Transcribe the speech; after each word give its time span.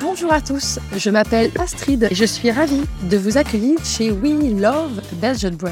Bonjour 0.00 0.32
à 0.32 0.40
tous, 0.40 0.80
je 0.96 1.08
m'appelle 1.08 1.52
Astrid 1.56 2.08
et 2.10 2.14
je 2.16 2.24
suis 2.24 2.50
ravie 2.50 2.82
de 3.04 3.16
vous 3.16 3.38
accueillir 3.38 3.78
chez 3.84 4.10
We 4.10 4.52
Love 4.60 5.00
Belgian 5.20 5.52
Brands, 5.52 5.70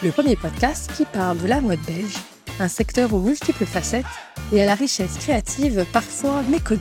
le 0.00 0.12
premier 0.12 0.36
podcast 0.36 0.88
qui 0.96 1.04
parle 1.04 1.38
de 1.38 1.48
la 1.48 1.60
mode 1.60 1.80
belge, 1.80 2.18
un 2.60 2.68
secteur 2.68 3.12
aux 3.12 3.18
multiples 3.18 3.66
facettes 3.66 4.04
et 4.52 4.62
à 4.62 4.66
la 4.66 4.76
richesse 4.76 5.18
créative 5.18 5.84
parfois 5.92 6.42
méconnue. 6.48 6.80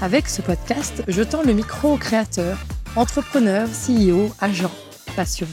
Avec 0.00 0.28
ce 0.28 0.40
podcast, 0.40 1.02
je 1.08 1.22
tends 1.22 1.42
le 1.42 1.52
micro 1.52 1.92
aux 1.92 1.98
créateurs, 1.98 2.58
entrepreneurs, 2.96 3.68
CEO, 3.68 4.30
agents, 4.40 4.72
passionnés. 5.14 5.52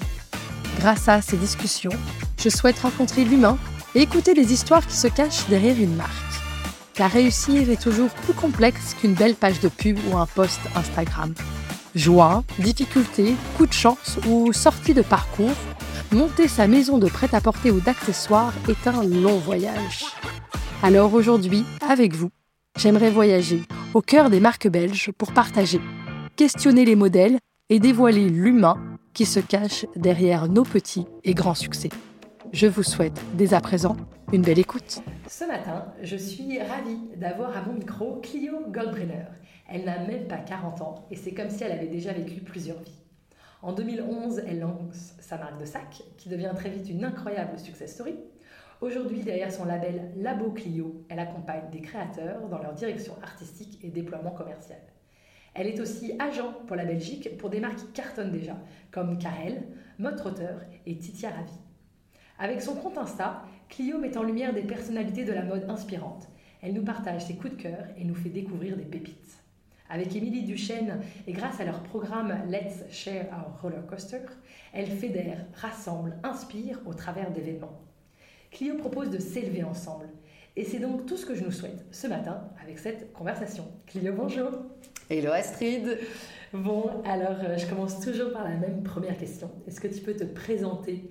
Grâce 0.80 1.10
à 1.10 1.22
ces 1.22 1.36
discussions, 1.36 1.92
je 2.38 2.48
souhaite 2.48 2.80
rencontrer 2.80 3.26
l'humain 3.26 3.58
et 3.94 4.04
écouter 4.04 4.34
les 4.34 4.54
histoires 4.54 4.88
qui 4.88 4.96
se 4.96 5.08
cachent 5.08 5.48
derrière 5.50 5.78
une 5.78 5.96
marque. 5.96 6.29
Car 7.00 7.12
réussir 7.12 7.70
est 7.70 7.82
toujours 7.82 8.10
plus 8.10 8.34
complexe 8.34 8.94
qu'une 8.94 9.14
belle 9.14 9.36
page 9.36 9.62
de 9.62 9.70
pub 9.70 9.98
ou 10.12 10.18
un 10.18 10.26
post 10.26 10.60
Instagram. 10.76 11.34
Joie, 11.96 12.44
difficulté, 12.60 13.36
coup 13.56 13.66
de 13.66 13.72
chance 13.72 14.20
ou 14.28 14.52
sortie 14.52 14.94
de 14.94 15.02
parcours, 15.02 15.56
monter 16.12 16.50
sa 16.50 16.68
maison 16.68 16.98
de 16.98 17.08
prêt-à-porter 17.08 17.72
ou 17.72 17.80
d'accessoires 17.80 18.52
est 18.68 18.86
un 18.86 19.06
long 19.06 19.38
voyage. 19.38 20.04
Alors 20.84 21.14
aujourd'hui, 21.14 21.64
avec 21.88 22.14
vous, 22.14 22.32
j'aimerais 22.78 23.12
voyager 23.12 23.64
au 23.94 24.02
cœur 24.02 24.30
des 24.30 24.42
marques 24.42 24.68
belges 24.68 25.14
pour 25.18 25.32
partager, 25.32 25.80
questionner 26.36 26.84
les 26.84 26.98
modèles 26.98 27.40
et 27.70 27.80
dévoiler 27.80 28.28
l'humain 28.28 28.76
qui 29.14 29.26
se 29.26 29.40
cache 29.40 29.86
derrière 29.96 30.50
nos 30.50 30.64
petits 30.64 31.06
et 31.24 31.34
grands 31.34 31.56
succès. 31.56 31.92
Je 32.52 32.66
vous 32.66 32.82
souhaite 32.82 33.22
dès 33.36 33.54
à 33.54 33.62
présent 33.62 33.96
une 34.34 34.42
belle 34.42 34.58
écoute. 34.58 35.04
Ce 35.28 35.46
matin, 35.46 35.94
je 36.02 36.16
suis 36.16 36.60
ravie 36.60 36.98
d'avoir 37.16 37.56
à 37.56 37.62
mon 37.62 37.74
micro 37.74 38.20
Clio 38.22 38.66
Goldbrenner. 38.70 39.26
Elle 39.68 39.86
n'a 39.86 40.00
même 40.00 40.28
pas 40.28 40.38
40 40.38 40.82
ans 40.82 40.96
et 41.12 41.16
c'est 41.16 41.34
comme 41.34 41.52
si 41.52 41.64
elle 41.64 41.72
avait 41.72 41.88
déjà 41.88 42.12
vécu 42.12 42.42
plusieurs 42.42 42.80
vies. 42.80 43.04
En 43.62 43.72
2011, 43.72 44.42
elle 44.48 44.62
lance 44.62 45.14
sa 45.20 45.38
marque 45.38 45.60
de 45.60 45.66
sac, 45.66 46.02
qui 46.18 46.28
devient 46.28 46.52
très 46.56 46.70
vite 46.70 46.90
une 46.90 47.06
incroyable 47.06 47.60
success 47.60 47.94
story. 47.94 48.16
Aujourd'hui, 48.82 49.22
derrière 49.22 49.52
son 49.52 49.66
label 49.66 50.12
Labo 50.18 50.50
Clio, 50.52 51.06
elle 51.10 51.20
accompagne 51.20 51.70
des 51.72 51.82
créateurs 51.82 52.48
dans 52.50 52.60
leur 52.60 52.74
direction 52.74 53.14
artistique 53.22 53.78
et 53.84 53.90
déploiement 53.90 54.32
commercial. 54.32 54.80
Elle 55.54 55.68
est 55.68 55.80
aussi 55.80 56.14
agent 56.18 56.54
pour 56.66 56.76
la 56.76 56.86
Belgique 56.86 57.38
pour 57.38 57.52
des 57.52 57.60
marques 57.60 57.78
qui 57.78 57.92
cartonnent 57.92 58.32
déjà, 58.32 58.58
comme 58.92 59.20
Karel, 59.20 59.68
Mode 60.00 60.22
et 60.88 60.98
Titia 60.98 61.30
Ravi. 61.30 61.69
Avec 62.42 62.62
son 62.62 62.76
compte 62.76 62.98
Insta, 62.98 63.44
Clio 63.68 63.98
met 63.98 64.18
en 64.18 64.24
lumière 64.24 64.54
des 64.54 64.62
personnalités 64.62 65.26
de 65.26 65.34
la 65.34 65.44
mode 65.44 65.70
inspirantes. 65.70 66.30
Elle 66.62 66.74
nous 66.74 66.86
partage 66.86 67.26
ses 67.26 67.36
coups 67.36 67.58
de 67.58 67.62
cœur 67.62 67.84
et 67.98 68.06
nous 68.06 68.16
fait 68.16 68.30
découvrir 68.30 68.78
des 68.78 68.86
pépites. 68.86 69.44
Avec 69.90 70.16
Émilie 70.16 70.44
Duchesne 70.44 71.02
et 71.28 71.34
grâce 71.34 71.60
à 71.60 71.66
leur 71.66 71.84
programme 71.84 72.34
Let's 72.48 72.86
Share 72.92 73.26
Our 73.26 73.62
Roller 73.62 73.86
Coaster, 73.86 74.22
elle 74.72 74.88
fédère, 74.88 75.46
rassemble, 75.54 76.16
inspire 76.24 76.80
au 76.86 76.94
travers 76.94 77.32
d'événements. 77.32 77.82
Clio 78.52 78.76
propose 78.76 79.10
de 79.10 79.20
s'élever 79.20 79.64
ensemble. 79.64 80.08
Et 80.56 80.64
c'est 80.64 80.80
donc 80.80 81.06
tout 81.06 81.18
ce 81.18 81.26
que 81.26 81.36
je 81.36 81.44
nous 81.44 81.52
souhaite 81.52 81.86
ce 81.92 82.08
matin 82.08 82.48
avec 82.64 82.80
cette 82.80 83.12
conversation. 83.12 83.66
Clio, 83.86 84.14
bonjour. 84.14 84.52
Hello 85.10 85.32
Astrid. 85.34 85.98
Bon, 86.54 87.04
alors 87.04 87.38
euh, 87.44 87.58
je 87.58 87.68
commence 87.68 88.00
toujours 88.00 88.32
par 88.32 88.44
la 88.44 88.56
même 88.56 88.82
première 88.82 89.18
question. 89.18 89.52
Est-ce 89.68 89.82
que 89.82 89.88
tu 89.88 90.00
peux 90.02 90.16
te 90.16 90.24
présenter 90.24 91.10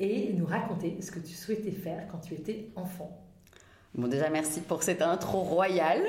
et 0.00 0.32
nous 0.34 0.46
raconter 0.46 1.00
ce 1.00 1.10
que 1.10 1.18
tu 1.18 1.34
souhaitais 1.34 1.70
faire 1.70 2.06
quand 2.10 2.18
tu 2.18 2.34
étais 2.34 2.70
enfant. 2.76 3.24
Bon, 3.94 4.06
déjà, 4.06 4.28
merci 4.28 4.60
pour 4.60 4.82
cette 4.82 5.00
intro 5.02 5.40
royale. 5.40 6.02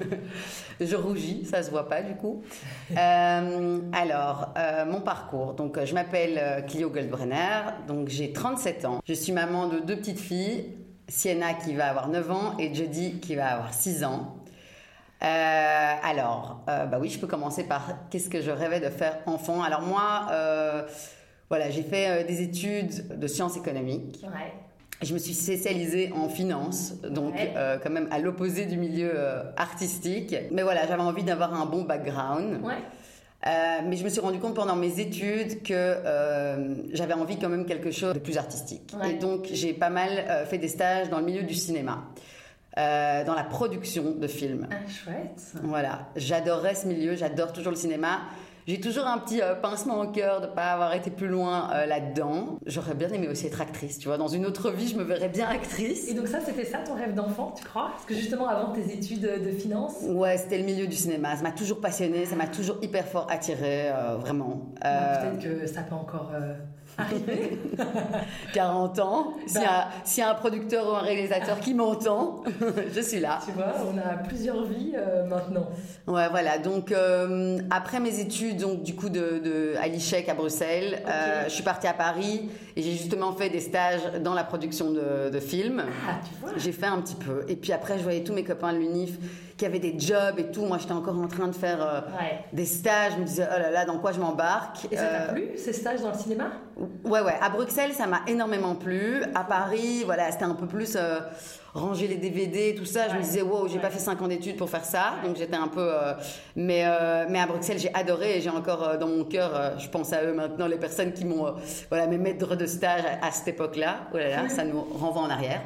je 0.80 0.96
rougis, 0.96 1.46
ça 1.46 1.62
se 1.62 1.70
voit 1.70 1.88
pas 1.88 2.02
du 2.02 2.14
coup. 2.14 2.42
Euh, 2.96 3.80
alors, 3.92 4.54
euh, 4.56 4.86
mon 4.86 5.00
parcours. 5.00 5.54
Donc, 5.54 5.82
je 5.84 5.92
m'appelle 5.92 6.38
euh, 6.38 6.62
Clio 6.62 6.88
Goldbrenner, 6.88 7.62
donc 7.86 8.08
j'ai 8.08 8.32
37 8.32 8.84
ans. 8.84 9.00
Je 9.06 9.12
suis 9.12 9.32
maman 9.32 9.68
de 9.68 9.80
deux 9.80 9.96
petites 9.96 10.20
filles, 10.20 10.72
Sienna 11.08 11.52
qui 11.54 11.74
va 11.74 11.88
avoir 11.88 12.08
9 12.08 12.30
ans 12.30 12.54
et 12.58 12.72
Jodie 12.74 13.18
qui 13.20 13.34
va 13.34 13.48
avoir 13.48 13.74
6 13.74 14.04
ans. 14.04 14.36
alors, 15.20 16.62
bah 16.66 16.98
oui, 17.00 17.10
je 17.10 17.18
peux 17.18 17.26
commencer 17.26 17.64
par 17.64 18.08
qu'est-ce 18.08 18.30
que 18.30 18.40
je 18.40 18.50
rêvais 18.50 18.80
de 18.80 18.88
faire 18.88 19.18
enfant. 19.26 19.62
Alors 19.62 19.82
moi, 19.82 20.28
voilà, 21.48 21.70
j'ai 21.70 21.82
fait 21.82 22.08
euh, 22.08 22.26
des 22.26 22.42
études 22.42 23.18
de 23.18 23.26
sciences 23.26 23.56
économiques. 23.56 24.20
Ouais. 24.24 24.52
Je 25.02 25.12
me 25.12 25.18
suis 25.18 25.34
spécialisée 25.34 26.10
en 26.14 26.28
finance, 26.28 26.94
donc 27.02 27.34
euh, 27.38 27.78
quand 27.82 27.90
même 27.90 28.08
à 28.10 28.18
l'opposé 28.18 28.64
du 28.64 28.78
milieu 28.78 29.12
euh, 29.14 29.42
artistique. 29.56 30.34
Mais 30.50 30.62
voilà, 30.62 30.86
j'avais 30.86 31.02
envie 31.02 31.22
d'avoir 31.22 31.52
un 31.54 31.66
bon 31.66 31.82
background. 31.82 32.62
Ouais. 32.64 32.78
mais 33.84 33.96
je 33.96 34.04
me 34.04 34.08
suis 34.08 34.20
rendu 34.20 34.38
compte 34.38 34.54
pendant 34.54 34.74
mes 34.74 34.98
études 34.98 35.62
que 35.62 35.96
j'avais 36.94 37.12
envie 37.12 37.38
quand 37.38 37.50
même 37.50 37.66
quelque 37.66 37.90
chose 37.90 38.14
de 38.14 38.18
plus 38.18 38.38
artistique. 38.38 38.94
Et 39.06 39.14
donc 39.14 39.48
j'ai 39.52 39.74
pas 39.74 39.90
mal 39.90 40.46
fait 40.46 40.58
des 40.58 40.68
stages 40.68 41.10
dans 41.10 41.18
le 41.18 41.26
milieu 41.26 41.42
du 41.42 41.54
cinéma. 41.54 42.04
dans 42.74 43.34
la 43.36 43.44
production 43.44 44.12
de 44.12 44.26
films. 44.26 44.66
Ah, 44.70 44.90
chouette. 44.90 45.62
Voilà, 45.62 46.08
j'adorais 46.16 46.74
ce 46.74 46.86
milieu, 46.86 47.16
j'adore 47.16 47.52
toujours 47.52 47.72
le 47.72 47.78
cinéma. 47.78 48.20
J'ai 48.66 48.80
toujours 48.80 49.06
un 49.06 49.18
petit 49.18 49.40
euh, 49.40 49.54
pincement 49.54 50.00
au 50.00 50.08
cœur 50.08 50.40
de 50.40 50.46
ne 50.46 50.50
pas 50.50 50.72
avoir 50.72 50.92
été 50.92 51.08
plus 51.08 51.28
loin 51.28 51.70
euh, 51.72 51.86
là-dedans. 51.86 52.58
J'aurais 52.66 52.94
bien 52.94 53.08
aimé 53.10 53.28
aussi 53.28 53.46
être 53.46 53.60
actrice, 53.60 53.96
tu 53.96 54.08
vois. 54.08 54.18
Dans 54.18 54.26
une 54.26 54.44
autre 54.44 54.72
vie, 54.72 54.88
je 54.88 54.96
me 54.96 55.04
verrais 55.04 55.28
bien 55.28 55.46
actrice. 55.48 56.10
Et 56.10 56.14
donc 56.14 56.26
ça, 56.26 56.40
c'était 56.44 56.64
ça 56.64 56.78
ton 56.78 56.94
rêve 56.94 57.14
d'enfant, 57.14 57.54
tu 57.56 57.64
crois? 57.64 57.90
Parce 57.92 58.04
que 58.04 58.14
justement, 58.14 58.48
avant 58.48 58.72
tes 58.72 58.92
études 58.92 59.20
de 59.20 59.50
finance? 59.52 59.98
Ouais, 60.08 60.36
c'était 60.36 60.58
le 60.58 60.64
milieu 60.64 60.88
du 60.88 60.96
cinéma. 60.96 61.36
Ça 61.36 61.44
m'a 61.44 61.52
toujours 61.52 61.80
passionné, 61.80 62.24
ça 62.24 62.34
m'a 62.34 62.48
toujours 62.48 62.78
hyper 62.82 63.06
fort 63.06 63.28
attiré, 63.30 63.88
euh, 63.88 64.16
vraiment. 64.16 64.62
Peut-être 64.80 65.38
que 65.38 65.66
ça 65.68 65.82
peut 65.82 65.94
encore 65.94 66.32
40 68.52 68.98
ans. 69.00 69.34
S'il 69.46 69.62
y, 69.62 70.22
a 70.22 70.30
un 70.30 70.34
producteur 70.34 70.88
ou 70.88 70.96
un 70.96 71.00
réalisateur 71.00 71.60
qui 71.60 71.74
m'entend, 71.74 72.42
je 72.94 73.00
suis 73.00 73.20
là. 73.20 73.40
Tu 73.44 73.52
vois, 73.52 73.74
on 73.86 73.98
a 73.98 74.16
plusieurs 74.16 74.64
vies 74.64 74.94
euh, 74.96 75.26
maintenant. 75.26 75.68
Ouais, 76.06 76.28
voilà. 76.30 76.58
Donc, 76.58 76.92
euh, 76.92 77.58
après 77.70 78.00
mes 78.00 78.20
études, 78.20 78.58
donc, 78.58 78.82
du 78.82 78.94
coup, 78.94 79.08
de, 79.08 79.40
de 79.44 79.74
à 79.80 79.88
l'ICHEC 79.88 80.28
à 80.28 80.34
Bruxelles, 80.34 81.02
euh, 81.06 81.44
je 81.44 81.50
suis 81.50 81.62
partie 81.64 81.86
à 81.86 81.94
Paris 81.94 82.48
et 82.76 82.82
j'ai 82.82 82.92
justement 82.92 83.32
fait 83.32 83.50
des 83.50 83.60
stages 83.60 84.00
dans 84.22 84.34
la 84.34 84.44
production 84.44 84.90
de, 84.90 85.30
de 85.30 85.40
films. 85.40 85.84
Ah, 86.08 86.20
tu 86.24 86.40
vois. 86.40 86.52
J'ai 86.56 86.72
fait 86.72 86.86
un 86.86 87.00
petit 87.00 87.16
peu. 87.16 87.44
Et 87.48 87.56
puis 87.56 87.72
après, 87.72 87.98
je 87.98 88.02
voyais 88.02 88.24
tous 88.24 88.32
mes 88.32 88.44
copains 88.44 88.72
de 88.72 88.78
l'UNIF 88.78 89.18
qui 89.56 89.64
avaient 89.64 89.78
des 89.78 89.98
jobs 89.98 90.38
et 90.38 90.50
tout. 90.50 90.64
Moi, 90.64 90.78
j'étais 90.78 90.92
encore 90.92 91.18
en 91.18 91.28
train 91.28 91.48
de 91.48 91.54
faire 91.54 92.04
des 92.52 92.66
stages. 92.66 93.12
Je 93.14 93.20
me 93.20 93.24
disais, 93.24 93.46
oh 93.48 93.58
là 93.58 93.70
là, 93.70 93.84
dans 93.84 93.98
quoi 93.98 94.12
je 94.12 94.20
m'embarque? 94.20 94.86
Et 94.90 94.96
ça 94.96 95.06
t'a 95.06 95.32
plu, 95.32 95.50
ces 95.56 95.72
stages 95.72 96.02
dans 96.02 96.12
le 96.12 96.18
cinéma? 96.18 96.50
Ouais, 97.04 97.20
ouais. 97.20 97.34
À 97.40 97.48
Bruxelles, 97.48 97.92
ça 97.92 98.06
m'a 98.06 98.20
énormément 98.26 98.74
plu. 98.74 99.22
À 99.34 99.44
Paris, 99.44 100.02
voilà, 100.04 100.30
c'était 100.30 100.44
un 100.44 100.54
peu 100.54 100.66
plus 100.66 100.96
euh, 100.96 101.20
ranger 101.72 102.06
les 102.06 102.16
DVD, 102.16 102.74
tout 102.74 102.84
ça. 102.84 103.08
Je 103.08 103.14
me 103.14 103.22
disais, 103.22 103.40
wow, 103.42 103.66
j'ai 103.68 103.78
pas 103.78 103.88
fait 103.88 103.98
5 103.98 104.20
ans 104.20 104.28
d'études 104.28 104.56
pour 104.56 104.68
faire 104.68 104.84
ça. 104.84 105.14
Donc 105.24 105.36
j'étais 105.36 105.56
un 105.56 105.68
peu. 105.68 105.88
Euh, 105.90 106.12
mais, 106.54 106.82
euh, 106.84 107.24
mais 107.30 107.38
à 107.38 107.46
Bruxelles, 107.46 107.78
j'ai 107.78 107.94
adoré 107.94 108.38
et 108.38 108.40
j'ai 108.42 108.50
encore 108.50 108.98
dans 108.98 109.08
mon 109.08 109.24
cœur, 109.24 109.78
je 109.78 109.88
pense 109.88 110.12
à 110.12 110.22
eux 110.24 110.34
maintenant, 110.34 110.66
les 110.66 110.76
personnes 110.78 111.12
qui 111.12 111.24
m'ont. 111.24 111.54
voilà, 111.88 112.06
mes 112.06 112.18
maîtres 112.18 112.56
de 112.56 112.66
stage 112.66 113.02
à, 113.22 113.30
cette 113.30 113.48
époque-là. 113.48 114.00
Oh 114.12 114.18
là 114.18 114.28
là, 114.28 114.48
ça 114.48 114.64
nous 114.64 114.80
renvoie 114.80 115.22
en 115.22 115.30
arrière. 115.30 115.62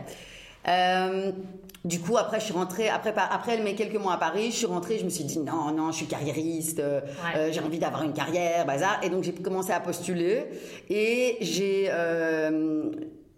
Du 1.85 1.99
coup, 1.99 2.19
après, 2.19 2.41
je 2.41 2.45
suis 2.45 2.53
rentrée, 2.53 2.91
après, 2.91 3.15
après 3.17 3.59
mes 3.59 3.75
quelques 3.75 3.97
mois 3.97 4.13
à 4.13 4.17
Paris, 4.19 4.51
je 4.51 4.57
suis 4.57 4.67
rentrée, 4.67 4.99
je 4.99 5.05
me 5.05 5.09
suis 5.09 5.25
dit, 5.25 5.39
non, 5.39 5.73
non, 5.73 5.91
je 5.93 5.97
suis 5.97 6.07
carriériste, 6.07 6.79
euh, 6.79 7.01
euh, 7.35 7.51
j'ai 7.51 7.61
envie 7.61 7.79
d'avoir 7.79 8.03
une 8.03 8.13
carrière, 8.13 8.67
bazar. 8.67 9.01
Et 9.03 9.09
donc, 9.09 9.25
j'ai 9.25 9.33
commencé 9.33 9.73
à 9.73 9.81
postuler 9.81 10.45
et 10.91 11.39
j'ai, 11.41 11.87
euh, 11.89 12.91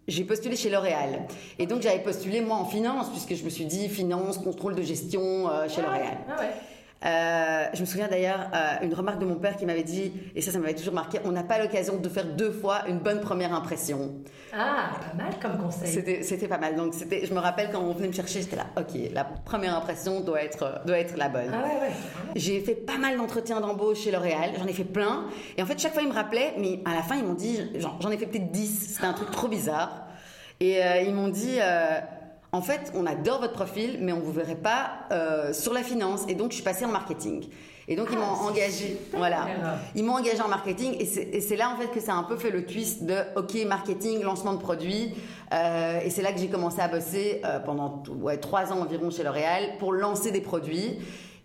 j'ai 0.09 0.25
postulé 0.25 0.57
chez 0.57 0.71
L'Oréal. 0.71 1.29
Et 1.61 1.67
donc, 1.67 1.83
j'avais 1.83 2.01
postulé, 2.01 2.41
moi, 2.41 2.57
en 2.57 2.65
finance, 2.65 3.11
puisque 3.11 3.37
je 3.37 3.45
me 3.45 3.51
suis 3.51 3.67
dit, 3.67 3.89
finance, 3.89 4.39
contrôle 4.39 4.75
de 4.75 4.83
gestion 4.83 5.49
chez 5.69 5.81
ah 5.81 5.87
L'Oréal. 5.87 6.19
Ah 6.29 6.41
ouais. 6.41 6.51
Euh, 7.05 7.67
je 7.75 7.81
me 7.81 7.87
souviens 7.87 8.09
d'ailleurs 8.09 8.49
euh, 8.55 8.85
une 8.85 8.95
remarque 8.95 9.19
de 9.19 9.25
mon 9.25 9.35
père 9.35 9.57
qui 9.57 9.67
m'avait 9.67 9.83
dit, 9.83 10.13
et 10.35 10.41
ça, 10.41 10.53
ça 10.53 10.59
m'avait 10.59 10.75
toujours 10.75 10.95
marqué, 10.95 11.19
on 11.25 11.33
n'a 11.33 11.43
pas 11.43 11.59
l'occasion 11.59 11.97
de 11.97 12.09
faire 12.09 12.25
deux 12.25 12.53
fois 12.53 12.83
une 12.89 12.99
bonne 12.99 13.21
première 13.21 13.53
impression. 13.53 14.13
Ah, 14.53 14.91
pas 15.01 15.25
mal 15.25 15.33
comme 15.41 15.59
conseil. 15.59 16.23
C'était 16.23 16.49
pas 16.49 16.59
mal. 16.59 16.77
Donc, 16.77 16.95
je 16.95 17.35
me 17.35 17.41
rappelle 17.41 17.71
quand 17.73 17.81
on 17.81 17.93
venait 17.93 18.09
me 18.09 18.13
chercher, 18.13 18.43
j'étais 18.43 18.57
là, 18.57 18.67
ok, 18.77 18.99
la 19.13 19.25
première 19.25 19.77
impression 19.77 20.21
doit 20.21 20.43
être, 20.43 20.83
doit 20.87 20.99
être 20.99 21.17
la 21.17 21.29
bonne. 21.29 21.51
Ah 21.53 21.67
ouais, 21.67 21.89
ouais. 21.89 21.93
J'ai 22.37 22.61
fait 22.61 22.75
pas 22.75 22.99
mal 22.99 23.17
d'entretiens 23.17 23.61
d'embauche 23.61 24.01
chez 24.01 24.11
L'Oréal, 24.11 24.51
j'en 24.59 24.67
ai 24.67 24.73
fait 24.73 24.85
plein. 24.85 25.27
Et 25.57 25.63
en 25.63 25.67
fait, 25.67 25.79
chaque 25.79 25.95
fois, 25.95 26.03
ils 26.03 26.09
me 26.09 26.15
rappelaient, 26.15 26.55
mais 26.59 26.81
à 26.85 26.95
la 26.95 27.03
fin, 27.03 27.17
ils 27.17 27.25
m'ont 27.25 27.35
dit, 27.35 27.59
j'en 27.79 28.11
ai 28.11 28.17
fait 28.17 28.27
peut-être 28.27 28.53
10, 28.53 28.95
c'était 28.95 29.07
un 29.07 29.13
truc 29.13 29.31
trop 29.31 29.49
bizarre. 29.49 30.07
Et 30.61 30.81
euh, 30.81 31.01
ils 31.01 31.13
m'ont 31.13 31.29
dit 31.29 31.59
en 32.53 32.61
fait, 32.61 32.93
on 32.95 33.07
adore 33.07 33.41
votre 33.41 33.55
profil, 33.55 33.99
mais 34.01 34.13
on 34.13 34.21
vous 34.21 34.33
verrait 34.33 34.55
pas 34.55 34.91
euh, 35.11 35.55
sur 35.55 35.73
la 35.73 35.83
finance. 35.83 36.25
Et 36.29 36.35
donc, 36.35 36.51
je 36.51 36.57
suis 36.57 36.65
passée 36.65 36.85
en 36.85 36.93
marketing. 36.93 37.49
Et 37.89 37.97
donc, 37.97 38.09
ils 38.13 38.19
m'ont 38.19 38.25
ah, 38.25 38.45
engagé. 38.45 38.99
Voilà. 39.15 39.47
Ils 39.95 40.05
m'ont 40.05 40.15
engagé 40.15 40.41
en 40.41 40.49
marketing. 40.49 40.97
Et 41.01 41.41
c'est 41.41 41.57
là, 41.57 41.71
en 41.71 41.81
fait, 41.81 41.89
que 41.89 42.01
ça 42.01 42.13
a 42.13 42.17
un 42.17 42.23
peu 42.25 42.37
fait 42.37 42.51
le 42.51 42.67
twist 42.67 43.05
de 43.05 43.17
OK, 43.37 43.55
marketing, 43.67 44.23
lancement 44.23 44.53
de 44.53 44.61
produits. 44.61 45.15
Euh, 45.53 46.01
et 46.01 46.11
c'est 46.11 46.23
là 46.23 46.33
que 46.33 46.39
j'ai 46.39 46.49
commencé 46.49 46.81
à 46.81 46.89
bosser 46.89 47.41
euh, 47.45 47.59
pendant 47.59 48.03
ouais, 48.21 48.37
trois 48.37 48.71
ans 48.73 48.81
environ 48.81 49.11
chez 49.11 49.23
L'Oréal 49.23 49.79
pour 49.79 49.93
lancer 49.93 50.31
des 50.31 50.43
produits. 50.43 50.99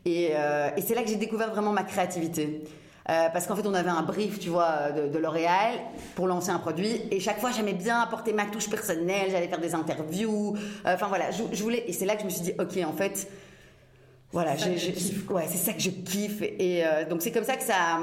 Et, 0.05 0.31
euh, 0.33 0.69
et 0.75 0.81
c'est 0.81 0.93
là 0.93 1.03
que 1.03 1.09
j'ai 1.09 1.15
découvert 1.15 1.51
vraiment 1.51 1.71
ma 1.71 1.83
créativité. 1.83 2.63
Euh, 3.09 3.29
parce 3.31 3.47
qu'en 3.47 3.55
fait, 3.55 3.65
on 3.65 3.73
avait 3.73 3.89
un 3.89 4.01
brief, 4.01 4.37
tu 4.39 4.49
vois, 4.49 4.91
de, 4.91 5.07
de 5.07 5.17
L'Oréal 5.17 5.75
pour 6.15 6.27
lancer 6.27 6.49
un 6.49 6.59
produit. 6.59 7.03
Et 7.09 7.19
chaque 7.21 7.39
fois, 7.39 7.51
j'aimais 7.51 7.73
bien 7.73 8.01
apporter 8.01 8.33
ma 8.33 8.45
touche 8.45 8.69
personnelle. 8.69 9.31
J'allais 9.31 9.47
faire 9.47 9.61
des 9.61 9.73
interviews. 9.73 10.55
Euh, 10.85 10.93
Enfin 10.95 11.07
voilà, 11.07 11.31
je, 11.31 11.43
je 11.53 11.63
voulais. 11.63 11.85
Et 11.87 11.93
c'est 11.93 12.05
là 12.05 12.15
que 12.15 12.21
je 12.21 12.25
me 12.25 12.29
suis 12.29 12.41
dit, 12.41 12.53
ok, 12.59 12.77
en 12.85 12.91
fait, 12.93 13.29
voilà, 14.33 14.57
C'est 14.57 14.77
ça 14.77 15.33
ouais, 15.33 15.47
ça 15.47 15.73
que 15.73 15.79
je 15.79 15.89
kiffe. 15.89 16.41
Et 16.41 16.85
euh, 16.85 17.05
donc 17.07 17.21
c'est 17.21 17.31
comme 17.31 17.45
ça 17.45 17.55
que 17.55 17.63
ça. 17.63 17.99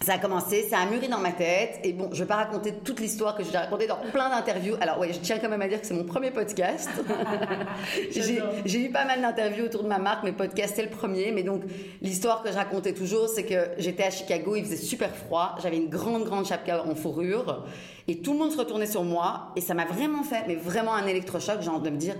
Ça 0.00 0.12
a 0.14 0.18
commencé, 0.18 0.62
ça 0.70 0.78
a 0.78 0.86
mûri 0.86 1.08
dans 1.08 1.18
ma 1.18 1.32
tête. 1.32 1.80
Et 1.82 1.92
bon, 1.92 2.08
je 2.12 2.20
vais 2.20 2.28
pas 2.28 2.36
raconter 2.36 2.72
toute 2.72 3.00
l'histoire 3.00 3.36
que 3.36 3.42
j'ai 3.42 3.56
racontée 3.56 3.88
dans 3.88 3.96
plein 4.12 4.30
d'interviews. 4.30 4.76
Alors 4.80 5.00
ouais, 5.00 5.12
je 5.12 5.18
tiens 5.18 5.38
quand 5.38 5.48
même 5.48 5.60
à 5.60 5.66
dire 5.66 5.80
que 5.80 5.86
c'est 5.86 5.94
mon 5.94 6.04
premier 6.04 6.30
podcast. 6.30 6.88
j'ai 8.64 8.84
eu 8.84 8.90
pas 8.90 9.04
mal 9.04 9.20
d'interviews 9.20 9.64
autour 9.64 9.82
de 9.82 9.88
ma 9.88 9.98
marque, 9.98 10.22
mais 10.22 10.32
podcast 10.32 10.74
c'est 10.76 10.84
le 10.84 10.90
premier. 10.90 11.32
Mais 11.32 11.42
donc 11.42 11.62
l'histoire 12.00 12.44
que 12.44 12.50
je 12.50 12.56
racontais 12.56 12.92
toujours, 12.92 13.28
c'est 13.28 13.44
que 13.44 13.70
j'étais 13.78 14.04
à 14.04 14.10
Chicago, 14.10 14.54
il 14.54 14.64
faisait 14.64 14.76
super 14.76 15.14
froid, 15.14 15.56
j'avais 15.62 15.78
une 15.78 15.88
grande 15.88 16.24
grande 16.24 16.46
chapka 16.46 16.84
en 16.84 16.94
fourrure, 16.94 17.64
et 18.06 18.20
tout 18.20 18.34
le 18.34 18.38
monde 18.38 18.52
se 18.52 18.58
retournait 18.58 18.86
sur 18.86 19.02
moi, 19.02 19.52
et 19.56 19.60
ça 19.60 19.74
m'a 19.74 19.84
vraiment 19.84 20.22
fait, 20.22 20.44
mais 20.46 20.54
vraiment 20.54 20.94
un 20.94 21.06
électrochoc, 21.06 21.60
genre 21.60 21.80
de 21.80 21.90
me 21.90 21.96
dire. 21.96 22.14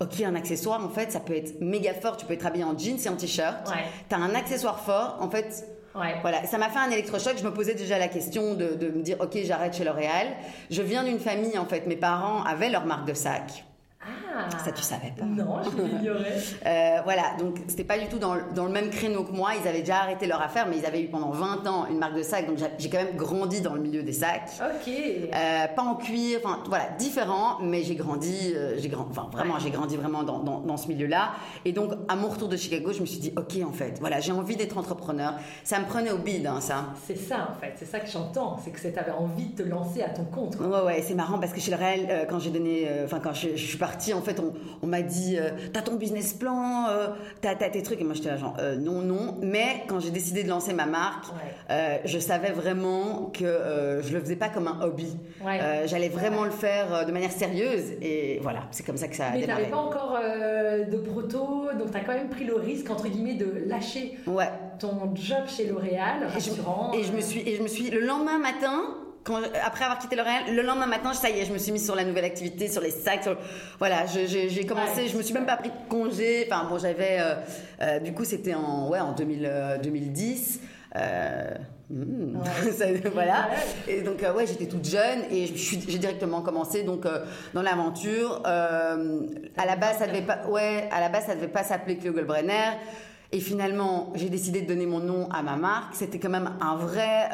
Ok, 0.00 0.22
un 0.22 0.34
accessoire, 0.34 0.82
en 0.82 0.88
fait, 0.88 1.12
ça 1.12 1.20
peut 1.20 1.36
être 1.36 1.60
méga 1.60 1.92
fort. 1.92 2.16
Tu 2.16 2.24
peux 2.24 2.32
être 2.32 2.46
habillé 2.46 2.64
en 2.64 2.76
jeans 2.76 2.96
et 3.04 3.08
en 3.10 3.16
t-shirt. 3.16 3.68
Ouais. 3.68 3.84
T'as 4.08 4.16
un 4.16 4.34
accessoire 4.34 4.80
fort, 4.80 5.18
en 5.20 5.28
fait. 5.28 5.66
Ouais. 5.94 6.16
Voilà, 6.22 6.44
ça 6.46 6.58
m'a 6.58 6.68
fait 6.68 6.78
un 6.78 6.90
électrochoc. 6.90 7.36
Je 7.38 7.44
me 7.44 7.52
posais 7.52 7.74
déjà 7.74 7.98
la 7.98 8.08
question 8.08 8.54
de, 8.54 8.74
de 8.74 8.88
me 8.90 9.02
dire, 9.02 9.16
ok, 9.20 9.38
j'arrête 9.44 9.74
chez 9.76 9.84
L'Oréal. 9.84 10.28
Je 10.70 10.82
viens 10.82 11.04
d'une 11.04 11.18
famille, 11.18 11.58
en 11.58 11.66
fait, 11.66 11.86
mes 11.86 11.96
parents 11.96 12.42
avaient 12.44 12.70
leur 12.70 12.86
marque 12.86 13.06
de 13.06 13.14
sac. 13.14 13.64
Ah. 14.02 14.48
Ça, 14.64 14.72
tu 14.72 14.82
savais 14.82 15.12
pas. 15.18 15.24
Non, 15.26 15.58
je 15.62 15.82
l'ignorais. 15.82 16.38
Euh, 16.66 16.98
voilà, 17.04 17.34
donc 17.38 17.56
c'était 17.68 17.84
pas 17.84 17.98
du 17.98 18.06
tout 18.06 18.18
dans, 18.18 18.34
le- 18.34 18.44
dans 18.54 18.64
le 18.64 18.70
même 18.70 18.90
créneau 18.90 19.24
que 19.24 19.32
moi. 19.32 19.50
Ils 19.60 19.66
avaient 19.66 19.80
déjà 19.80 19.98
arrêté 19.98 20.26
leur 20.26 20.40
affaire, 20.42 20.66
mais 20.68 20.76
ils 20.78 20.86
avaient 20.86 21.00
eu 21.02 21.08
pendant 21.08 21.30
20 21.30 21.66
ans 21.66 21.86
une 21.90 21.98
marque 21.98 22.14
de 22.16 22.22
sac. 22.22 22.46
Donc 22.46 22.58
j'ai- 22.78 22.90
quand 22.90 22.98
même 22.98 23.16
grandi 23.16 23.60
dans 23.60 23.74
le 23.74 23.80
milieu 23.80 24.02
des 24.02 24.12
sacs. 24.12 24.50
Ok. 24.60 24.88
Euh, 24.92 25.66
pas 25.74 25.82
en 25.82 25.94
cuir, 25.96 26.40
enfin 26.44 26.58
voilà, 26.66 26.88
différent, 26.98 27.58
mais 27.62 27.82
j'ai 27.82 27.94
grandi, 27.94 28.52
euh, 28.54 28.74
j'ai 28.78 28.88
grand, 28.88 29.06
enfin 29.10 29.28
vraiment, 29.32 29.58
j'ai 29.58 29.70
grandi 29.70 29.96
vraiment 29.96 30.22
dans, 30.22 30.38
dans, 30.40 30.60
dans 30.60 30.76
ce 30.76 30.88
milieu-là. 30.88 31.32
Et 31.64 31.72
donc, 31.72 31.92
à 32.08 32.16
mon 32.16 32.28
retour 32.28 32.48
de 32.48 32.56
Chicago, 32.56 32.92
je 32.92 33.00
me 33.00 33.06
suis 33.06 33.20
dit, 33.20 33.32
ok, 33.36 33.58
en 33.66 33.72
fait, 33.72 33.98
voilà, 34.00 34.20
j'ai 34.20 34.32
envie 34.32 34.56
d'être 34.56 34.76
entrepreneur. 34.78 35.34
Ça 35.64 35.78
me 35.78 35.86
prenait 35.86 36.10
au 36.12 36.18
bide, 36.18 36.46
hein, 36.46 36.60
ça. 36.60 36.86
C'est 37.06 37.16
ça 37.18 37.48
en 37.50 37.60
fait, 37.60 37.72
c'est 37.76 37.86
ça 37.86 38.00
que 38.00 38.08
j'entends, 38.10 38.58
c'est 38.62 38.70
que 38.70 38.80
tu 38.80 38.98
avais 38.98 39.12
envie 39.12 39.46
de 39.46 39.62
te 39.62 39.68
lancer 39.68 40.02
à 40.02 40.10
ton 40.10 40.24
compte. 40.24 40.56
quoi. 40.56 40.66
Ouais, 40.66 40.86
ouais, 40.86 41.02
c'est 41.06 41.14
marrant 41.14 41.38
parce 41.38 41.52
que 41.52 41.60
chez 41.60 41.70
le 41.70 41.76
réel, 41.76 42.26
quand 42.28 42.38
j'ai 42.38 42.50
donné, 42.50 42.88
enfin, 43.04 43.18
quand 43.22 43.32
je, 43.34 43.50
je 43.56 43.64
suis 43.66 43.78
partie, 43.78 43.89
en 44.14 44.22
fait, 44.22 44.40
on, 44.40 44.52
on 44.82 44.86
m'a 44.86 45.02
dit, 45.02 45.36
euh, 45.38 45.50
t'as 45.72 45.82
ton 45.82 45.96
business 45.96 46.32
plan, 46.32 46.86
euh, 46.88 47.08
t'as, 47.40 47.54
t'as 47.54 47.68
tes 47.70 47.82
trucs. 47.82 48.00
Et 48.00 48.04
moi, 48.04 48.14
j'étais 48.14 48.28
là, 48.30 48.36
genre, 48.36 48.56
euh, 48.58 48.76
non, 48.76 49.00
non. 49.00 49.36
Mais 49.42 49.84
quand 49.88 50.00
j'ai 50.00 50.10
décidé 50.10 50.42
de 50.42 50.48
lancer 50.48 50.72
ma 50.72 50.86
marque, 50.86 51.26
Ouais. 51.32 51.54
euh, 51.70 51.98
je 52.04 52.18
savais 52.18 52.50
vraiment 52.52 53.30
que 53.32 53.44
euh, 53.44 54.02
je 54.02 54.12
le 54.12 54.20
faisais 54.20 54.36
pas 54.36 54.48
comme 54.48 54.68
un 54.68 54.80
hobby. 54.82 55.16
Ouais. 55.44 55.58
J'allais 55.86 56.08
vraiment 56.08 56.44
le 56.44 56.50
faire 56.50 57.04
de 57.06 57.12
manière 57.12 57.32
sérieuse. 57.32 57.92
Et 58.02 58.38
voilà, 58.42 58.60
c'est 58.70 58.84
comme 58.84 58.96
ça 58.96 59.08
que 59.08 59.16
ça 59.16 59.26
a 59.26 59.30
Mais 59.32 59.40
démarré. 59.40 59.62
t'avais 59.62 59.70
pas 59.72 59.78
encore 59.78 60.18
de 60.20 60.96
proto, 60.98 61.68
donc 61.78 61.90
t'as 61.92 62.00
quand 62.00 62.12
même 62.14 62.28
pris 62.28 62.44
le 62.44 62.54
risque 62.56 62.90
entre 62.90 63.08
guillemets 63.08 63.34
de 63.34 63.64
lâcher 63.66 64.16
ton 64.78 65.14
job 65.14 65.40
chez 65.46 65.66
L'Oréal, 65.66 66.26
Et 66.36 66.40
je, 66.40 66.50
et 66.98 67.04
je 67.04 67.12
me 67.12 67.20
suis, 67.20 67.40
et 67.48 67.56
je 67.56 67.62
me 67.62 67.68
suis, 67.68 67.90
le 67.90 68.00
lendemain 68.00 68.38
matin, 68.38 68.80
quand, 69.24 69.40
après 69.64 69.84
avoir 69.84 69.98
quitté 69.98 70.16
L'Oréal, 70.16 70.54
le 70.54 70.62
lendemain 70.62 70.86
matin, 70.86 71.12
ça 71.12 71.28
y 71.30 71.38
est, 71.38 71.44
je 71.44 71.52
me 71.52 71.58
suis 71.58 71.72
mise 71.72 71.84
sur 71.84 71.94
la 71.94 72.04
nouvelle 72.04 72.24
activité, 72.24 72.68
sur 72.68 72.80
les 72.82 72.90
sacs, 72.90 73.22
sur, 73.22 73.36
voilà, 73.78 74.06
j'ai 74.06 74.66
commencé, 74.66 75.02
Ouais. 75.02 75.08
je 75.08 75.16
me 75.16 75.22
suis 75.22 75.34
même 75.34 75.46
pas 75.46 75.56
pris 75.56 75.68
de 75.70 75.88
congé, 75.90 76.46
enfin 76.50 76.66
bon, 76.68 76.78
j'avais, 76.78 77.18
euh, 77.20 77.34
euh, 77.82 77.98
du 78.00 78.12
coup, 78.14 78.24
c'était 78.24 78.54
en, 78.54 78.88
ouais, 78.88 79.00
en 79.00 79.12
2000, 79.12 79.44
euh, 79.46 79.78
2010. 79.78 80.60
Euh, 80.96 81.54
hmm, 81.90 82.36
Ouais. 82.36 82.72
ça- 82.72 82.86
voilà. 83.12 83.48
Et 83.86 84.00
donc, 84.02 84.20
ouais, 84.34 84.46
j'étais 84.46 84.66
toute 84.66 84.84
jeune 84.88 85.20
et 85.30 85.46
j'ai 85.54 85.98
directement 85.98 86.40
commencé 86.42 86.82
donc 86.82 87.04
dans 87.54 87.62
l'aventure. 87.62 88.42
À 88.44 89.66
la 89.66 89.76
base, 89.76 89.98
ça 89.98 90.06
devait 90.06 90.22
pas, 90.22 90.46
ouais, 90.48 90.88
à 90.90 90.98
la 91.00 91.08
base, 91.08 91.26
ça 91.26 91.34
devait 91.34 91.46
pas 91.48 91.62
s'appeler 91.62 91.96
Cleo 91.98 92.12
Goldbrenner. 92.12 92.72
Et 93.32 93.38
finalement, 93.38 94.12
j'ai 94.16 94.28
décidé 94.28 94.62
de 94.62 94.66
donner 94.66 94.86
mon 94.86 94.98
nom 94.98 95.28
à 95.30 95.42
ma 95.42 95.54
marque. 95.54 95.94
C'était 95.94 96.18
quand 96.18 96.30
même 96.30 96.50
un 96.60 96.74
vrai. 96.74 97.28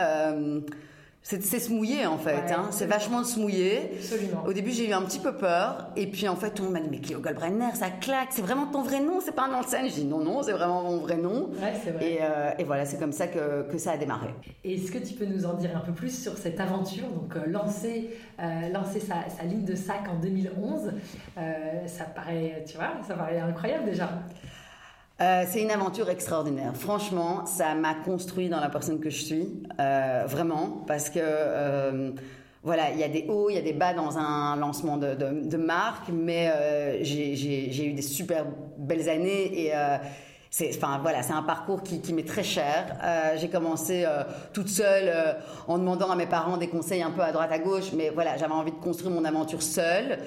C'est 1.29 1.59
se 1.59 1.73
mouiller 1.73 2.07
en 2.07 2.19
fait. 2.19 2.37
Ouais. 2.37 2.53
hein. 2.53 2.69
C'est 2.71 2.87
vachement 2.87 3.25
se 3.25 3.39
mouiller. 3.41 3.91
Absolument. 3.99 4.45
Au 4.47 4.53
début, 4.53 4.71
j'ai 4.71 4.89
eu 4.89 4.93
un 4.93 5.03
petit 5.03 5.19
peu 5.19 5.35
peur. 5.35 5.89
Et 5.97 6.07
puis 6.07 6.29
en 6.29 6.37
fait, 6.37 6.51
tout 6.51 6.63
le 6.63 6.69
monde 6.69 6.79
m'a 6.79 6.81
dit 6.81 6.89
Mais 6.91 7.01
Cléo 7.01 7.19
Goldbrenner, 7.21 7.75
ça 7.75 7.91
claque. 7.91 8.29
C'est 8.31 8.43
vraiment 8.43 8.67
ton 8.67 8.83
vrai 8.83 9.01
nom, 9.01 9.21
c'est 9.25 9.35
pas 9.35 9.47
un 9.47 9.49
nom 9.51 9.61
de 9.61 9.67
scène. 9.67 9.87
J'ai 9.87 10.03
dit 10.03 10.05
Non, 10.05 10.21
non, 10.21 10.43
c'est 10.43 10.53
vraiment 10.53 10.83
mon 10.83 10.99
vrai 10.99 11.17
nom. 11.17 11.49
Ouais, 11.61 11.73
c'est 11.83 11.91
vrai. 11.91 12.13
Et, 12.13 12.19
euh, 12.23 12.51
et 12.59 12.65
voilà, 12.65 12.85
c'est 12.85 12.99
comme 12.99 13.13
ça 13.13 13.27
que, 13.27 13.63
que 13.71 13.77
ça 13.79 13.93
a 13.93 13.97
démarré. 13.97 14.29
Est-ce 14.65 14.93
que 14.93 14.99
tu 14.99 15.15
peux 15.15 15.27
nous 15.27 15.47
en 15.47 15.55
dire 15.55 15.77
un 15.77 15.81
peu 15.81 15.93
plus 15.93 16.17
sur 16.17 16.39
cette 16.39 16.61
aventure? 16.61 17.09
Donc, 17.09 17.35
euh, 17.35 17.47
lancer, 17.51 18.11
euh, 18.41 18.69
lancer 18.73 19.01
sa, 19.01 19.29
sa 19.29 19.43
ligne 19.45 19.65
de 19.65 19.75
sac 19.75 20.03
en 20.09 20.21
2011, 20.21 20.93
euh, 21.39 21.87
ça 21.87 22.05
paraît, 22.05 22.65
tu 22.69 22.77
vois, 22.77 22.93
ça 23.07 23.15
paraît 23.15 23.41
incroyable 23.41 23.85
déjà. 23.87 24.11
Euh, 25.21 25.45
c'est 25.49 25.63
une 25.63 25.71
aventure 25.71 26.11
extraordinaire. 26.11 26.73
Franchement, 26.77 27.47
ça 27.47 27.75
m'a 27.75 27.95
construit 27.95 28.51
dans 28.51 28.61
la 28.61 28.69
personne 28.69 29.01
que 29.01 29.09
je 29.09 29.25
suis, 29.25 29.63
euh, 29.81 30.25
vraiment, 30.27 30.85
parce 30.87 31.09
que 31.09 31.19
euh, 31.23 32.11
voilà, 32.63 32.91
il 32.93 32.99
y 32.99 33.03
a 33.05 33.09
des 33.09 33.25
hauts, 33.29 33.49
il 33.49 33.55
y 33.55 33.59
a 33.59 33.63
des 33.63 33.73
bas 33.73 33.95
dans 33.95 34.19
un 34.19 34.57
lancement 34.57 34.99
de, 34.99 35.15
de, 35.15 35.49
de 35.49 35.57
marque, 35.57 36.09
mais 36.13 36.51
euh, 36.55 36.99
j'ai- 37.03 37.87
eu 37.87 37.93
des 37.95 38.03
super 38.03 38.45
belles 38.77 39.09
années 39.09 39.59
et 39.67 39.75
euh, 39.75 39.97
c'est, 40.51 40.71
enfin 40.77 40.99
voilà, 41.01 41.23
c'est 41.23 41.33
un 41.33 41.43
parcours 41.43 41.83
qui, 41.83 42.03
qui 42.03 42.13
m'est 42.13 42.27
très 42.27 42.43
cher. 42.45 42.99
Euh, 43.03 43.37
j'ai 43.39 43.49
commencé 43.49 44.05
euh, 44.05 44.23
toute 44.53 44.69
seule 44.69 45.05
euh, 45.09 45.33
en 45.67 45.79
demandant 45.79 46.11
à 46.11 46.17
mes 46.17 46.27
parents 46.27 46.59
des 46.59 46.69
conseils 46.69 47.03
un 47.03 47.11
peu 47.11 47.23
à 47.23 47.33
droite 47.33 47.53
à 47.53 47.59
gauche, 47.59 47.93
mais 47.97 48.11
voilà, 48.11 48.37
j'avais 48.37 48.53
envie 48.53 48.73
de 48.73 48.77
construire 48.77 49.13
mon 49.13 49.25
aventure 49.25 49.63
seule. 49.63 50.19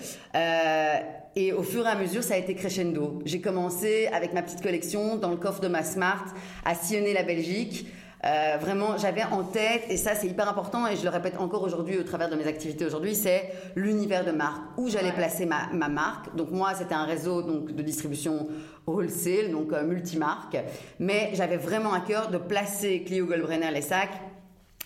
Et 1.35 1.53
au 1.53 1.63
fur 1.63 1.85
et 1.85 1.89
à 1.89 1.95
mesure, 1.95 2.23
ça 2.23 2.33
a 2.33 2.37
été 2.37 2.55
crescendo. 2.55 3.19
J'ai 3.25 3.39
commencé 3.39 4.07
avec 4.11 4.33
ma 4.33 4.41
petite 4.41 4.61
collection 4.61 5.15
dans 5.15 5.29
le 5.29 5.37
coffre 5.37 5.61
de 5.61 5.67
ma 5.67 5.83
Smart 5.83 6.25
à 6.65 6.75
sillonner 6.75 7.13
la 7.13 7.23
Belgique. 7.23 7.87
Euh, 8.25 8.57
vraiment, 8.59 8.97
j'avais 8.97 9.23
en 9.23 9.43
tête, 9.43 9.83
et 9.89 9.95
ça 9.95 10.13
c'est 10.13 10.27
hyper 10.27 10.49
important, 10.49 10.85
et 10.85 10.97
je 10.97 11.03
le 11.03 11.09
répète 11.09 11.37
encore 11.39 11.63
aujourd'hui 11.63 11.97
au 11.97 12.03
travers 12.03 12.29
de 12.29 12.35
mes 12.35 12.47
activités 12.47 12.85
aujourd'hui, 12.85 13.15
c'est 13.15 13.49
l'univers 13.77 14.25
de 14.25 14.31
marque, 14.31 14.61
où 14.77 14.89
j'allais 14.89 15.09
Ouais. 15.11 15.15
placer 15.15 15.45
ma, 15.45 15.67
ma 15.71 15.87
marque. 15.87 16.35
Donc 16.35 16.51
moi, 16.51 16.73
c'était 16.77 16.95
un 16.95 17.05
réseau 17.05 17.41
donc, 17.41 17.71
de 17.73 17.81
distribution 17.81 18.49
wholesale, 18.85 19.51
donc 19.51 19.71
euh, 19.71 19.83
multimarque, 19.85 20.57
mais 20.99 21.29
j'avais 21.33 21.55
vraiment 21.55 21.93
à 21.93 22.01
cœur 22.01 22.29
de 22.29 22.37
placer 22.37 23.03
Clio 23.05 23.25
Goldbrenner 23.25 23.71
les 23.71 23.81
sacs 23.83 24.19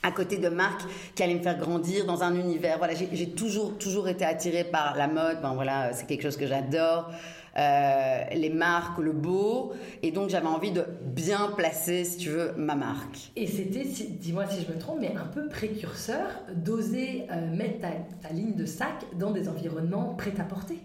à 0.03 0.12
côté 0.12 0.38
de 0.38 0.50
marques 0.50 0.83
qui 1.15 1.24
allaient 1.24 1.33
me 1.36 1.41
faire 1.41 1.57
grandir 1.57 2.05
dans 2.05 2.24
un 2.24 2.36
univers. 2.36 2.77
Voilà, 2.77 2.93
j'ai 2.93 3.29
toujours 3.31 3.77
toujours 3.77 4.07
été 4.07 4.25
attirée 4.25 4.65
par 4.65 4.95
la 4.98 5.07
mode. 5.07 5.41
Ben 5.41 5.53
voilà, 5.53 5.93
c'est 5.93 6.05
quelque 6.05 6.24
chose 6.24 6.38
que 6.38 6.45
j'adore. 6.48 7.10
Euh, 7.55 8.24
les 8.33 8.50
marques, 8.50 8.98
le 8.98 9.12
beau, 9.12 9.74
et 10.01 10.10
donc 10.10 10.29
j'avais 10.31 10.48
envie 10.48 10.72
de 10.72 10.86
bien 11.05 11.51
placer, 11.55 12.03
si 12.03 12.17
tu 12.17 12.29
veux, 12.29 12.51
ma 12.57 12.74
marque. 12.74 13.31
Et 13.36 13.45
c'était, 13.45 13.86
si- 13.86 14.07
dis-moi 14.07 14.45
si 14.50 14.65
je 14.67 14.74
me 14.74 14.79
trompe, 14.79 14.98
mais 15.00 15.13
un 15.15 15.27
peu 15.27 15.48
précurseur 15.50 16.25
d'oser 16.55 17.27
euh, 17.31 17.55
mettre 17.55 17.81
ta, 17.81 17.89
ta 18.27 18.33
ligne 18.33 18.55
de 18.55 18.65
sac 18.65 19.05
dans 19.19 19.29
des 19.29 19.48
environnements 19.48 20.15
prêts 20.15 20.33
à 20.39 20.43
porter. 20.45 20.79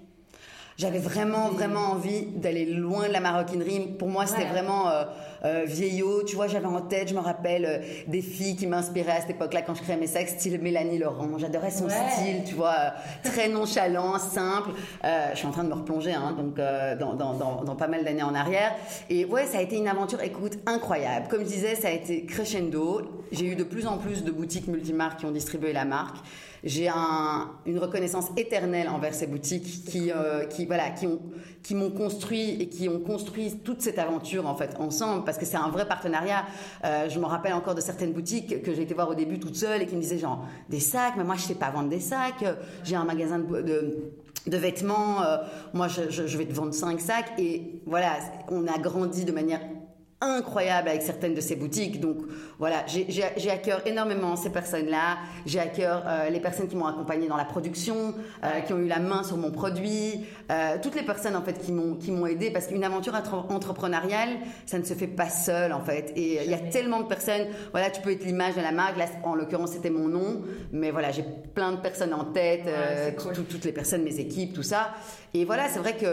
J'avais 0.76 0.98
vraiment, 0.98 1.48
vraiment 1.48 1.90
envie 1.92 2.26
d'aller 2.36 2.66
loin 2.66 3.08
de 3.08 3.12
la 3.14 3.20
maroquinerie. 3.20 3.94
Pour 3.98 4.08
moi, 4.08 4.26
c'était 4.26 4.42
Ouais. 4.42 4.48
vraiment 4.50 4.90
euh, 4.90 5.04
euh, 5.44 5.64
vieillot. 5.66 6.22
Tu 6.24 6.36
vois, 6.36 6.46
j'avais 6.48 6.66
en 6.66 6.80
tête, 6.80 7.08
je 7.08 7.14
me 7.14 7.20
rappelle, 7.20 7.64
euh, 7.64 7.78
des 8.06 8.22
filles 8.22 8.56
qui 8.56 8.66
m'inspiraient 8.66 9.12
à 9.12 9.20
cette 9.20 9.30
époque-là 9.30 9.62
quand 9.62 9.74
je 9.74 9.82
créais 9.82 9.96
mes 9.96 10.06
sacs, 10.06 10.28
style 10.28 10.60
Mélanie 10.60 10.98
Laurent. 10.98 11.28
J'adorais 11.38 11.70
son 11.70 11.86
Ouais. 11.86 11.92
style, 12.12 12.44
tu 12.46 12.54
vois, 12.54 12.74
euh, 12.78 12.90
très 13.24 13.48
nonchalant, 13.48 14.18
simple. 14.18 14.70
Je 15.04 15.36
suis 15.36 15.46
en 15.46 15.50
train 15.52 15.64
de 15.64 15.68
me 15.68 15.74
replonger, 15.74 16.12
hein, 16.12 16.34
donc 16.36 16.56
dans, 16.56 17.14
dans, 17.14 17.34
dans, 17.34 17.64
dans 17.64 17.76
pas 17.76 17.88
mal 17.88 18.04
d'années 18.04 18.22
en 18.22 18.34
arrière. 18.34 18.74
Et 19.10 19.24
ouais, 19.24 19.46
ça 19.46 19.58
a 19.58 19.62
été 19.62 19.76
une 19.76 19.88
aventure, 19.88 20.20
écoute, 20.22 20.54
incroyable. 20.66 21.28
Comme 21.28 21.40
je 21.40 21.46
disais, 21.46 21.74
ça 21.74 21.88
a 21.88 21.92
été 21.92 22.24
crescendo. 22.24 23.02
J'ai 23.32 23.46
eu 23.46 23.56
de 23.56 23.64
plus 23.64 23.86
en 23.86 23.98
plus 23.98 24.24
de 24.24 24.30
boutiques 24.30 24.68
multimarques 24.68 25.20
qui 25.20 25.26
ont 25.26 25.30
distribué 25.30 25.72
la 25.72 25.84
marque. 25.84 26.16
J'ai 26.64 26.88
un, 26.88 27.50
une 27.66 27.78
reconnaissance 27.78 28.26
éternelle 28.36 28.88
envers 28.88 29.14
ces 29.14 29.28
boutiques 29.28 29.84
qui, 29.84 30.10
euh, 30.10 30.44
qui, 30.46 30.66
voilà, 30.66 30.90
qui, 30.90 31.06
ont, 31.06 31.20
qui 31.62 31.74
m'ont 31.76 31.90
construit 31.90 32.60
et 32.60 32.68
qui 32.68 32.88
ont 32.88 32.98
construit 32.98 33.60
toute 33.64 33.80
cette 33.80 33.98
aventure 34.00 34.44
en 34.46 34.56
fait 34.56 34.74
ensemble 34.80 35.24
parce 35.28 35.36
que 35.36 35.44
c'est 35.44 35.58
un 35.58 35.68
vrai 35.68 35.86
partenariat. 35.86 36.46
Euh, 36.86 37.10
je 37.10 37.20
me 37.20 37.26
rappelle 37.26 37.52
encore 37.52 37.74
de 37.74 37.82
certaines 37.82 38.14
boutiques 38.14 38.62
que 38.62 38.72
j'ai 38.72 38.80
été 38.80 38.94
voir 38.94 39.10
au 39.10 39.14
début 39.14 39.38
toute 39.38 39.56
seule 39.56 39.82
et 39.82 39.86
qui 39.86 39.94
me 39.94 40.00
disaient 40.00 40.16
genre 40.16 40.46
des 40.70 40.80
sacs, 40.80 41.16
mais 41.18 41.24
moi 41.24 41.34
je 41.34 41.42
sais 41.42 41.54
pas 41.54 41.68
vendre 41.68 41.90
des 41.90 42.00
sacs. 42.00 42.42
J'ai 42.82 42.96
un 42.96 43.04
magasin 43.04 43.38
de, 43.38 44.10
vêtements, 44.46 45.22
euh, 45.22 45.36
moi 45.74 45.86
je 45.88 46.38
vais 46.38 46.46
te 46.46 46.54
vendre 46.54 46.72
cinq 46.72 46.98
sacs 47.02 47.30
et 47.36 47.82
voilà, 47.84 48.12
on 48.50 48.66
a 48.66 48.78
grandi 48.78 49.26
de 49.26 49.32
manière 49.32 49.60
incroyable 50.22 50.88
avec 50.88 51.02
certaines 51.02 51.34
de 51.34 51.42
ces 51.42 51.56
boutiques. 51.56 52.00
Donc 52.00 52.22
voilà, 52.58 52.84
j'ai 52.86 53.50
à 53.50 53.56
cœur 53.56 53.82
énormément 53.86 54.34
ces 54.34 54.50
personnes-là. 54.50 55.18
J'ai 55.46 55.60
à 55.60 55.66
cœur 55.66 56.02
euh, 56.06 56.28
les 56.28 56.40
personnes 56.40 56.66
qui 56.66 56.74
m'ont 56.74 56.86
accompagné 56.86 57.28
dans 57.28 57.36
la 57.36 57.44
production, 57.44 58.14
euh, 58.42 58.60
qui 58.66 58.72
ont 58.72 58.78
eu 58.78 58.88
la 58.88 58.98
main 58.98 59.22
sur 59.22 59.36
mon 59.36 59.52
produit, 59.52 60.24
euh, 60.50 60.76
toutes 60.82 60.96
les 60.96 61.04
personnes 61.04 61.36
en 61.36 61.42
fait 61.42 61.58
qui 61.60 61.70
m'ont 61.70 61.94
qui 61.94 62.10
m'ont 62.10 62.26
aidé 62.26 62.50
parce 62.50 62.66
qu'une 62.66 62.82
aventure 62.82 63.14
entrepreneuriale, 63.48 64.30
ça 64.66 64.78
ne 64.78 64.84
se 64.84 64.94
fait 64.94 65.06
pas 65.06 65.30
seul 65.30 65.72
en 65.72 65.80
fait. 65.80 66.12
Et 66.16 66.44
il 66.44 66.50
y 66.50 66.54
a 66.54 66.58
tellement 66.58 67.00
de 67.00 67.06
personnes. 67.06 67.46
Voilà, 67.70 67.90
tu 67.90 68.02
peux 68.02 68.10
être 68.10 68.24
l'image 68.24 68.56
de 68.56 68.60
la 68.60 68.72
marque. 68.72 68.96
Là, 68.96 69.06
en 69.22 69.36
l'occurrence, 69.36 69.72
c'était 69.72 69.90
mon 69.90 70.08
nom, 70.08 70.42
mais 70.72 70.90
voilà, 70.90 71.12
j'ai 71.12 71.24
plein 71.54 71.72
de 71.72 71.76
personnes 71.76 72.12
en 72.12 72.24
tête, 72.24 72.68
toutes 73.48 73.64
les 73.64 73.72
personnes, 73.72 74.02
mes 74.02 74.18
équipes, 74.18 74.52
tout 74.52 74.64
ça. 74.64 74.94
Et 75.34 75.44
voilà, 75.44 75.68
c'est 75.68 75.78
vrai 75.78 75.96
qu'il 75.96 76.08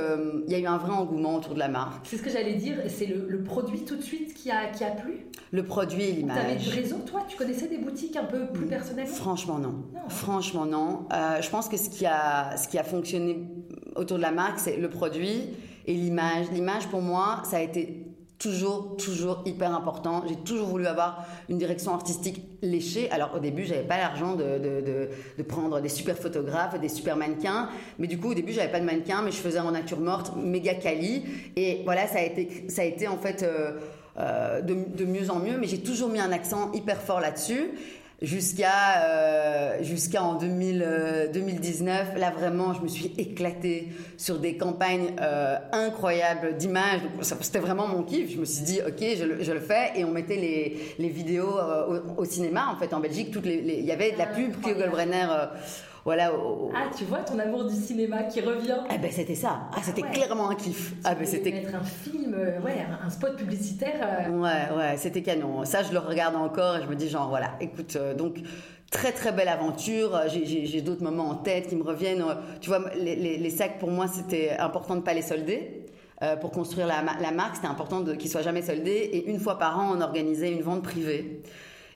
il 0.48 0.52
y 0.52 0.56
a 0.56 0.60
eu 0.60 0.66
un 0.66 0.78
vrai 0.78 0.92
engouement 0.92 1.36
autour 1.36 1.54
de 1.54 1.60
la 1.60 1.70
marque. 1.70 2.06
C'est 2.06 2.18
ce 2.18 2.22
que 2.22 2.30
j'allais 2.30 2.56
dire. 2.56 2.76
C'est 2.88 3.06
le, 3.06 3.42
produit 3.44 3.86
tout 3.86 3.96
de 3.96 4.02
suite 4.02 4.34
qui 4.34 4.52
a 4.52 4.68
qui 4.68 4.84
a 4.84 4.92
plu? 4.92 5.26
Le 5.52 5.64
produit 5.64 6.04
et 6.04 6.12
l'image. 6.12 6.35
Tu 6.36 6.46
avais 6.46 6.56
du 6.56 6.70
réseau, 6.70 6.98
toi 7.06 7.22
Tu 7.28 7.38
connaissais 7.38 7.68
des 7.68 7.78
boutiques 7.78 8.16
un 8.16 8.26
peu 8.26 8.48
plus 8.48 8.66
personnelles? 8.66 9.08
Franchement, 9.08 9.58
non. 9.58 9.84
Franchement, 10.10 10.66
non. 10.66 11.08
Euh, 11.14 11.42
je 11.42 11.50
pense 11.50 11.70
que 11.70 11.78
ce 11.78 11.90
qui, 11.90 12.06
a, 12.06 12.58
ce 12.58 12.68
qui 12.68 12.78
a 12.78 12.84
fonctionné 12.84 13.48
autour 13.96 14.18
de 14.18 14.22
la 14.22 14.32
marque, 14.32 14.60
c'est 14.60 14.78
le 14.78 14.90
produit 14.90 15.50
et 15.86 15.94
l'image. 15.94 16.48
L'image, 16.52 16.88
pour 16.88 17.02
moi, 17.02 17.42
ça 17.46 17.58
a 17.58 17.62
été 17.62 18.06
toujours, 18.38 18.98
toujours 18.98 19.44
hyper 19.46 19.74
important. 19.74 20.24
J'ai 20.28 20.36
toujours 20.36 20.68
voulu 20.68 20.88
avoir 20.88 21.26
une 21.50 21.58
direction 21.58 21.94
artistique 21.94 22.44
léchée. 22.62 23.10
Alors 23.12 23.32
au 23.36 23.40
début, 23.40 23.64
j'avais 23.64 23.84
pas 23.88 23.98
l'argent 23.98 24.36
de, 24.36 24.44
de, 24.44 25.10
de, 25.38 25.44
prendre 25.44 25.80
des 25.80 25.90
super 25.90 26.18
photographes, 26.18 26.80
des 26.80 26.90
super 26.90 27.16
mannequins. 27.16 27.70
Mais 27.98 28.08
du 28.08 28.20
coup, 28.20 28.32
au 28.32 28.34
début, 28.34 28.52
j'avais 28.52 28.72
pas 28.72 28.80
de 28.80 28.86
mannequin, 28.86 29.22
mais 29.22 29.32
je 29.32 29.38
faisais 29.38 29.60
en 29.60 29.72
nature 29.72 30.00
morte, 30.00 30.34
méga 30.36 30.76
quali. 30.76 31.24
Et 31.56 31.82
voilà, 31.86 32.08
ça 32.08 32.20
a 32.20 32.24
été, 32.24 32.66
ça 32.70 32.82
a 32.82 32.86
été 32.86 33.08
en 33.08 33.18
fait. 33.18 33.44
Euh, 33.44 33.80
euh, 34.18 34.62
de, 34.62 35.06
mieux 35.06 35.30
en 35.30 35.40
mieux, 35.40 35.58
mais 35.58 35.68
j'ai 35.68 35.80
toujours 35.80 36.10
mis 36.10 36.20
un 36.20 36.32
accent 36.32 36.72
hyper 36.74 37.02
fort 37.02 37.20
là-dessus. 37.20 37.72
Jusqu'à 38.22 39.04
euh, 39.04 39.84
jusqu'à 39.84 40.24
en 40.24 40.36
2000, 40.36 41.32
2019 41.34 42.12
euh, 42.16 42.18
là 42.18 42.32
vraiment 42.32 42.74
je 42.74 42.82
me 42.82 42.88
suis 42.88 43.14
éclatée 43.18 43.90
sur 44.16 44.40
des 44.40 44.56
campagnes 44.56 45.14
incroyables 45.74 46.56
d'images. 46.56 47.02
C'était 47.22 47.60
vraiment 47.60 47.88
mon 47.88 48.04
kiff. 48.04 48.32
Je 48.32 48.40
me 48.40 48.46
suis 48.46 48.64
dit 48.64 48.80
ok 48.88 49.04
je 49.20 49.26
le, 49.26 49.44
je 49.44 49.52
le 49.52 49.60
fais. 49.60 49.92
Et 49.98 50.06
on 50.06 50.12
mettait 50.12 50.38
les, 50.38 50.96
les 50.98 51.10
vidéos 51.10 51.60
au, 52.18 52.24
cinéma 52.24 52.70
en 52.74 52.80
fait 52.80 52.94
en 52.94 53.02
Belgique. 53.02 53.32
Toutes 53.32 53.46
les 53.46 53.56
il 53.56 53.86
y 53.86 53.92
avait 53.92 54.14
de 54.14 54.18
la 54.18 54.28
pub 54.28 54.62
Clio 54.62 54.76
Goldbrenner 54.76 55.28
voilà. 56.06 56.32
Ah, 56.76 56.92
tu 56.96 57.04
vois 57.06 57.22
ton 57.22 57.40
amour 57.40 57.66
du 57.66 57.74
cinéma 57.74 58.24
qui 58.26 58.40
revient. 58.40 58.78
Ah 58.92 58.98
ben 59.00 59.10
c'était 59.12 59.34
ça. 59.34 59.62
Ah, 59.74 59.80
c'était 59.82 60.04
clairement 60.04 60.52
un 60.52 60.56
kiff. 60.56 60.94
ah 61.04 61.16
ben 61.16 61.26
c'était. 61.26 61.52
Mettre 61.52 61.74
un 61.74 61.84
film, 61.84 62.36
euh, 62.36 62.62
ouais, 62.62 62.86
un 63.04 63.10
spot 63.10 63.36
publicitaire. 63.36 64.28
Euh. 64.30 64.30
Ouais, 64.30 64.78
ouais, 64.78 64.98
c'était 64.98 65.24
canon. 65.24 65.66
Ça, 65.66 65.82
je 65.82 65.92
le 65.92 65.98
regarde 65.98 66.36
encore 66.36 66.78
et 66.78 66.84
je 66.84 66.88
me 66.88 66.96
dis 66.96 67.10
genre 67.10 67.30
voilà, 67.30 67.54
écoute, 67.60 67.96
euh, 67.96 68.14
donc 68.14 68.38
très 68.92 69.14
très 69.14 69.32
belle 69.32 69.48
aventure. 69.48 70.22
J'ai 70.28 70.82
d'autres 70.82 71.04
moments 71.04 71.30
en 71.30 71.36
tête 71.36 71.70
qui 71.70 71.76
me 71.76 71.84
reviennent. 71.84 72.24
Tu 72.62 72.70
vois, 72.70 72.84
les, 72.96 73.50
sacs 73.50 73.80
pour 73.80 73.90
moi 73.90 74.06
c'était 74.08 74.52
important 74.60 74.94
de 74.94 75.00
ne 75.00 75.06
pas 75.06 75.16
les 75.16 75.24
solder. 75.24 75.88
pour 76.40 76.52
construire 76.52 76.86
la, 76.86 77.04
la 77.20 77.32
marque, 77.32 77.56
c'était 77.56 77.68
important 77.68 78.04
qu'ils 78.04 78.30
soient 78.30 78.44
jamais 78.44 78.62
soldés. 78.62 79.10
Et 79.12 79.28
une 79.28 79.40
fois 79.40 79.58
par 79.58 79.80
an, 79.80 79.96
on 79.98 80.02
organisait 80.02 80.52
une 80.52 80.62
vente 80.62 80.84
privée. 80.84 81.42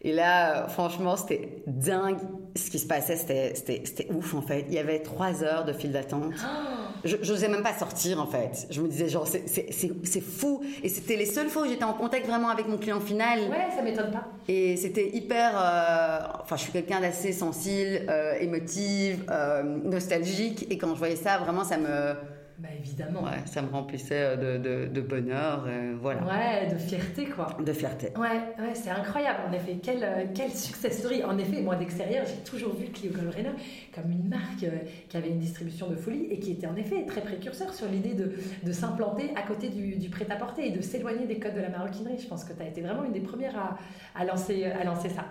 Et 0.01 0.13
là, 0.13 0.68
franchement, 0.70 1.18
c'était 1.18 1.62
dingue 1.68 2.20
ce 2.56 2.70
qui 2.70 2.79
se 2.79 2.88
passait. 2.88 3.18
C'était 3.18 4.08
ouf, 4.12 4.34
en 4.34 4.41
fait. 4.41 4.65
Il 4.70 4.74
y 4.74 4.79
avait 4.79 5.00
trois 5.00 5.44
heures 5.44 5.65
de 5.65 5.74
file 5.74 5.91
d'attente. 5.91 6.34
Je 7.06 7.15
n'osais 7.15 7.48
même 7.48 7.63
pas 7.63 7.74
sortir, 7.74 8.22
en 8.22 8.25
fait. 8.25 8.68
Je 8.70 8.82
me 8.82 8.88
disais, 8.88 9.08
genre, 9.08 9.27
c'est 9.27 10.22
fou. 10.22 10.62
Et 10.84 10.89
c'était 10.89 11.15
les 11.15 11.25
seules 11.25 11.50
fois 11.50 11.63
où 11.63 11.65
j'étais 11.65 11.86
en 11.86 11.94
contact 11.94 12.27
vraiment 12.27 12.50
avec 12.50 12.68
mon 12.68 12.77
client 12.77 13.00
final. 13.00 13.39
Ouais, 13.50 13.68
ça 13.75 13.82
m'étonne 13.82 14.12
pas. 14.12 14.27
Et 14.48 14.75
c'était 14.77 15.10
hyper. 15.10 15.51
Euh, 15.56 16.20
enfin, 16.41 16.56
je 16.58 16.63
suis 16.63 16.72
quelqu'un 16.72 17.00
d'assez 17.00 17.32
sensible, 17.32 18.06
euh, 18.10 18.34
émotive, 18.39 19.25
euh, 19.29 19.63
nostalgique. 19.63 20.68
Et 20.70 20.77
quand 20.77 20.89
je 20.89 21.00
voyais 21.00 21.15
ça, 21.15 21.38
vraiment, 21.38 21.63
ça 21.63 21.77
me 21.77 22.15
bah 22.60 22.70
évidemment. 22.78 23.24
Ouais, 23.24 23.42
ça 23.46 23.62
me 23.62 23.70
remplissait 23.70 24.36
de, 24.38 24.58
de, 24.58 24.88
de 24.88 25.01
bonheur, 25.01 25.66
voilà. 26.01 26.22
Ouais, 26.24 26.68
de 26.72 26.78
fierté 26.78 27.25
quoi. 27.25 27.48
De 27.60 27.72
fierté. 27.74 28.12
Ouais, 28.18 28.42
ouais 28.60 28.75
c'est 28.75 28.89
incroyable 28.89 29.39
en 29.50 29.54
effet. 29.54 29.78
Quel, 29.82 30.04
euh, 30.04 30.25
quel 30.34 30.51
success 30.51 31.00
story. 31.00 31.24
En 31.24 31.38
effet, 31.38 31.62
moi 31.62 31.75
d'extérieur, 31.75 32.25
j'ai 32.25 32.44
toujours 32.50 32.75
vu 32.75 32.88
Clio 32.88 33.12
Colorena 33.13 33.51
comme 33.96 34.12
une 34.12 34.28
marque 34.28 34.63
euh, 34.63 34.78
qui 35.08 35.16
avait 35.18 35.30
une 35.30 35.39
distribution 35.39 35.89
de 35.89 35.96
folie 35.96 36.25
et 36.30 36.39
qui 36.39 36.51
était 36.51 36.68
en 36.68 36.75
effet 36.75 37.06
très 37.06 37.22
précurseur 37.22 37.74
sur 37.74 37.88
l'idée 37.88 38.13
de, 38.13 38.34
de 38.63 38.72
s'implanter 38.72 39.32
à 39.36 39.44
côté 39.44 39.70
du, 39.70 39.96
du 39.96 40.10
prêt-à-porter 40.10 40.68
et 40.68 40.72
de 40.72 40.82
s'éloigner 40.82 41.25
des 41.28 41.39
codes 41.39 41.56
de 41.56 41.62
la 41.62 41.70
maroquinerie. 41.70 42.20
Je 42.20 42.28
pense 42.28 42.44
que 42.44 42.54
tu 42.54 42.62
as 42.62 42.68
été 42.68 42.82
vraiment 42.82 43.04
une 43.06 43.13
des 43.13 43.22
premières 43.22 43.58
à, 43.58 43.78
à, 44.20 44.25
lancer, 44.25 44.66
à 44.66 44.84
lancer 44.84 45.10
ça. 45.10 45.25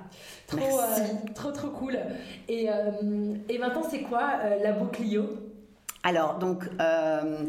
Trop, 0.46 0.56
Merci. 0.58 1.02
Euh, 1.02 1.32
trop, 1.34 1.52
trop 1.52 1.68
cool. 1.68 1.98
Et, 2.48 2.68
et 3.48 3.58
maintenant, 3.58 3.82
c'est 3.82 4.00
quoi 4.00 4.30
la 4.62 4.72
beau 4.72 4.86
Clio? 4.86 5.24
Alors, 6.02 6.38
donc, 6.38 6.64
euh, 6.80 7.44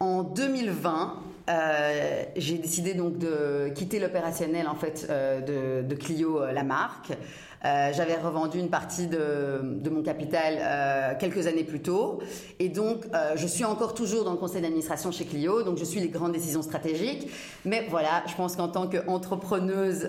en 0.00 0.22
2020, 0.22 1.14
euh, 1.48 2.22
j'ai 2.36 2.58
décidé 2.58 2.94
donc 2.94 3.18
de 3.18 3.70
quitter 3.74 3.98
l'opérationnel 3.98 4.68
en 4.68 4.74
fait 4.74 5.06
euh, 5.10 5.82
de, 5.82 5.94
Clio, 5.94 6.40
la 6.52 6.64
marque. 6.64 7.12
J'avais 7.62 8.16
revendu 8.16 8.58
une 8.58 8.70
partie 8.70 9.06
de, 9.06 9.90
mon 9.90 10.02
capital 10.02 11.18
quelques 11.18 11.46
années 11.46 11.64
plus 11.64 11.82
tôt, 11.82 12.20
et 12.58 12.70
donc 12.70 13.04
je 13.36 13.46
suis 13.46 13.66
encore 13.66 13.92
toujours 13.92 14.24
dans 14.24 14.32
le 14.32 14.38
conseil 14.38 14.62
d'administration 14.62 15.12
chez 15.12 15.26
Clio, 15.26 15.62
donc 15.62 15.76
je 15.76 15.84
suis 15.84 16.00
les 16.00 16.08
grandes 16.08 16.32
décisions 16.32 16.62
stratégiques. 16.62 17.30
Mais 17.66 17.86
voilà, 17.90 18.22
je 18.26 18.34
pense 18.34 18.56
qu'en 18.56 18.68
tant 18.68 18.88
qu'entrepreneuse 18.88 20.08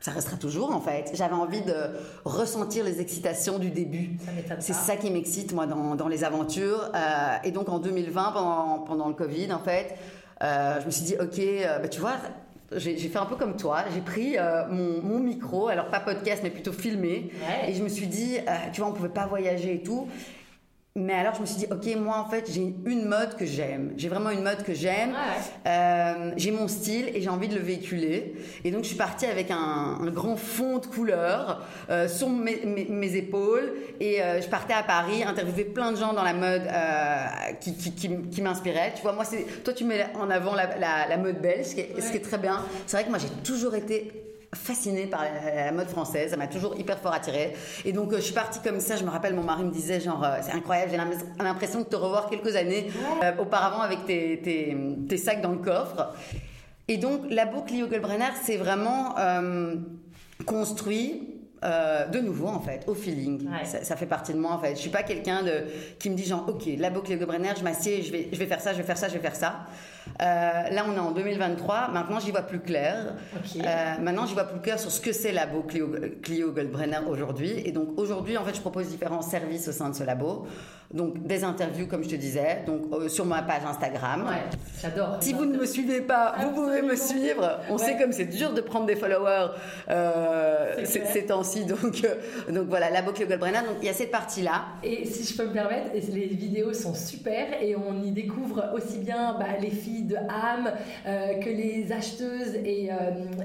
ça 0.00 0.12
restera 0.12 0.36
toujours 0.36 0.74
en 0.74 0.80
fait. 0.80 1.12
J'avais 1.14 1.34
envie 1.34 1.60
de 1.60 1.74
ressentir 2.24 2.84
les 2.84 3.00
excitations 3.00 3.58
du 3.58 3.70
début. 3.70 4.16
C'est 4.58 4.72
ça 4.72 4.96
qui 4.96 5.10
m'excite 5.10 5.52
moi 5.52 5.66
dans, 5.66 5.94
dans 5.94 6.08
les 6.08 6.24
aventures. 6.24 6.90
Euh, 6.94 7.36
et 7.44 7.52
donc 7.52 7.68
en 7.68 7.78
2020, 7.78 8.32
pendant, 8.32 8.78
pendant 8.78 9.08
le 9.08 9.14
Covid 9.14 9.52
en 9.52 9.58
fait, 9.58 9.94
euh, 10.42 10.80
je 10.80 10.86
me 10.86 10.90
suis 10.90 11.04
dit 11.04 11.14
ok, 11.20 11.38
euh, 11.38 11.78
bah, 11.80 11.88
tu 11.88 12.00
vois, 12.00 12.16
j'ai 12.72 12.96
fait 12.96 13.18
un 13.18 13.26
peu 13.26 13.36
comme 13.36 13.56
toi. 13.56 13.84
J'ai 13.92 14.00
pris 14.00 14.36
mon, 14.70 15.02
mon, 15.02 15.18
micro, 15.18 15.68
alors 15.68 15.88
pas 15.88 16.00
podcast 16.00 16.40
mais 16.42 16.50
plutôt 16.50 16.72
filmé, 16.72 17.30
et 17.66 17.74
je 17.74 17.82
me 17.82 17.88
suis 17.88 18.06
dit, 18.06 18.36
tu 18.72 18.80
vois, 18.80 18.90
on 18.90 18.92
pouvait 18.94 19.08
pas 19.08 19.26
voyager 19.26 19.74
et 19.74 19.82
tout. 19.82 20.08
Mais 20.96 21.12
alors, 21.12 21.36
je 21.36 21.40
me 21.40 21.46
suis 21.46 21.56
dit, 21.56 21.66
ok, 21.70 21.86
moi, 22.00 22.18
en 22.18 22.28
fait, 22.28 22.50
j'ai 22.52 22.74
une 22.84 23.04
mode 23.04 23.36
que 23.36 23.46
j'aime. 23.46 23.92
J'ai 23.96 24.08
vraiment 24.08 24.30
une 24.30 24.42
mode 24.42 24.64
que 24.64 24.74
j'aime. 24.74 25.14
Euh, 25.64 26.32
j'ai 26.36 26.50
mon 26.50 26.66
style 26.66 27.10
et 27.14 27.22
j'ai 27.22 27.28
envie 27.28 27.46
de 27.46 27.54
le 27.54 27.60
véhiculer. 27.60 28.34
Et 28.64 28.72
donc, 28.72 28.82
je 28.82 28.88
suis 28.88 28.96
partie 28.96 29.26
avec 29.26 29.52
un, 29.52 29.98
un 30.00 30.10
grand 30.10 30.34
fond 30.34 30.78
de 30.78 30.86
couleur 30.86 31.64
euh, 31.90 32.08
sur 32.08 32.28
mes, 32.28 32.64
mes, 32.66 33.14
épaules. 33.14 33.72
Et 34.00 34.20
euh, 34.20 34.42
je 34.42 34.48
partais 34.48 34.74
à 34.74 34.82
Paris, 34.82 35.22
interviewer 35.22 35.64
plein 35.64 35.92
de 35.92 35.96
gens 35.96 36.12
dans 36.12 36.24
la 36.24 36.34
mode 36.34 36.66
euh, 36.66 37.52
qui, 37.60 37.76
qui, 37.76 37.94
qui, 37.94 38.10
qui 38.28 38.42
m'inspiraient. 38.42 38.92
Tu 38.96 39.02
vois, 39.02 39.12
moi, 39.12 39.24
c'est 39.24 39.44
toi, 39.62 39.72
tu 39.72 39.84
mets 39.84 40.06
en 40.16 40.28
avant 40.28 40.56
la, 40.56 40.76
la, 40.76 41.06
la 41.08 41.16
mode 41.18 41.40
belge, 41.40 41.66
ce 41.66 41.74
qui 41.76 41.80
est, 41.82 42.00
ce 42.00 42.10
qui 42.10 42.16
est 42.16 42.24
très 42.24 42.38
bien. 42.38 42.64
C'est 42.88 42.96
vrai 42.96 43.04
que 43.04 43.10
moi, 43.10 43.18
j'ai 43.20 43.30
toujours 43.44 43.76
été 43.76 44.29
fascinée 44.54 45.06
par 45.06 45.22
la, 45.22 45.70
mode 45.72 45.88
française, 45.88 46.30
ça 46.32 46.36
m'a 46.36 46.48
toujours 46.48 46.76
hyper 46.78 46.98
fort 46.98 47.12
attirée. 47.12 47.54
Et 47.84 47.92
donc 47.92 48.12
euh, 48.12 48.16
je 48.16 48.22
suis 48.22 48.34
partie 48.34 48.60
comme 48.60 48.80
ça, 48.80 48.96
je 48.96 49.04
me 49.04 49.10
rappelle 49.10 49.34
mon 49.34 49.44
mari 49.44 49.62
me 49.62 49.70
disait 49.70 50.00
genre 50.00 50.24
euh, 50.24 50.38
c'est 50.42 50.52
incroyable, 50.52 50.90
j'ai 50.90 51.44
l'impression 51.44 51.80
de 51.80 51.84
te 51.84 51.96
revoir 51.96 52.28
quelques 52.28 52.56
années 52.56 52.88
euh, 53.22 53.32
auparavant 53.38 53.80
avec 53.80 54.06
tes, 54.06 54.40
tes, 54.42 54.76
tes, 55.08 55.16
sacs 55.16 55.40
dans 55.40 55.52
le 55.52 55.58
coffre. 55.58 56.14
Et 56.88 56.96
donc 56.96 57.22
la 57.30 57.46
boucle 57.46 57.68
Clio 57.68 57.86
Goldbrenner, 57.86 58.30
c'est 58.42 58.56
vraiment 58.56 59.14
construit 60.44 61.36
de 61.62 62.18
nouveau 62.18 62.48
en 62.48 62.58
fait 62.58 62.82
au 62.88 62.94
feeling. 62.94 63.48
Ça, 63.64 63.94
fait 63.94 64.06
partie 64.06 64.32
de 64.32 64.38
moi 64.38 64.50
en 64.50 64.58
fait. 64.58 64.74
Je 64.74 64.80
suis 64.80 64.90
pas 64.90 65.04
quelqu'un 65.04 65.44
de 65.44 65.66
qui 66.00 66.10
me 66.10 66.16
dit 66.16 66.24
genre 66.24 66.46
ok 66.48 66.64
la 66.78 66.90
boucle 66.90 67.16
Goldbrenner 67.16 67.52
je 67.56 67.62
m'assieds 67.62 68.02
je 68.02 68.10
vais 68.10 68.28
je 68.32 68.38
vais 68.38 68.46
faire 68.46 68.60
ça 68.60 68.72
je 68.72 68.78
vais 68.78 68.82
faire 68.82 68.98
ça 68.98 69.06
je 69.06 69.12
vais 69.12 69.20
faire 69.20 69.36
ça 69.36 69.66
euh, 70.20 70.70
là, 70.70 70.84
on 70.88 70.94
est 70.94 70.98
en 70.98 71.12
2023. 71.12 71.88
Maintenant, 71.88 72.20
j'y 72.20 72.30
vois 72.30 72.42
plus 72.42 72.60
clair. 72.60 73.14
Euh, 73.56 73.94
maintenant, 74.00 74.26
j'y 74.26 74.34
vois 74.34 74.44
plus 74.44 74.60
clair 74.60 74.78
sur 74.78 74.90
ce 74.90 75.00
que 75.00 75.12
c'est 75.12 75.32
Labo 75.32 75.62
Clio, 75.62 75.90
Clio 76.22 76.52
Goldbrenner 76.52 77.00
aujourd'hui. 77.08 77.52
Et 77.64 77.72
donc, 77.72 77.98
aujourd'hui, 77.98 78.36
en 78.36 78.44
fait, 78.44 78.54
je 78.54 78.60
propose 78.60 78.88
différents 78.88 79.22
services 79.22 79.68
au 79.68 79.72
sein 79.72 79.88
de 79.88 79.94
ce 79.94 80.04
labo. 80.04 80.46
Donc, 80.92 81.24
des 81.24 81.44
interviews, 81.44 81.86
comme 81.86 82.02
je 82.02 82.08
te 82.08 82.16
disais, 82.16 82.64
donc 82.66 82.82
euh, 82.92 83.08
sur 83.08 83.24
ma 83.24 83.42
page 83.42 83.62
Instagram. 83.64 84.26
Ouais, 84.26 84.58
j'adore. 84.82 85.18
Si 85.20 85.32
vous 85.32 85.44
ne 85.44 85.56
me 85.56 85.64
suivez 85.64 86.00
pas, 86.00 86.34
vous 86.42 86.50
pouvez 86.50 86.82
me 86.82 86.96
suivre. 86.96 87.60
On 87.70 87.78
sait 87.78 87.96
comme 87.96 88.12
c'est 88.12 88.24
dur 88.24 88.52
de 88.52 88.60
prendre 88.60 88.86
des 88.86 88.96
followers 88.96 89.50
ces 90.84 91.26
temps 91.26 91.40
aussi. 91.40 91.64
Donc, 91.64 92.02
donc 92.50 92.66
voilà, 92.68 92.90
la 92.90 93.02
boucle 93.02 93.26
Goldbrenner. 93.26 93.60
Donc 93.60 93.76
il 93.80 93.86
y 93.86 93.88
a 93.88 93.94
cette 93.94 94.10
partie-là. 94.10 94.64
Et 94.82 95.04
si 95.04 95.24
je 95.24 95.36
peux 95.36 95.46
me 95.46 95.52
permettre, 95.52 95.90
les 95.94 96.26
vidéos 96.26 96.72
sont 96.72 96.94
super 96.94 97.62
et 97.62 97.76
on 97.76 98.02
y 98.02 98.10
découvre 98.10 98.72
aussi 98.74 98.98
bien 98.98 99.36
bah, 99.38 99.46
les 99.60 99.70
filles 99.70 99.89
de 100.02 100.16
âme 100.16 100.72
euh, 101.06 101.34
que 101.40 101.48
les 101.48 101.92
acheteuses 101.92 102.54
et, 102.64 102.90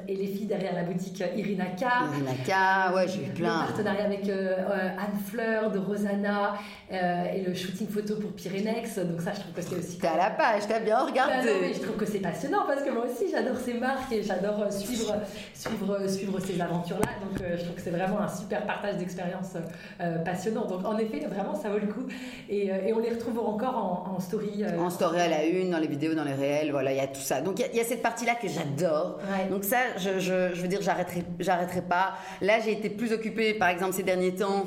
et, 0.08 0.16
les 0.16 0.28
filles 0.28 0.46
derrière 0.46 0.74
la 0.74 0.84
boutique 0.84 1.24
Irina 1.36 1.66
K. 1.66 1.86
Irina 2.14 2.32
K, 2.46 2.96
ouais, 2.96 3.08
j'ai 3.08 3.26
eu 3.26 3.30
plein. 3.30 3.62
Le 3.62 3.68
partenariat 3.68 4.06
avec 4.06 4.30
Anne 4.30 5.20
Fleur 5.26 5.72
de 5.72 5.80
Rosanna 5.80 6.56
et 6.92 7.42
le 7.42 7.54
shooting 7.54 7.88
photo 7.88 8.16
pour 8.16 8.32
Pyrenex. 8.34 8.98
Donc 9.00 9.22
ça, 9.22 9.34
je 9.34 9.42
trouve 9.42 9.54
que 9.54 9.62
c'est 9.62 9.76
aussi. 9.76 9.98
T'es 9.98 10.08
à 10.08 10.18
la 10.18 10.30
page, 10.32 10.64
t'as 10.68 10.80
bien 10.80 11.00
regardé. 11.00 11.48
Bah 11.48 11.52
mais 11.62 11.74
je 11.74 11.82
trouve 11.82 11.96
que 11.96 12.06
c'est 12.06 12.20
passionnant 12.20 12.66
parce 12.68 12.82
que 12.84 12.90
moi 12.90 13.06
aussi, 13.06 13.32
j'adore 13.32 13.58
ces 13.58 13.74
marques 13.76 14.12
et 14.12 14.24
j'adore 14.24 14.72
suivre, 14.72 15.16
suivre, 15.54 16.08
suivre 16.08 16.40
ces 16.40 16.62
aventures-là. 16.62 17.10
Donc, 17.22 17.42
euh, 17.42 17.58
je 17.58 17.64
trouve 17.64 17.76
que 17.76 17.82
c'est 17.82 17.92
vraiment 17.92 18.20
un 18.20 18.28
super 18.28 18.66
partage 18.66 18.98
d'expériences 18.98 19.54
euh, 20.02 20.18
passionnant. 20.20 20.66
Donc, 20.66 20.86
en 20.86 20.98
effet, 20.98 21.20
vraiment, 21.26 21.56
ça 21.56 21.70
vaut 21.70 21.80
le 21.80 21.88
coup. 21.88 22.06
Et, 22.50 22.72
euh, 22.72 22.86
et 22.86 22.94
on 22.94 23.00
les 23.00 23.12
retrouve 23.12 23.40
encore 23.40 24.06
en, 24.14 24.20
story. 24.20 24.64
En 24.78 24.90
story 24.90 25.20
à 25.20 25.28
la 25.28 25.46
une, 25.46 25.72
dans 25.72 25.80
les 25.80 25.88
vidéos, 25.88 26.14
dans 26.14 26.24
les 26.24 26.34
réels. 26.36 26.72
Voilà, 26.72 26.92
il 26.92 26.98
y 26.98 27.02
a 27.02 27.08
tout 27.08 27.22
ça. 27.22 27.42
Donc, 27.42 27.60
il 27.60 27.76
y, 27.76 27.80
a 27.80 27.84
cette 27.84 28.02
partie-là 28.02 28.36
que 28.36 28.48
j'adore. 28.48 29.20
Donc, 29.50 29.64
ça, 29.64 29.78
je, 29.98 30.20
je, 30.20 30.54
je, 30.54 30.62
veux 30.62 30.68
dire, 30.68 30.82
j'arrêterai, 30.82 31.24
j'arrêterai 31.40 31.82
pas. 31.82 32.14
Là, 32.42 32.60
j'ai 32.60 32.72
été 32.74 32.90
plus 32.90 33.12
occupée, 33.14 33.54
par 33.54 33.70
exemple, 33.70 33.94
ces 33.94 34.04
derniers 34.04 34.36
temps, 34.36 34.66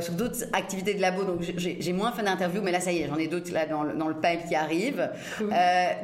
sur 0.00 0.14
d'autres 0.14 0.44
activités 0.52 0.94
de 0.94 1.00
labo. 1.00 1.24
Donc, 1.24 1.42
j'ai 1.56 1.92
moins 1.92 2.12
fait 2.12 2.22
d'interviews, 2.22 2.62
mais 2.62 2.72
là, 2.72 2.80
ça 2.80 2.92
y 2.92 3.02
est, 3.02 3.08
j'en 3.08 3.16
ai 3.16 3.26
d'autres 3.26 3.52
là 3.52 3.66
dans 3.66 3.82
le, 3.82 3.94
dans 3.94 4.08
le 4.08 4.14
pipe 4.14 4.46
qui 4.48 4.54
arrivent. 4.54 5.10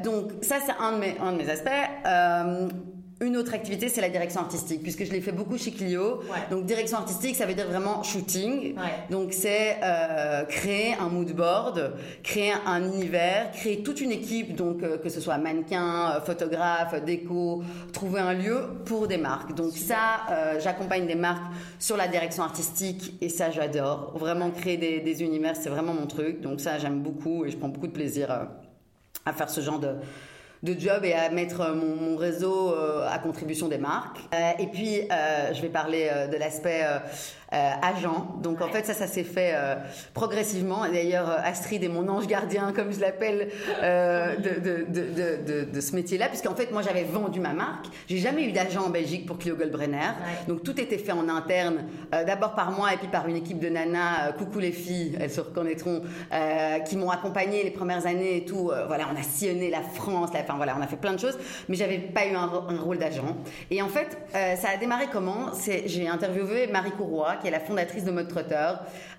donc, 0.05 0.33
ça, 0.43 0.57
c'est 0.65 0.75
un 0.79 0.93
de 0.93 0.99
mes, 0.99 1.17
un 1.21 1.33
de 1.33 1.39
mes 1.39 1.51
aspects. 1.51 2.96
Une 3.19 3.39
autre 3.39 3.55
activité, 3.55 3.89
c'est 3.89 4.03
la 4.03 4.11
direction 4.11 4.43
artistique, 4.43 4.83
puisque 4.83 5.07
je 5.07 5.11
l'ai 5.11 5.23
fait 5.23 5.33
beaucoup 5.33 5.57
chez 5.57 5.71
Clio. 5.71 6.21
Donc, 6.51 6.67
direction 6.67 6.99
artistique, 6.99 7.35
ça 7.35 7.47
veut 7.47 7.55
dire 7.55 7.67
vraiment 7.67 8.03
shooting. 8.03 8.75
Donc, 9.09 9.33
c'est 9.33 9.79
euh, 9.83 10.45
créer 10.45 10.93
un 11.01 11.09
mood 11.09 11.33
board, 11.33 11.95
créer 12.23 12.53
un 12.67 12.85
univers, 12.85 13.53
créer 13.53 13.83
toute 13.83 14.03
une 14.03 14.13
équipe, 14.13 14.55
donc 14.55 14.83
euh, 14.83 14.99
que 14.99 15.09
ce 15.09 15.23
soit 15.23 15.39
mannequin, 15.39 16.11
euh, 16.11 16.21
photographe, 16.21 17.03
déco, 17.07 17.63
trouver 17.95 18.21
un 18.21 18.35
lieu 18.35 18.61
pour 18.85 19.09
des 19.09 19.17
marques. 19.17 19.55
Donc, 19.55 19.73
ça, 19.73 20.59
j'accompagne 20.63 21.07
des 21.07 21.15
marques 21.15 21.55
sur 21.79 21.97
la 21.97 22.09
direction 22.09 22.43
artistique 22.43 23.15
et 23.23 23.31
ça, 23.31 23.51
j'adore. 23.51 24.13
Vraiment 24.19 24.51
créer 24.51 24.77
des, 24.77 25.01
des 25.01 25.23
univers, 25.23 25.57
c'est 25.57 25.71
vraiment 25.71 25.95
mon 25.95 26.07
truc. 26.07 26.43
Donc, 26.43 26.61
ça, 26.61 26.77
j'aime 26.77 27.01
beaucoup 27.01 27.47
et 27.47 27.51
je 27.51 27.57
prends 27.57 27.69
beaucoup 27.69 27.87
de 27.87 27.93
plaisir 27.93 28.31
à 29.25 29.33
faire 29.33 29.49
ce 29.49 29.63
genre 29.63 29.79
de 29.81 29.95
de 30.67 30.79
job 30.79 31.05
et 31.05 31.15
à 31.15 31.31
mettre 31.31 31.61
euh, 31.61 31.75
mon, 31.75 32.17
réseau 32.17 32.73
euh, 32.73 33.07
à 33.09 33.19
contribution 33.19 33.69
des 33.69 33.79
marques. 33.79 34.19
Euh, 34.35 34.51
et 34.59 34.67
puis, 34.67 35.03
je 35.53 35.63
vais 35.63 35.69
parler 35.69 36.11
de 36.31 36.37
l'aspect 36.37 36.83
agent. 37.51 38.39
Donc 38.43 38.61
en 38.61 38.69
fait 38.69 38.85
ça 38.87 38.95
ça 38.95 39.07
s'est 39.07 39.25
fait 39.25 39.55
progressivement. 40.15 40.89
D'ailleurs 40.89 41.29
Astrid 41.45 41.85
est 41.85 41.89
mon 41.89 42.09
ange 42.09 42.27
gardien 42.27 42.73
comme 42.73 42.93
je 42.93 43.01
l'appelle 43.01 43.49
de, 43.83 44.61
de, 44.61 44.87
de, 44.89 45.65
de, 45.65 45.81
ce 45.81 45.95
métier-là 45.95 46.29
puisqu'en 46.29 46.55
fait 46.55 46.73
moi 46.73 46.83
j'avais 46.83 47.05
vendu 47.05 47.39
ma 47.39 47.53
marque. 47.53 47.87
J'ai 48.09 48.19
jamais 48.19 48.45
eu 48.45 48.53
d'agent 48.53 48.87
en 48.87 48.91
Belgique 48.91 49.27
pour 49.27 49.39
Clio 49.39 49.57
Goldbrenner. 49.57 50.11
Donc 50.49 50.65
tout 50.65 50.79
était 50.81 50.99
fait 50.99 51.13
en 51.13 51.29
interne 51.29 51.85
d'abord 52.11 52.55
par 52.55 52.73
moi 52.73 52.93
et 52.93 52.97
puis 52.97 53.09
par 53.09 53.29
une 53.29 53.37
équipe 53.37 53.61
de 53.61 53.69
nanas 53.69 54.33
coucou 54.33 54.59
les 54.59 54.73
filles 54.73 55.17
elles 55.21 55.31
se 55.31 55.41
reconnaîtront 55.41 56.03
qui 56.87 56.97
m'ont 56.97 57.11
accompagné 57.11 57.63
les 57.63 57.71
premières 57.71 58.07
années 58.07 58.39
et 58.39 58.45
tout. 58.45 58.73
voilà 58.89 59.07
on 59.13 59.19
a 59.19 59.23
sillonné 59.23 59.71
la 59.71 59.83
France. 59.83 60.31
enfin 60.35 60.56
voilà 60.57 60.77
on 60.79 60.83
a 60.83 60.87
fait 60.87 60.97
plein 60.97 61.13
de 61.13 61.21
choses 61.21 61.39
mais 61.69 61.77
j'avais 61.77 61.99
pas 61.99 62.27
eu 62.27 62.35
un, 62.35 62.51
un 62.69 62.81
rôle 62.81 62.99
d'agent. 62.99 63.37
Et 63.71 63.83
en 63.83 63.89
fait 63.89 64.19
ça 64.33 64.69
a 64.75 64.77
démarré 64.77 65.07
comment? 65.13 65.53
C'est 65.53 65.89
j'ai 65.89 66.09
interviewé 66.09 66.67
Marie 66.67 66.93
Courroy 66.93 67.37
qui 67.41 67.49
est 67.49 67.51
la 67.51 67.61
fondatrice 67.61 68.05
de 68.05 68.11
Mode 68.11 68.29
Trotter. 68.29 68.55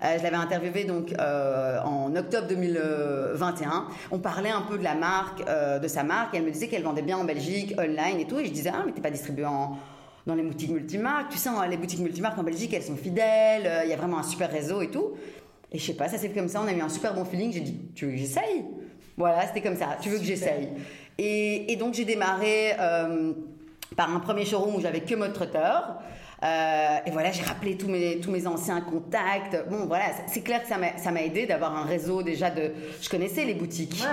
Euh, 0.04 0.18
je 0.18 0.22
l'avais 0.22 0.36
interviewée 0.36 0.84
donc 0.84 1.14
euh, 1.18 1.80
en 1.82 2.14
octobre 2.14 2.46
2021. 2.48 3.88
On 4.10 4.18
parlait 4.18 4.50
un 4.50 4.62
peu 4.62 4.78
de 4.78 4.84
la 4.84 4.94
marque, 4.94 5.42
euh, 5.48 5.78
de 5.78 5.88
sa 5.88 6.02
marque. 6.02 6.34
elle 6.34 6.44
me 6.44 6.50
disait 6.50 6.68
qu'elle 6.68 6.82
vendait 6.82 7.02
bien 7.02 7.18
en 7.18 7.24
Belgique, 7.24 7.74
online 7.78 8.20
et 8.20 8.26
tout. 8.26 8.38
Et 8.38 8.46
je 8.46 8.52
disais 8.52 8.70
ah 8.72 8.82
mais 8.86 8.92
t'es 8.92 9.00
pas 9.00 9.10
distribué 9.10 9.46
en 9.46 9.76
dans 10.26 10.34
les 10.34 10.42
boutiques 10.42 10.70
multimarques. 10.70 11.30
Tu 11.30 11.38
sais, 11.38 11.48
les 11.70 11.78
boutiques 11.78 12.00
multimarques 12.00 12.38
en 12.38 12.42
Belgique, 12.42 12.74
elles 12.74 12.82
sont 12.82 12.96
fidèles. 12.96 13.84
Il 13.84 13.90
y 13.90 13.94
a 13.94 13.96
vraiment 13.96 14.18
un 14.18 14.22
super 14.22 14.50
réseau 14.50 14.82
et 14.82 14.90
tout. 14.90 15.14
Et 15.72 15.78
je 15.78 15.86
sais 15.86 15.94
pas, 15.94 16.06
ça 16.08 16.18
s'est 16.18 16.28
fait 16.28 16.38
comme 16.38 16.48
ça. 16.48 16.60
On 16.62 16.68
a 16.68 16.72
eu 16.72 16.80
un 16.82 16.88
super 16.90 17.14
bon 17.14 17.24
feeling. 17.24 17.50
J'ai 17.50 17.60
dit, 17.60 17.80
tu 17.94 18.04
veux 18.04 18.10
que 18.12 18.18
j'essaye? 18.18 18.64
Voilà, 19.16 19.46
c'était 19.46 19.62
comme 19.62 19.76
ça. 19.76 19.96
Tu 20.02 20.10
veux 20.10 20.18
que 20.18 20.24
j'essaye? 20.24 20.68
Et, 21.18 21.72
et, 21.72 21.76
donc 21.76 21.94
j'ai 21.94 22.04
démarré 22.04 22.74
par 23.96 24.14
un 24.14 24.20
premier 24.20 24.44
showroom 24.44 24.76
où 24.76 24.80
j'avais 24.80 25.00
que 25.00 25.14
mode 25.14 25.32
trotteur. 25.32 25.98
Euh, 26.44 26.98
et 27.04 27.10
voilà, 27.10 27.32
j'ai 27.32 27.42
rappelé 27.42 27.76
tous 27.76 27.88
mes, 27.88 28.20
tous 28.20 28.30
mes 28.30 28.46
anciens 28.46 28.80
contacts. 28.80 29.56
Bon, 29.68 29.86
voilà, 29.86 30.04
c'est 30.28 30.42
clair 30.42 30.62
que 30.62 30.68
ça 30.68 31.10
m'a 31.10 31.22
aidé 31.22 31.46
d'avoir 31.46 31.76
un 31.76 31.82
réseau 31.82 32.22
déjà 32.22 32.50
de. 32.50 32.72
Je 33.00 33.08
connaissais 33.08 33.44
les 33.44 33.54
boutiques. 33.54 34.04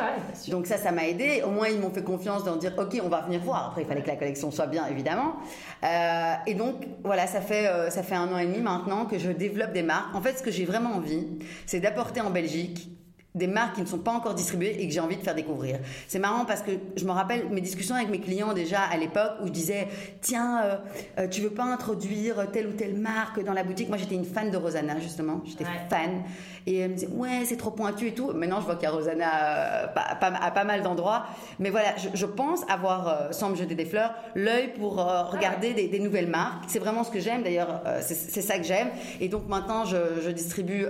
Donc 0.48 0.66
ça, 0.66 0.78
ça 0.78 0.92
m'a 0.92 1.08
aidé. 1.08 1.44
Au 1.46 1.52
moins, 1.52 1.68
ils 1.68 1.80
m'ont 1.80 1.92
fait 1.92 2.04
confiance 2.04 2.44
d'en 2.44 2.56
dire, 2.56 2.74
OK, 2.78 3.00
on 3.04 3.10
va 3.10 3.22
venir 3.22 3.42
voir. 3.42 3.68
Après, 3.68 3.84
il 3.84 3.88
fallait 3.88 4.02
que 4.02 4.08
la 4.08 4.16
collection 4.16 4.50
soit 4.50 4.68
bien, 4.68 4.88
évidemment. 4.88 5.36
Euh, 5.84 6.34
et 6.48 6.56
donc, 6.56 6.88
voilà, 7.04 7.28
ça 7.28 7.42
fait, 7.42 7.68
euh, 7.68 7.92
ça 7.92 8.02
fait 8.02 8.16
un 8.16 8.32
an 8.34 8.40
et 8.40 8.48
demi 8.48 8.60
maintenant 8.60 9.06
que 9.06 9.20
je 9.20 9.30
développe 9.30 9.74
des 9.74 9.84
marques. 9.84 10.16
En 10.16 10.22
fait, 10.22 10.38
ce 10.38 10.42
que 10.42 10.52
j'ai 10.52 10.66
vraiment 10.66 10.96
envie, 10.96 11.28
c'est 11.68 11.80
d'apporter 11.80 12.22
en 12.22 12.32
Belgique 12.32 12.90
des 13.36 13.48
marques 13.48 13.76
qui 13.76 13.82
ne 13.82 13.86
sont 13.86 14.00
pas 14.00 14.12
encore 14.12 14.34
distribuées 14.34 14.82
et 14.82 14.88
que 14.88 14.94
j'ai 14.94 15.02
envie 15.02 15.18
de 15.18 15.22
faire 15.22 15.36
découvrir. 15.36 15.80
C'est 16.08 16.20
marrant 16.20 16.46
parce 16.46 16.62
que 16.62 16.72
je 16.96 17.06
me 17.06 17.12
rappelle 17.12 17.50
mes 17.50 17.62
discussions 17.62 17.96
avec 17.96 18.10
mes 18.10 18.22
clients 18.22 18.54
déjà 18.54 18.80
à 18.82 18.98
l'époque 18.98 19.34
où 19.44 19.48
je 19.48 19.52
disais 19.52 19.88
tiens 20.22 20.64
euh, 20.64 20.78
euh, 21.20 21.28
tu 21.28 21.42
veux 21.42 21.50
pas 21.50 21.66
introduire 21.66 22.50
telle 22.52 22.68
ou 22.68 22.72
telle 22.72 22.96
marque 22.96 23.44
dans 23.44 23.54
la 23.54 23.64
boutique? 23.64 23.90
Moi 23.90 23.98
j'étais 23.98 24.16
une 24.16 24.26
fan 24.26 24.50
de 24.50 24.58
Rosanna 24.58 25.00
justement. 25.00 25.42
J'étais 25.46 25.66
fan. 25.90 26.24
Et 26.66 26.78
elle 26.80 26.92
me 26.92 26.96
disait 26.96 27.10
ouais 27.12 27.44
c'est 27.44 27.58
trop 27.58 27.72
pointu 27.72 28.08
et 28.08 28.14
tout. 28.14 28.32
Maintenant 28.32 28.62
je 28.62 28.66
vois 28.66 28.76
qu'il 28.76 28.86
y 28.86 28.92
a 28.92 28.92
Rosanna 28.92 29.84
euh, 29.84 29.88
à 29.96 30.52
pas 30.52 30.64
mal 30.64 30.82
d'endroits. 30.82 31.26
Mais 31.60 31.70
voilà 31.70 31.90
je, 32.14 32.26
pense 32.26 32.62
avoir 32.70 33.34
sans 33.34 33.50
me 33.50 33.56
jeter 33.56 33.76
des 33.76 33.86
fleurs 33.86 34.14
l'œil 34.34 34.74
pour 34.74 34.96
regarder 34.96 35.74
des, 35.74 36.00
nouvelles 36.00 36.28
marques. 36.28 36.64
C'est 36.68 36.80
vraiment 36.80 37.04
ce 37.04 37.12
que 37.12 37.20
j'aime. 37.20 37.44
D'ailleurs 37.44 37.82
c'est 38.02 38.42
ça 38.42 38.58
que 38.58 38.64
j'aime. 38.64 38.88
Et 39.20 39.28
donc 39.28 39.48
maintenant 39.50 39.84
je, 39.86 40.22
je 40.24 40.30
distribue 40.30 40.86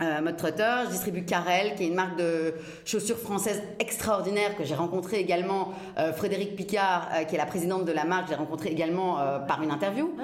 euh, 0.00 0.20
mode 0.20 0.36
Trotter, 0.36 0.84
je 0.84 0.90
distribue 0.90 1.24
Carrel, 1.24 1.74
qui 1.74 1.82
est 1.82 1.88
une 1.88 1.94
marque 1.94 2.16
de 2.18 2.54
chaussures 2.84 3.18
françaises 3.18 3.60
extraordinaire 3.80 4.56
que 4.56 4.62
j'ai 4.62 4.76
rencontré 4.76 5.18
également 5.18 5.72
euh, 5.98 6.12
Frédéric 6.12 6.54
Picard, 6.54 7.08
euh, 7.12 7.24
qui 7.24 7.34
est 7.34 7.38
la 7.38 7.46
présidente 7.46 7.84
de 7.84 7.90
la 7.90 8.04
marque, 8.04 8.28
j'ai 8.28 8.36
rencontré 8.36 8.68
également 8.70 9.16
par 9.48 9.60
une 9.62 9.72
interview. 9.72 10.14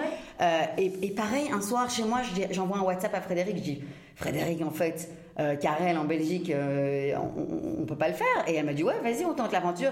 Et, 0.78 0.92
et, 1.02 1.10
pareil, 1.10 1.50
un 1.52 1.60
soir 1.60 1.90
chez 1.90 2.04
moi, 2.04 2.20
j'envoie 2.52 2.78
un 2.78 2.82
WhatsApp 2.82 3.14
à 3.14 3.20
Frédéric, 3.20 3.56
je 3.56 3.62
dis 3.62 3.84
Frédéric, 4.14 4.62
en 4.62 4.70
fait, 4.70 5.10
Carrel 5.60 5.98
en 5.98 6.04
Belgique, 6.04 6.52
on, 6.54 7.80
on 7.82 7.84
peut 7.84 7.96
pas 7.96 8.08
le 8.08 8.14
faire. 8.14 8.44
Et 8.46 8.54
elle 8.54 8.66
m'a 8.66 8.74
dit 8.74 8.84
ouais, 8.84 9.00
vas-y, 9.02 9.24
on 9.24 9.34
tente 9.34 9.52
l'aventure. 9.52 9.90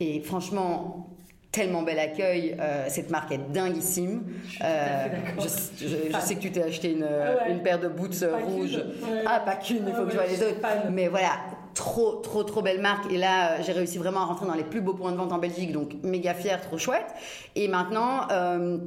Et 0.00 0.20
franchement, 0.20 1.08
tellement 1.54 1.82
bel 1.82 1.98
accueil. 1.98 2.56
Euh, 2.60 2.86
cette 2.88 3.10
marque 3.10 3.30
est 3.30 3.52
dinguissime. 3.52 4.24
Euh, 4.62 5.06
je, 5.38 6.18
sais 6.18 6.34
que 6.34 6.40
tu 6.40 6.50
t'es 6.50 6.62
acheté 6.62 6.92
une, 6.92 7.06
une, 7.48 7.62
paire 7.62 7.78
de 7.78 7.88
boots 7.88 8.24
rouges. 8.44 8.82
Ah, 9.24 9.40
pas 9.40 9.54
qu'une, 9.54 9.86
il 9.86 9.94
faut 9.94 10.04
que 10.04 10.10
je 10.10 10.16
vois 10.16 10.26
les 10.26 10.42
autres. 10.42 10.58
Mais 10.90 11.06
voilà, 11.06 11.30
trop, 11.74 12.16
trop, 12.16 12.42
trop 12.42 12.60
belle 12.60 12.80
marque. 12.80 13.10
Et 13.12 13.18
là, 13.18 13.62
j'ai 13.62 13.72
réussi 13.72 13.98
vraiment 13.98 14.20
à 14.20 14.24
rentrer 14.24 14.46
dans 14.46 14.54
les 14.54 14.64
plus 14.64 14.80
beaux 14.80 14.94
points 14.94 15.12
de 15.12 15.16
vente 15.16 15.32
en 15.32 15.38
Belgique. 15.38 15.70
Donc, 15.70 15.92
méga 16.02 16.34
fière, 16.34 16.60
trop 16.60 16.76
chouette. 16.76 17.14
Et 17.54 17.68
maintenant, 17.68 18.26
euh, 18.32 18.78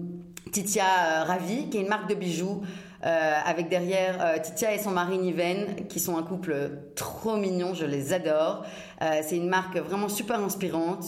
Titia 0.51 1.23
Ravi, 1.23 1.69
qui 1.69 1.77
est 1.77 1.81
une 1.81 1.89
marque 1.89 2.09
de 2.09 2.15
bijoux. 2.15 2.63
Euh, 3.05 3.33
avec 3.45 3.69
derrière 3.69 4.17
euh, 4.19 4.39
Titia 4.39 4.73
et 4.73 4.79
son 4.79 4.89
mari 4.89 5.19
Niven, 5.19 5.85
qui 5.87 5.99
sont 5.99 6.17
un 6.17 6.23
couple 6.23 6.71
trop 6.95 7.37
mignon, 7.37 7.75
je 7.75 7.85
les 7.85 8.11
adore. 8.11 8.65
Euh, 9.03 9.19
c'est 9.21 9.37
une 9.37 9.49
marque 9.49 9.77
vraiment 9.77 10.09
super 10.09 10.39
inspirante. 10.39 11.05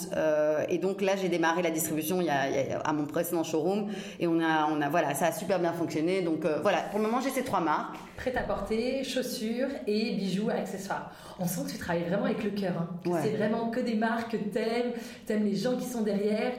et 0.70 0.78
donc 0.78 1.02
là, 1.02 1.16
j'ai 1.16 1.30
démarré 1.30 1.64
la 1.64 1.72
distribution 1.72 2.22
il 2.22 2.28
y, 2.28 2.30
a, 2.30 2.80
à 2.86 2.94
mon 2.94 3.06
précédent 3.06 3.44
showroom, 3.44 3.88
et 4.20 4.28
on 4.28 4.40
a, 4.40 4.68
on 4.72 4.82
a, 4.82 4.90
voilà, 4.90 5.16
ça 5.16 5.28
a 5.28 5.32
super 5.32 5.60
bien 5.60 5.74
fonctionné. 5.74 6.22
Donc 6.22 6.46
voilà, 6.62 6.80
pour 6.92 7.00
le 7.00 7.06
moment, 7.06 7.22
j'ai 7.22 7.32
ces 7.32 7.44
trois 7.44 7.62
marques. 7.62 7.96
Prêt 8.18 8.36
à 8.36 8.44
porter, 8.44 9.04
chaussures 9.04 9.70
et 9.88 10.16
bijoux, 10.16 10.50
accessoires. 10.50 11.12
On 11.40 11.48
sent 11.48 11.62
que 11.66 11.72
tu 11.72 11.78
travailles 11.78 12.04
vraiment 12.04 12.26
avec 12.26 12.44
le 12.44 12.52
cœur. 12.52 12.74
Hein. 12.78 13.20
C'est 13.24 13.36
vraiment 13.36 13.70
que 13.70 13.80
des 13.80 13.96
marques 13.96 14.32
que 14.32 14.38
t'aimes, 14.38 14.92
t'aimes 15.26 15.46
les 15.46 15.56
gens 15.56 15.76
qui 15.76 15.86
sont 15.86 16.02
derrière. 16.02 16.54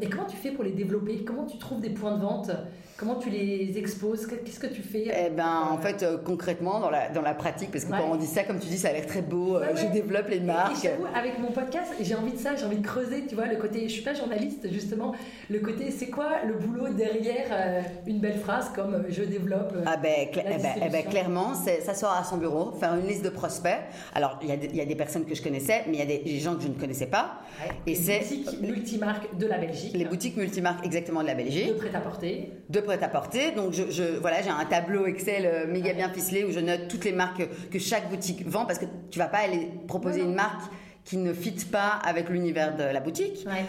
et 0.00 0.08
comment 0.08 0.26
tu 0.26 0.36
fais 0.36 0.50
pour 0.50 0.62
les 0.62 0.72
développer? 0.72 1.24
Comment 1.24 1.46
tu 1.46 1.58
trouves 1.58 1.80
des 1.80 1.90
points 1.90 2.16
de 2.16 2.22
vente? 2.22 2.50
Comment 2.96 3.16
tu 3.16 3.28
les 3.28 3.76
exposes? 3.76 4.24
Qu'est-ce 4.26 4.60
que 4.60 4.68
tu 4.68 4.82
fais? 4.82 5.12
Eh 5.26 5.30
ben, 5.30 5.68
en 5.68 5.78
fait, 5.78 6.04
euh, 6.04 6.16
concrètement, 6.16 6.78
dans 6.78 6.90
la, 6.90 7.08
dans 7.08 7.22
la 7.22 7.34
pratique, 7.34 7.72
parce 7.72 7.84
que 7.84 7.90
quand 7.90 8.08
on 8.08 8.14
dit 8.14 8.26
ça, 8.26 8.44
comme 8.44 8.60
tu 8.60 8.68
dis, 8.68 8.78
ça 8.78 8.90
a 8.90 8.92
l'air 8.92 9.06
très 9.06 9.22
beau, 9.22 9.56
euh, 9.56 9.74
je 9.74 9.86
développe 9.86 10.28
les 10.28 10.38
marques. 10.38 10.84
Et, 10.84 10.90
avec 11.12 11.40
mon 11.40 11.50
podcast, 11.50 11.92
j'ai 12.00 12.14
envie 12.14 12.32
de 12.32 12.38
ça, 12.38 12.54
j'ai 12.54 12.64
envie 12.64 12.76
de 12.76 12.86
creuser, 12.86 13.24
tu 13.28 13.34
vois, 13.34 13.46
le 13.46 13.56
côté, 13.56 13.88
je 13.88 13.94
suis 13.94 14.02
pas 14.02 14.14
journaliste, 14.14 14.70
justement, 14.70 15.12
le 15.50 15.58
côté, 15.58 15.90
c'est 15.90 16.06
quoi 16.06 16.42
le 16.46 16.54
boulot 16.54 16.88
derrière 16.90 17.46
euh, 17.50 17.80
une 18.06 18.20
belle 18.20 18.38
phrase 18.38 18.70
comme 18.72 19.04
je 19.08 19.24
développe 19.24 19.74
Ah 19.86 19.96
ben, 19.96 20.28
eh 20.32 20.42
ben, 20.42 20.74
eh 20.86 20.88
ben 20.88 21.04
clairement, 21.04 21.54
c'est 21.54 21.80
s'asseoir 21.80 22.16
à 22.16 22.22
son 22.22 22.36
bureau, 22.36 22.72
faire 22.78 22.94
une 22.94 23.08
liste 23.08 23.24
de 23.24 23.30
prospects. 23.30 23.80
Alors, 24.14 24.38
il 24.40 24.48
y, 24.48 24.76
y, 24.76 24.80
a 24.80 24.84
des 24.84 24.94
personnes 24.94 25.24
que 25.24 25.34
je 25.34 25.42
connaissais, 25.42 25.82
mais 25.88 25.94
il 25.94 25.98
y 25.98 26.02
a 26.02 26.06
des, 26.06 26.38
gens 26.38 26.54
que 26.54 26.62
je 26.62 26.68
ne 26.68 26.74
connaissais 26.74 27.06
pas. 27.06 27.40
Et 27.86 27.96
c'est... 27.96 28.20
boutiques 28.20 28.60
multimarques 28.60 29.36
de 29.36 29.46
la 29.46 29.58
Belgique. 29.58 29.94
Les 29.94 30.04
boutiques 30.04 30.36
multimarques, 30.36 30.86
exactement, 30.86 31.22
de 31.22 31.26
la 31.26 31.34
Belgique. 31.34 31.68
De 31.68 31.72
prêt-à-porter. 31.72 32.52
De 32.68 32.83
prêt-à-porter. 32.84 33.50
Donc, 33.52 33.72
je, 33.72 33.90
je- 33.90 34.18
voilà, 34.20 34.40
j'ai 34.42 34.50
un 34.50 34.64
tableau 34.64 35.06
Excel 35.06 35.44
euh, 35.46 35.66
méga 35.66 35.92
bien 35.92 36.08
ficelé 36.10 36.44
où 36.44 36.52
je 36.52 36.60
note 36.60 36.88
toutes 36.88 37.04
les 37.04 37.12
marques 37.12 37.38
que, 37.38 37.68
que 37.70 37.78
chaque 37.78 38.08
boutique 38.08 38.46
vend 38.46 38.64
parce 38.66 38.78
que 38.78 38.84
tu 39.10 39.18
vas 39.18 39.26
pas 39.26 39.38
aller 39.38 39.68
proposer 39.88 40.20
Non, 40.20 40.24
non. 40.26 40.30
une 40.30 40.36
marque 40.36 40.62
qui 41.04 41.16
ne 41.16 41.32
fit 41.32 41.66
pas 41.70 41.98
avec 42.04 42.28
l'univers 42.28 42.76
de 42.76 42.84
la 42.84 43.00
boutique. 43.00 43.44
Ouais. 43.46 43.64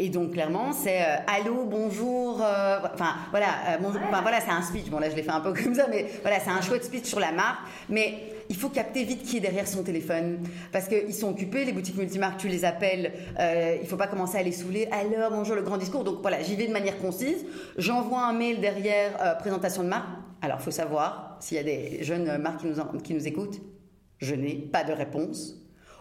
Et 0.00 0.10
donc 0.10 0.32
clairement, 0.32 0.72
c'est 0.72 1.02
euh, 1.02 1.16
allô, 1.26 1.64
bonjour, 1.64 2.40
euh, 2.40 2.78
enfin 2.94 3.14
voilà, 3.30 3.46
euh, 3.70 3.76
bonjour, 3.80 4.00
Ouais. 4.00 4.06
enfin 4.08 4.22
voilà, 4.22 4.40
c'est 4.40 4.50
un 4.52 4.62
speech. 4.62 4.86
Bon 4.90 5.00
là, 5.00 5.10
je 5.10 5.16
l'ai 5.16 5.24
fait 5.24 5.30
un 5.32 5.40
peu 5.40 5.52
comme 5.64 5.74
ça, 5.74 5.86
mais 5.90 6.06
voilà, 6.22 6.38
c'est 6.38 6.50
un 6.50 6.60
chouette 6.62 6.84
speech 6.84 7.04
sur 7.04 7.18
la 7.18 7.32
marque. 7.32 7.58
Mais 7.88 8.22
il 8.48 8.56
faut 8.56 8.68
capter 8.68 9.04
vite 9.04 9.22
qui 9.22 9.36
est 9.36 9.40
derrière 9.40 9.66
son 9.66 9.82
téléphone, 9.82 10.40
parce 10.72 10.88
qu'ils 10.88 11.14
sont 11.14 11.30
occupés, 11.30 11.64
les 11.64 11.72
boutiques 11.72 11.96
multimarques, 11.96 12.40
tu 12.40 12.48
les 12.48 12.64
appelles, 12.64 13.12
euh, 13.38 13.76
il 13.80 13.86
faut 13.86 13.96
pas 13.96 14.06
commencer 14.06 14.38
à 14.38 14.42
les 14.42 14.52
saouler. 14.52 14.88
Alors 14.90 15.30
bonjour, 15.30 15.54
le 15.54 15.62
grand 15.62 15.76
discours. 15.76 16.04
Donc 16.04 16.20
voilà, 16.22 16.42
j'y 16.42 16.56
vais 16.56 16.66
de 16.66 16.72
manière 16.72 16.98
concise. 16.98 17.44
J'envoie 17.76 18.22
un 18.22 18.32
mail 18.32 18.60
derrière 18.60 19.16
euh, 19.22 19.34
présentation 19.34 19.82
de 19.82 19.88
marque. 19.88 20.08
Alors 20.40 20.60
faut 20.60 20.70
savoir 20.70 21.36
s'il 21.40 21.56
y 21.56 21.60
a 21.60 21.64
des 21.64 22.02
jeunes 22.04 22.38
marques 22.38 22.60
qui 22.60 22.66
nous 22.66 23.00
qui 23.00 23.14
nous 23.14 23.26
écoutent, 23.26 23.60
je 24.18 24.34
n'ai 24.34 24.54
pas 24.54 24.84
de 24.84 24.92
réponse 24.92 25.54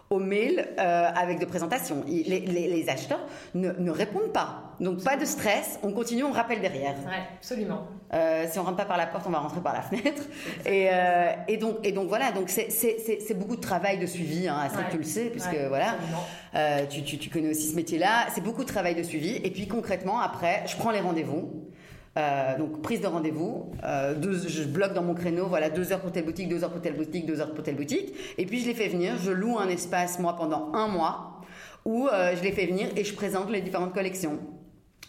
au 0.10 0.20
mail 0.20 0.68
euh, 0.80 1.10
avec 1.16 1.40
de 1.40 1.46
présentation. 1.46 2.04
Il- 2.08 2.30
Les, 2.30 2.40
les- 2.40 2.68
les 2.68 2.90
acheteurs 2.90 3.20
ne, 3.56 3.72
ne 3.72 3.92
répondent 3.92 4.32
pas. 4.34 4.64
Donc 4.80 5.04
pas 5.04 5.18
de 5.18 5.26
stress, 5.26 5.80
on 5.84 5.92
continue, 5.92 6.24
on 6.24 6.32
rappelle 6.32 6.62
derrière. 6.62 6.94
Ouais, 7.06 7.24
absolument. 7.38 7.88
Euh, 8.14 8.46
si 8.50 8.58
on 8.60 8.64
rentre 8.64 8.78
pas 8.78 8.86
par 8.86 8.98
la 8.98 9.08
porte, 9.08 9.26
on 9.28 9.32
va 9.32 9.40
rentrer 9.40 9.60
par 9.60 9.74
la 9.74 9.82
fenêtre. 9.82 10.22
Et, 10.66 10.88
euh, 10.92 11.32
et 11.48 11.58
donc, 11.58 11.78
et 11.84 11.92
donc 11.92 12.08
voilà, 12.08 12.32
donc 12.32 12.50
c'est- 12.50 13.34
beaucoup 13.34 13.56
de 13.56 13.62
travail 13.62 13.98
de 14.00 14.06
suivi, 14.06 14.48
hein, 14.48 14.58
Astrid, 14.64 14.86
Ouais. 14.86 14.92
tu 14.92 14.98
le 14.98 15.04
sais, 15.04 15.26
puisque 15.26 15.52
Ouais, 15.52 15.68
voilà, 15.68 15.96
absolument. 16.54 16.88
tu, 16.90 17.04
tu- 17.04 17.18
tu 17.18 17.30
connais 17.30 17.50
aussi 17.50 17.70
ce 17.70 17.76
métier-là. 17.76 18.28
C'est 18.34 18.42
beaucoup 18.42 18.64
de 18.64 18.70
travail 18.70 18.96
de 18.96 19.04
suivi. 19.04 19.36
Et 19.44 19.52
puis 19.52 19.68
concrètement, 19.68 20.20
après, 20.20 20.64
je 20.68 20.76
prends 20.78 20.92
les 20.92 21.02
rendez-vous. 21.02 21.67
Euh, 22.18 22.58
donc 22.58 22.82
prise 22.82 23.02
de 23.02 23.08
rendez-vous, 23.08 23.72
euh, 23.84 24.16
je 24.48 24.64
bloque 24.64 24.94
dans 24.94 25.04
mon 25.04 25.14
créneau, 25.14 25.46
voilà, 25.46 25.70
deux 25.70 25.92
heures 25.92 26.00
pour 26.00 26.12
telle 26.12 26.26
boutique, 26.26 26.50
deux 26.50 26.64
heures 26.64 26.72
pour 26.72 26.82
telle 26.82 26.96
boutique, 26.96 27.28
deux 27.28 27.40
heures 27.42 27.54
pour 27.54 27.64
telle 27.64 27.76
boutique, 27.76 28.12
et 28.40 28.46
puis 28.48 28.60
je 28.60 28.68
les 28.68 28.74
fais 28.74 28.88
venir, 28.88 29.14
je 29.24 29.30
loue 29.30 29.60
un 29.60 29.68
espace 29.68 30.18
moi 30.18 30.36
pendant 30.36 30.72
un 30.74 30.88
mois 30.88 31.42
où 31.86 32.08
euh, 32.08 32.36
je 32.36 32.42
les 32.42 32.52
fais 32.52 32.66
venir 32.66 32.88
et 32.96 33.04
je 33.04 33.14
présente 33.14 33.52
les 33.52 33.62
différentes 33.62 33.94
collections. 33.94 34.40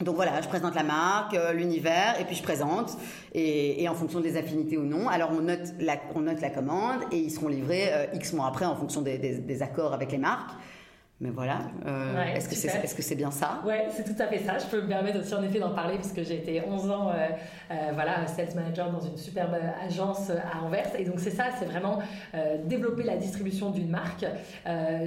Donc 0.02 0.16
voilà, 0.16 0.40
je 0.42 0.48
présente 0.48 0.74
la 0.74 0.84
marque, 0.84 1.36
l'univers, 1.54 2.20
et 2.20 2.24
puis 2.24 2.36
je 2.36 2.42
présente, 2.42 2.96
et, 3.34 3.88
en 3.88 3.94
fonction 3.94 4.20
des 4.20 4.36
affinités 4.36 4.76
ou 4.76 4.84
non, 4.84 5.08
alors 5.08 5.30
on 5.32 5.40
note 5.40 5.74
la, 5.80 5.96
on 6.14 6.20
note 6.20 6.40
la 6.40 6.50
commande, 6.50 7.00
et 7.10 7.16
ils 7.16 7.30
seront 7.30 7.48
livrés 7.48 7.90
X 8.14 8.32
mois 8.32 8.46
après 8.46 8.64
en 8.64 8.76
fonction 8.76 9.02
des 9.02 9.62
accords 9.62 9.94
avec 9.94 10.12
les 10.12 10.18
marques. 10.18 10.52
Mais 11.20 11.30
voilà, 11.30 11.62
euh, 11.84 12.14
Ouais, 12.14 12.36
est-ce 12.36 12.48
que 12.48 12.54
c'est 12.54 12.68
est 12.68 13.00
-ce 13.00 13.16
bien 13.16 13.32
ça? 13.32 13.60
Ouais, 13.66 13.88
c'est 13.90 14.04
tout 14.04 14.22
à 14.22 14.28
fait 14.28 14.38
ça. 14.38 14.56
Je 14.58 14.66
peux 14.66 14.80
me 14.80 14.86
permettre 14.86 15.18
aussi 15.18 15.34
en 15.34 15.42
effet 15.42 15.58
d'en 15.58 15.74
parler 15.74 15.96
parce 15.96 16.12
que 16.12 16.22
j'ai 16.22 16.36
été 16.36 16.62
11 16.64 16.90
ans 16.92 17.08
euh, 17.08 17.26
euh, 17.72 17.74
voilà, 17.92 18.24
sales 18.28 18.54
manager 18.54 18.92
dans 18.92 19.00
une 19.00 19.16
superbe 19.16 19.56
agence 19.84 20.30
à 20.30 20.64
Anvers. 20.64 20.92
Et 20.96 21.04
donc 21.04 21.18
c'est 21.18 21.32
ça, 21.32 21.46
c'est 21.58 21.64
vraiment 21.64 21.98
développer 22.66 23.02
la 23.02 23.16
distribution 23.16 23.70
d'une 23.70 23.90
marque 23.90 24.26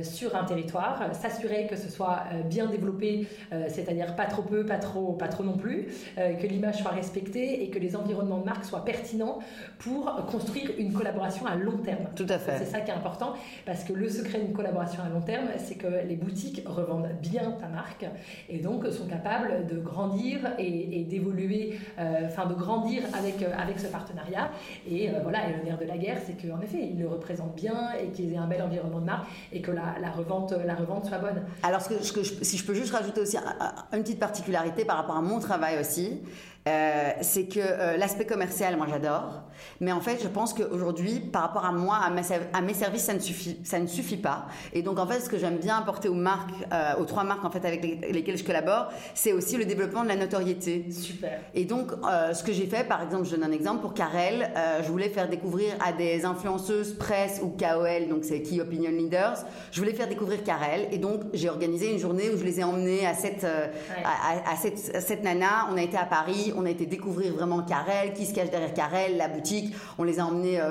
sur 0.03 0.35
un 0.35 0.43
territoire, 0.43 1.13
s'assurer 1.13 1.67
que 1.67 1.75
ce 1.75 1.89
soit 1.89 2.23
bien 2.45 2.67
développé, 2.67 3.27
c'est-à-dire 3.67 4.15
pas 4.15 4.25
trop 4.25 4.41
peu, 4.41 4.65
pas 4.65 4.77
trop, 4.77 5.13
pas 5.13 5.27
trop 5.27 5.43
non 5.43 5.57
plus, 5.57 5.87
que 6.15 6.47
l'image 6.47 6.77
soit 6.81 6.91
respectée 6.91 7.63
et 7.63 7.69
que 7.69 7.79
les 7.79 7.95
environnements 7.95 8.39
de 8.39 8.45
marque 8.45 8.65
soient 8.65 8.85
pertinents 8.85 9.39
pour 9.79 10.25
construire 10.25 10.71
une 10.77 10.93
collaboration 10.93 11.45
à 11.45 11.55
long 11.55 11.77
terme. 11.77 12.05
Tout 12.15 12.27
à 12.29 12.37
fait. 12.37 12.57
C'est 12.59 12.71
ça 12.71 12.81
qui 12.81 12.91
est 12.91 12.95
important 12.95 13.33
parce 13.65 13.83
que 13.83 13.93
le 13.93 14.09
secret 14.09 14.39
d'une 14.39 14.53
collaboration 14.53 15.01
à 15.03 15.09
long 15.09 15.21
terme, 15.21 15.47
c'est 15.57 15.75
que 15.75 16.00
les 16.07 16.15
boutiques 16.15 16.61
revendent 16.65 17.09
bien 17.21 17.51
ta 17.59 17.67
marque 17.67 18.05
et 18.49 18.59
donc 18.59 18.85
sont 18.87 19.07
capables 19.07 19.67
de 19.67 19.79
grandir 19.79 20.39
et, 20.57 21.03
d'évoluer, 21.03 21.79
euh, 21.99 22.27
enfin 22.27 22.45
de 22.45 22.53
grandir 22.53 23.03
avec, 23.17 23.41
euh, 23.41 23.51
avec 23.57 23.79
ce 23.79 23.87
partenariat. 23.87 24.49
Et 24.89 25.09
euh, 25.09 25.13
voilà, 25.23 25.49
et 25.49 25.57
le 25.57 25.63
nerf 25.63 25.77
de 25.77 25.85
la 25.85 25.97
guerre, 25.97 26.17
c'est 26.25 26.33
qu'en 26.41 26.61
effet, 26.61 26.89
ils 26.91 26.99
le 26.99 27.07
représentent 27.07 27.55
bien 27.55 27.91
et 28.01 28.07
qu'ils 28.09 28.33
aient 28.33 28.37
un 28.37 28.47
bel 28.47 28.61
environnement 28.61 28.99
de 28.99 29.05
marque 29.05 29.27
et 29.51 29.61
que 29.61 29.71
la, 29.71 29.95
la 30.01 30.11
revente, 30.11 30.53
la 30.65 30.75
revente 30.75 31.05
soit 31.05 31.17
bonne. 31.19 31.41
Alors, 31.63 31.81
si 31.81 32.57
je 32.57 32.65
peux 32.65 32.73
juste 32.73 32.93
rajouter 32.93 33.21
aussi 33.21 33.37
un- 33.37 33.41
un- 33.59 33.97
une 33.97 34.03
petite 34.03 34.19
particularité 34.19 34.85
par 34.85 34.97
rapport 34.97 35.17
à 35.17 35.21
mon 35.21 35.39
travail 35.39 35.79
aussi, 35.79 36.21
c'est 36.65 37.45
que 37.45 37.97
l'aspect 37.97 38.25
commercial, 38.25 38.77
moi 38.77 38.85
j'adore, 38.89 39.43
mais 39.79 39.91
en 39.91 40.01
fait, 40.01 40.19
je 40.21 40.27
pense 40.27 40.53
qu'aujourd'hui, 40.53 41.19
par 41.19 41.41
rapport 41.43 41.65
à 41.65 41.71
moi, 41.71 41.97
à 42.03 42.09
mes, 42.09 42.23
serv- 42.23 42.47
à 42.53 42.61
mes 42.61 42.73
services, 42.73 43.03
ça 43.03 43.13
ne 43.13 43.19
suffit, 43.19 43.59
ça 43.63 43.79
ne 43.79 43.87
suffit 43.87 44.17
pas. 44.17 44.45
Et 44.73 44.81
donc, 44.81 44.99
en 44.99 45.07
fait, 45.07 45.19
ce 45.19 45.29
que 45.29 45.37
j'aime 45.37 45.57
bien 45.57 45.77
apporter 45.77 46.09
aux 46.09 46.13
marques, 46.13 46.49
euh, 46.73 46.93
aux 46.99 47.05
trois 47.05 47.23
marques 47.23 47.43
en 47.45 47.51
fait 47.51 47.65
avec 47.65 47.83
les- 47.83 48.11
lesquelles 48.11 48.37
je 48.37 48.43
collabore, 48.43 48.87
c'est 49.13 49.33
aussi 49.33 49.57
le 49.57 49.65
développement 49.65 50.03
de 50.03 50.07
la 50.09 50.15
notoriété. 50.15 50.85
Super. 50.91 51.39
Et 51.53 51.65
donc, 51.65 51.91
euh, 52.09 52.33
ce 52.33 52.43
que 52.43 52.51
j'ai 52.53 52.65
fait, 52.67 52.83
par 52.87 53.01
exemple, 53.03 53.25
je 53.25 53.31
donne 53.35 53.43
un 53.43 53.51
exemple 53.51 53.81
pour 53.81 53.93
Carel, 53.93 54.51
euh, 54.55 54.81
je 54.83 54.87
voulais 54.89 55.09
faire 55.09 55.29
découvrir 55.29 55.73
à 55.85 55.91
des 55.93 56.25
influenceuses 56.25 56.93
presse 56.97 57.39
ou 57.43 57.49
KOL, 57.49 58.07
donc 58.09 58.23
c'est 58.23 58.41
Key 58.41 58.59
Opinion 58.61 58.91
Leaders, 58.91 59.37
je 59.71 59.79
voulais 59.79 59.93
faire 59.93 60.07
découvrir 60.07 60.43
Carel. 60.43 60.87
Et 60.91 60.97
donc, 60.97 61.21
j'ai 61.33 61.49
organisé 61.49 61.91
une 61.91 61.99
journée 61.99 62.29
où 62.33 62.37
je 62.37 62.43
les 62.43 62.59
ai 62.59 62.63
emmenés 62.63 63.05
à 63.05 63.13
cette, 63.13 63.43
Ouais. 63.43 64.03
à, 64.05 64.55
cette, 64.55 64.95
à 64.95 65.01
cette 65.01 65.23
nana. 65.23 65.67
On 65.71 65.77
a 65.77 65.81
été 65.81 65.97
à 65.97 66.05
Paris, 66.05 66.53
on 66.55 66.65
a 66.65 66.69
été 66.69 66.85
découvrir 66.85 67.33
vraiment 67.33 67.61
Carel, 67.63 68.13
qui 68.13 68.25
se 68.25 68.33
cache 68.33 68.49
derrière 68.49 68.73
Carel, 68.73 69.17
la 69.17 69.27
boutique. 69.27 69.50
On 69.97 70.03
les 70.03 70.19
a 70.19 70.25
emmenés. 70.25 70.61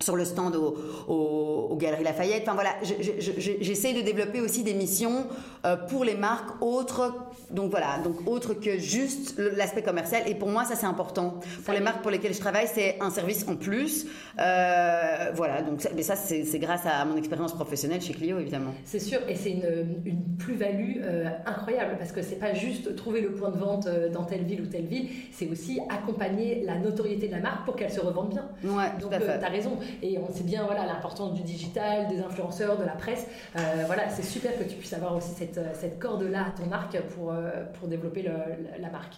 Sur 0.00 0.14
le 0.14 0.24
stand 0.26 0.54
au, 0.56 0.76
au- 1.08 1.68
aux 1.70 1.76
Galeries 1.76 2.04
Lafayette. 2.04 2.42
Enfin 2.42 2.54
voilà, 2.54 2.70
je- 2.82 3.02
je- 3.02 3.18
je- 3.18 3.40
je- 3.40 3.52
j'essaye 3.60 3.94
de 3.94 4.02
développer 4.02 4.40
aussi 4.40 4.62
des 4.62 4.74
missions 4.74 5.26
euh, 5.64 5.76
pour 5.76 6.04
les 6.04 6.14
marques 6.16 6.62
autres, 6.62 7.14
donc 7.50 7.70
voilà, 7.70 7.98
donc 8.04 8.28
autres 8.28 8.52
que 8.54 8.78
juste 8.78 9.38
l'aspect 9.56 9.82
commercial. 9.82 10.22
Et 10.26 10.34
pour 10.34 10.48
moi, 10.48 10.64
ça 10.64 10.76
c'est 10.76 10.86
important. 10.86 11.40
Pour 11.64 11.72
les 11.74 11.80
marques 11.80 12.02
pour 12.02 12.10
lesquelles 12.10 12.34
je 12.34 12.40
travaille, 12.40 12.68
c'est 12.72 12.98
un 13.00 13.10
service 13.10 13.46
en 13.48 13.56
plus. 13.56 14.06
Euh, 14.38 15.30
voilà, 15.34 15.62
donc 15.62 15.80
mais 15.94 16.02
ça 16.02 16.14
c'est 16.14 16.58
grâce 16.58 16.84
à 16.86 17.04
mon 17.04 17.16
expérience 17.16 17.54
professionnelle 17.54 18.00
chez 18.02 18.12
Clio 18.12 18.38
évidemment. 18.38 18.74
C'est 18.84 19.00
sûr, 19.00 19.18
et 19.28 19.34
c'est 19.34 19.50
une, 19.52 19.96
une 20.04 20.22
plus-value 20.38 20.98
euh, 21.02 21.24
incroyable 21.46 21.96
parce 21.98 22.12
que 22.12 22.20
c'est 22.22 22.36
pas 22.38 22.52
juste 22.54 22.94
trouver 22.96 23.22
le 23.22 23.32
point 23.32 23.50
de 23.50 23.56
vente 23.58 23.88
dans 24.12 24.24
telle 24.24 24.44
ville 24.44 24.60
ou 24.60 24.66
telle 24.66 24.86
ville, 24.86 25.08
c'est 25.32 25.48
aussi 25.50 25.80
accompagner 25.88 26.62
la 26.64 26.76
notoriété 26.78 27.28
de 27.28 27.32
la 27.32 27.40
marque 27.40 27.64
pour 27.64 27.76
qu'elle 27.76 27.90
se 27.92 28.00
revende 28.00 28.30
bien. 28.30 28.46
Ouais, 28.64 28.90
Donc 29.00 29.10
tu 29.10 29.16
as 29.44 29.48
raison, 29.48 29.78
et 30.02 30.18
on 30.18 30.32
sait 30.32 30.44
bien 30.44 30.64
voilà 30.64 30.86
l'importance 30.86 31.34
du 31.34 31.42
digital, 31.42 32.08
des 32.08 32.20
influenceurs, 32.20 32.78
de 32.78 32.84
la 32.84 32.92
presse. 32.92 33.26
Euh, 33.56 33.60
voilà, 33.86 34.08
c'est 34.08 34.22
super 34.24 34.56
que 34.58 34.64
tu 34.64 34.76
puisses 34.76 34.92
avoir 34.92 35.14
aussi 35.16 35.30
cette, 35.36 35.58
euh, 35.58 35.72
cette 35.74 35.98
corde-là 35.98 36.46
à 36.48 36.50
ton 36.50 36.70
arc 36.72 36.96
pour, 37.14 37.32
euh, 37.32 37.64
pour 37.78 37.88
développer 37.88 38.22
le- 38.22 38.80
la- 38.80 38.90
marque. 38.90 39.14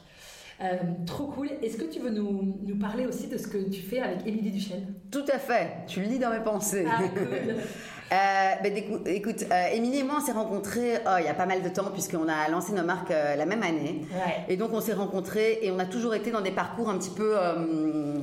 Euh, 0.60 0.76
trop 1.06 1.26
cool. 1.28 1.50
Est-ce 1.62 1.76
que 1.76 1.84
tu 1.84 2.00
veux 2.00 2.10
nous, 2.10 2.58
nous 2.66 2.76
parler 2.78 3.06
aussi 3.06 3.28
de 3.28 3.36
ce 3.36 3.46
que 3.46 3.58
tu 3.70 3.80
fais 3.80 4.00
avec 4.00 4.26
Émilie 4.26 4.50
Duchesne? 4.50 4.92
Tout 5.10 5.24
à 5.32 5.38
fait. 5.38 5.68
Tu 5.86 6.00
le 6.00 6.06
lis 6.06 6.18
dans 6.18 6.30
mes 6.30 6.40
pensées. 6.42 6.84
Ah, 6.90 7.02
cool. 7.14 7.54
Euh, 8.10 8.14
ben, 8.62 8.74
écoute, 9.06 9.44
euh, 9.52 9.66
Émilie 9.74 9.98
et 9.98 10.02
moi, 10.02 10.16
on 10.18 10.24
s'est 10.24 10.32
rencontrés 10.32 10.94
oh, 11.06 11.10
il 11.18 11.26
y 11.26 11.28
a 11.28 11.34
pas 11.34 11.44
mal 11.44 11.62
de 11.62 11.68
temps, 11.68 11.90
puisqu'on 11.92 12.26
a 12.28 12.48
lancé 12.50 12.72
nos 12.72 12.82
marques 12.82 13.10
euh, 13.10 13.36
la 13.36 13.44
même 13.44 13.62
année. 13.62 14.00
Ouais. 14.14 14.44
Et 14.48 14.56
donc, 14.56 14.70
on 14.72 14.80
s'est 14.80 14.94
rencontrés 14.94 15.58
et 15.62 15.70
on 15.70 15.78
a 15.78 15.84
toujours 15.84 16.14
été 16.14 16.30
dans 16.30 16.40
des 16.40 16.50
parcours 16.50 16.88
un 16.88 16.96
petit 16.96 17.10
peu. 17.10 17.36
euh, 17.36 17.52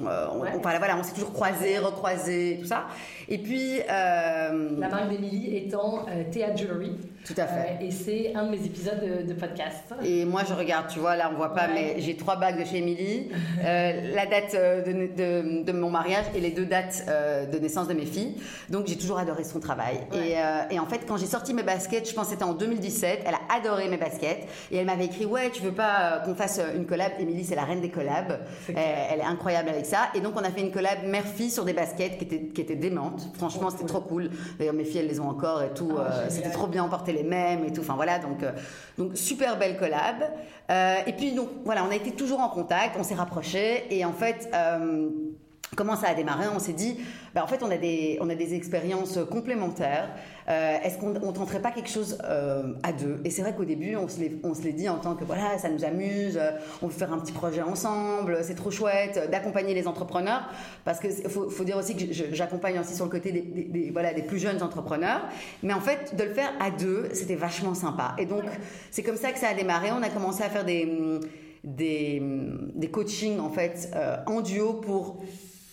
euh, 0.07 0.27
on, 0.33 0.39
Ouais. 0.41 0.49
on- 0.55 0.59
voilà, 0.59 0.97
on 0.97 1.03
s'est 1.03 1.13
toujours 1.13 1.33
croisés, 1.33 1.77
recroisés, 1.77 2.57
tout 2.61 2.67
ça. 2.67 2.85
Et 3.29 3.37
puis. 3.37 3.79
euh, 3.89 4.69
La 4.79 4.89
marque 4.89 5.09
d'Émilie 5.09 5.55
étant 5.57 6.05
euh, 6.09 6.23
Théa 6.31 6.55
Jewelry. 6.55 6.91
Tout 7.25 7.33
à 7.37 7.47
fait. 7.47 7.77
Euh, 7.81 7.85
et 7.87 7.89
c'est 7.91 8.33
un 8.35 8.45
de 8.45 8.51
mes 8.51 8.63
épisodes 8.63 9.01
de, 9.01 9.27
de 9.27 9.33
podcast. 9.33 9.83
Et 10.03 10.25
moi, 10.25 10.43
je 10.47 10.53
regarde, 10.53 10.87
tu 10.89 10.99
vois, 10.99 11.15
là, 11.15 11.31
on 11.33 11.35
voit 11.35 11.55
pas, 11.55 11.65
Ouais. 11.67 11.95
mais 11.95 11.95
j'ai 12.01 12.15
trois 12.15 12.35
bagues 12.35 12.59
de 12.59 12.65
chez 12.65 12.77
Émilie, 12.77 13.31
euh, 13.63 14.13
la 14.13 14.27
date 14.27 14.53
euh, 14.53 14.83
de, 14.83 14.91
de- 15.15 15.63
de 15.63 15.71
mon 15.71 15.89
mariage 15.89 16.25
et 16.35 16.39
les 16.39 16.51
deux 16.51 16.67
dates 16.67 17.03
euh, 17.07 17.47
de 17.47 17.57
naissance 17.57 17.87
de 17.87 17.95
mes 17.95 18.05
filles. 18.05 18.35
Donc, 18.69 18.85
j'ai 18.85 18.95
toujours 18.95 19.17
adoré 19.17 19.43
son 19.43 19.59
travail. 19.59 19.97
Ouais. 20.13 20.35
Et, 20.69 20.75
et 20.75 20.79
en 20.79 20.85
fait, 20.85 21.01
quand 21.07 21.17
j'ai 21.17 21.25
sorti 21.25 21.55
mes 21.55 21.63
baskets, 21.63 22.07
je 22.07 22.13
pense 22.13 22.25
que 22.25 22.31
c'était 22.33 22.43
en 22.43 22.53
2017, 22.53 23.21
elle 23.25 23.33
a 23.33 23.55
adoré 23.57 23.89
mes 23.89 23.97
baskets. 23.97 24.45
Et 24.71 24.77
elle 24.77 24.85
m'avait 24.85 25.05
écrit, 25.05 25.25
ouais, 25.25 25.49
tu 25.49 25.63
veux 25.63 25.71
pas 25.71 26.21
qu'on 26.25 26.35
fasse 26.35 26.61
une 26.75 26.85
collab? 26.85 27.13
Émilie, 27.19 27.43
c'est 27.43 27.55
la 27.55 27.63
reine 27.63 27.81
des 27.81 27.89
collabs. 27.89 28.39
Elle 28.69 29.19
est 29.19 29.23
incroyable 29.23 29.69
avec 29.69 29.87
ça. 29.87 30.09
Et 30.13 30.21
donc, 30.21 30.33
on 30.35 30.43
a 30.43 30.51
fait 30.51 30.61
une 30.61 30.71
collab 30.71 31.03
mère-fille 31.07 31.49
sur 31.49 31.65
des 31.65 31.73
baskets 31.73 32.19
qui 32.19 32.25
étaient, 32.25 32.41
qui 32.53 32.61
étaient 32.61 32.75
démentes. 32.75 33.14
Franchement, 33.33 33.69
c'était 33.69 33.85
trop 33.85 34.01
cool. 34.01 34.29
D'ailleurs, 34.57 34.73
mes 34.73 34.85
filles, 34.85 34.99
elles 34.99 35.07
les 35.07 35.19
ont 35.19 35.29
encore 35.29 35.61
et 35.63 35.73
tout. 35.73 35.91
Ah, 35.97 36.01
Euh, 36.11 36.25
c'était 36.29 36.49
trop 36.49 36.67
bien, 36.67 36.83
on 36.83 36.89
portait 36.89 37.13
les 37.13 37.23
mêmes 37.23 37.63
et 37.65 37.71
tout. 37.71 37.81
Enfin, 37.81 37.95
voilà. 37.95 38.19
Donc, 38.19 38.43
euh, 38.43 38.51
donc 38.97 39.15
super 39.17 39.57
belle 39.57 39.77
collab. 39.77 40.23
Euh, 40.69 40.95
et 41.05 41.13
puis, 41.13 41.33
donc, 41.33 41.49
voilà, 41.63 41.83
on 41.85 41.91
a 41.91 41.95
été 41.95 42.11
toujours 42.11 42.39
en 42.39 42.49
contact, 42.49 42.95
on 42.99 43.03
s'est 43.03 43.15
rapprochés. 43.15 43.85
Et 43.89 44.05
en 44.05 44.13
fait, 44.13 44.49
comment 45.75 45.95
ça 45.95 46.07
a 46.09 46.13
démarré? 46.13 46.45
On 46.55 46.59
s'est 46.59 46.73
dit, 46.73 46.97
bah, 47.33 47.43
en 47.43 47.47
fait, 47.47 47.61
on 47.63 47.71
a 47.71 47.77
des, 47.77 48.17
on 48.21 48.29
a 48.29 48.35
des 48.35 48.53
expériences 48.53 49.19
complémentaires. 49.29 50.09
Euh, 50.47 50.77
Est-ce 50.83 50.97
qu'on 50.99 51.09
ne 51.09 51.31
tenterait 51.31 51.61
pas 51.61 51.71
quelque 51.71 51.89
chose 51.89 52.19
euh, 52.23 52.73
à 52.83 52.93
deux? 52.93 53.19
Et 53.23 53.31
c'est 53.31 53.41
vrai 53.41 53.53
qu'au 53.55 53.65
début, 53.65 53.95
on 53.95 54.07
se 54.07 54.19
l'est 54.19 54.73
dit 54.73 54.87
en 54.87 54.97
tant 54.99 55.15
que 55.15 55.23
voilà, 55.23 55.57
ça 55.57 55.69
nous 55.69 55.83
amuse, 55.83 56.37
euh, 56.37 56.51
on 56.83 56.87
veut 56.87 56.93
faire 56.93 57.11
un 57.11 57.17
petit 57.19 57.31
projet 57.31 57.61
ensemble, 57.63 58.37
c'est 58.43 58.53
trop 58.55 58.69
chouette 58.69 59.29
d'accompagner 59.31 59.73
les 59.73 59.87
entrepreneurs. 59.87 60.47
Parce 60.83 60.99
c'est- 60.99 61.27
faut, 61.29 61.49
faut 61.49 61.63
dire 61.63 61.77
aussi 61.77 61.95
que 61.95 62.05
j'accompagne 62.31 62.79
aussi 62.79 62.95
sur 62.95 63.05
le 63.05 63.11
côté 63.11 63.31
des, 63.31 63.89
voilà, 63.91 64.13
des 64.13 64.21
plus 64.21 64.37
jeunes 64.37 64.61
entrepreneurs. 64.61 65.21
Mais 65.63 65.73
en 65.73 65.81
fait, 65.81 66.15
de 66.15 66.23
le 66.23 66.33
faire 66.33 66.51
à 66.59 66.69
deux, 66.69 67.09
c'était 67.13 67.35
vachement 67.35 67.73
sympa. 67.73 68.15
Et 68.19 68.25
donc, 68.25 68.43
c'est 68.91 69.01
comme 69.03 69.17
ça 69.17 69.31
que 69.31 69.39
ça 69.39 69.47
a 69.49 69.53
démarré. 69.55 69.89
On 69.91 70.03
a 70.03 70.09
commencé 70.09 70.43
à 70.43 70.49
faire 70.49 70.65
des. 70.65 70.87
des, 71.63 72.21
des 72.75 72.91
coachings 72.91 73.39
en 73.39 73.49
fait 73.49 73.89
en 74.27 74.41
duo 74.41 74.73
pour 74.73 75.23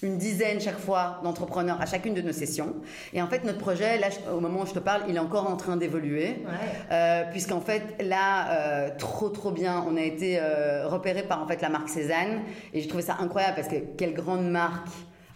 une 0.03 0.19
dizaine 0.19 0.61
chaque 0.61 0.79
fois 0.79 1.21
d'entrepreneurs 1.23 1.81
à 1.81 1.87
chacune 1.87 2.15
de 2.15 2.23
nos 2.23 2.33
sessions. 2.33 2.75
Et 3.13 3.23
en 3.23 3.29
fait, 3.29 3.45
notre 3.45 3.59
projet, 3.59 3.99
là, 3.99 4.09
au 4.35 4.41
moment 4.41 4.63
où 4.63 4.67
je 4.67 4.73
te 4.73 4.79
parle, 4.81 5.03
il 5.09 5.17
est 5.17 5.21
encore 5.21 5.49
en 5.49 5.57
train 5.57 5.77
d'évoluer. 5.77 6.43
Euh, 6.91 7.23
Puisqu'en 7.31 7.61
fait, 7.61 7.83
là, 8.03 8.51
euh, 8.51 8.91
trop, 8.99 9.29
trop 9.29 9.53
bien, 9.53 9.85
on 9.89 9.97
a 9.97 10.03
été 10.03 10.39
euh, 10.41 10.89
repéré 10.89 11.23
par 11.23 11.43
en 11.43 11.47
fait 11.47 11.63
la 11.63 11.69
marque 11.69 11.89
Cézanne. 11.89 12.41
Et 12.75 12.81
j'ai 12.81 12.89
trouvé 12.89 13.03
ça 13.03 13.17
incroyable 13.21 13.55
parce 13.57 13.69
que 13.69 13.77
quelle 13.97 14.15
grande 14.15 14.51
marque, 14.51 14.89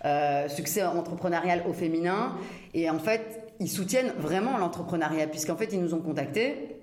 euh, 0.04 0.48
succès 0.48 0.84
entrepreneurial 0.84 1.62
au 1.68 1.72
féminin. 1.72 2.32
Et 2.74 2.90
en 2.90 2.98
fait, 2.98 3.42
ils 3.60 3.70
soutiennent 3.70 4.12
vraiment 4.18 4.58
l'entrepreneuriat, 4.58 5.26
puisqu'en 5.28 5.56
fait, 5.56 5.72
ils 5.72 5.80
nous 5.80 5.94
ont 5.94 6.00
contactés 6.00 6.75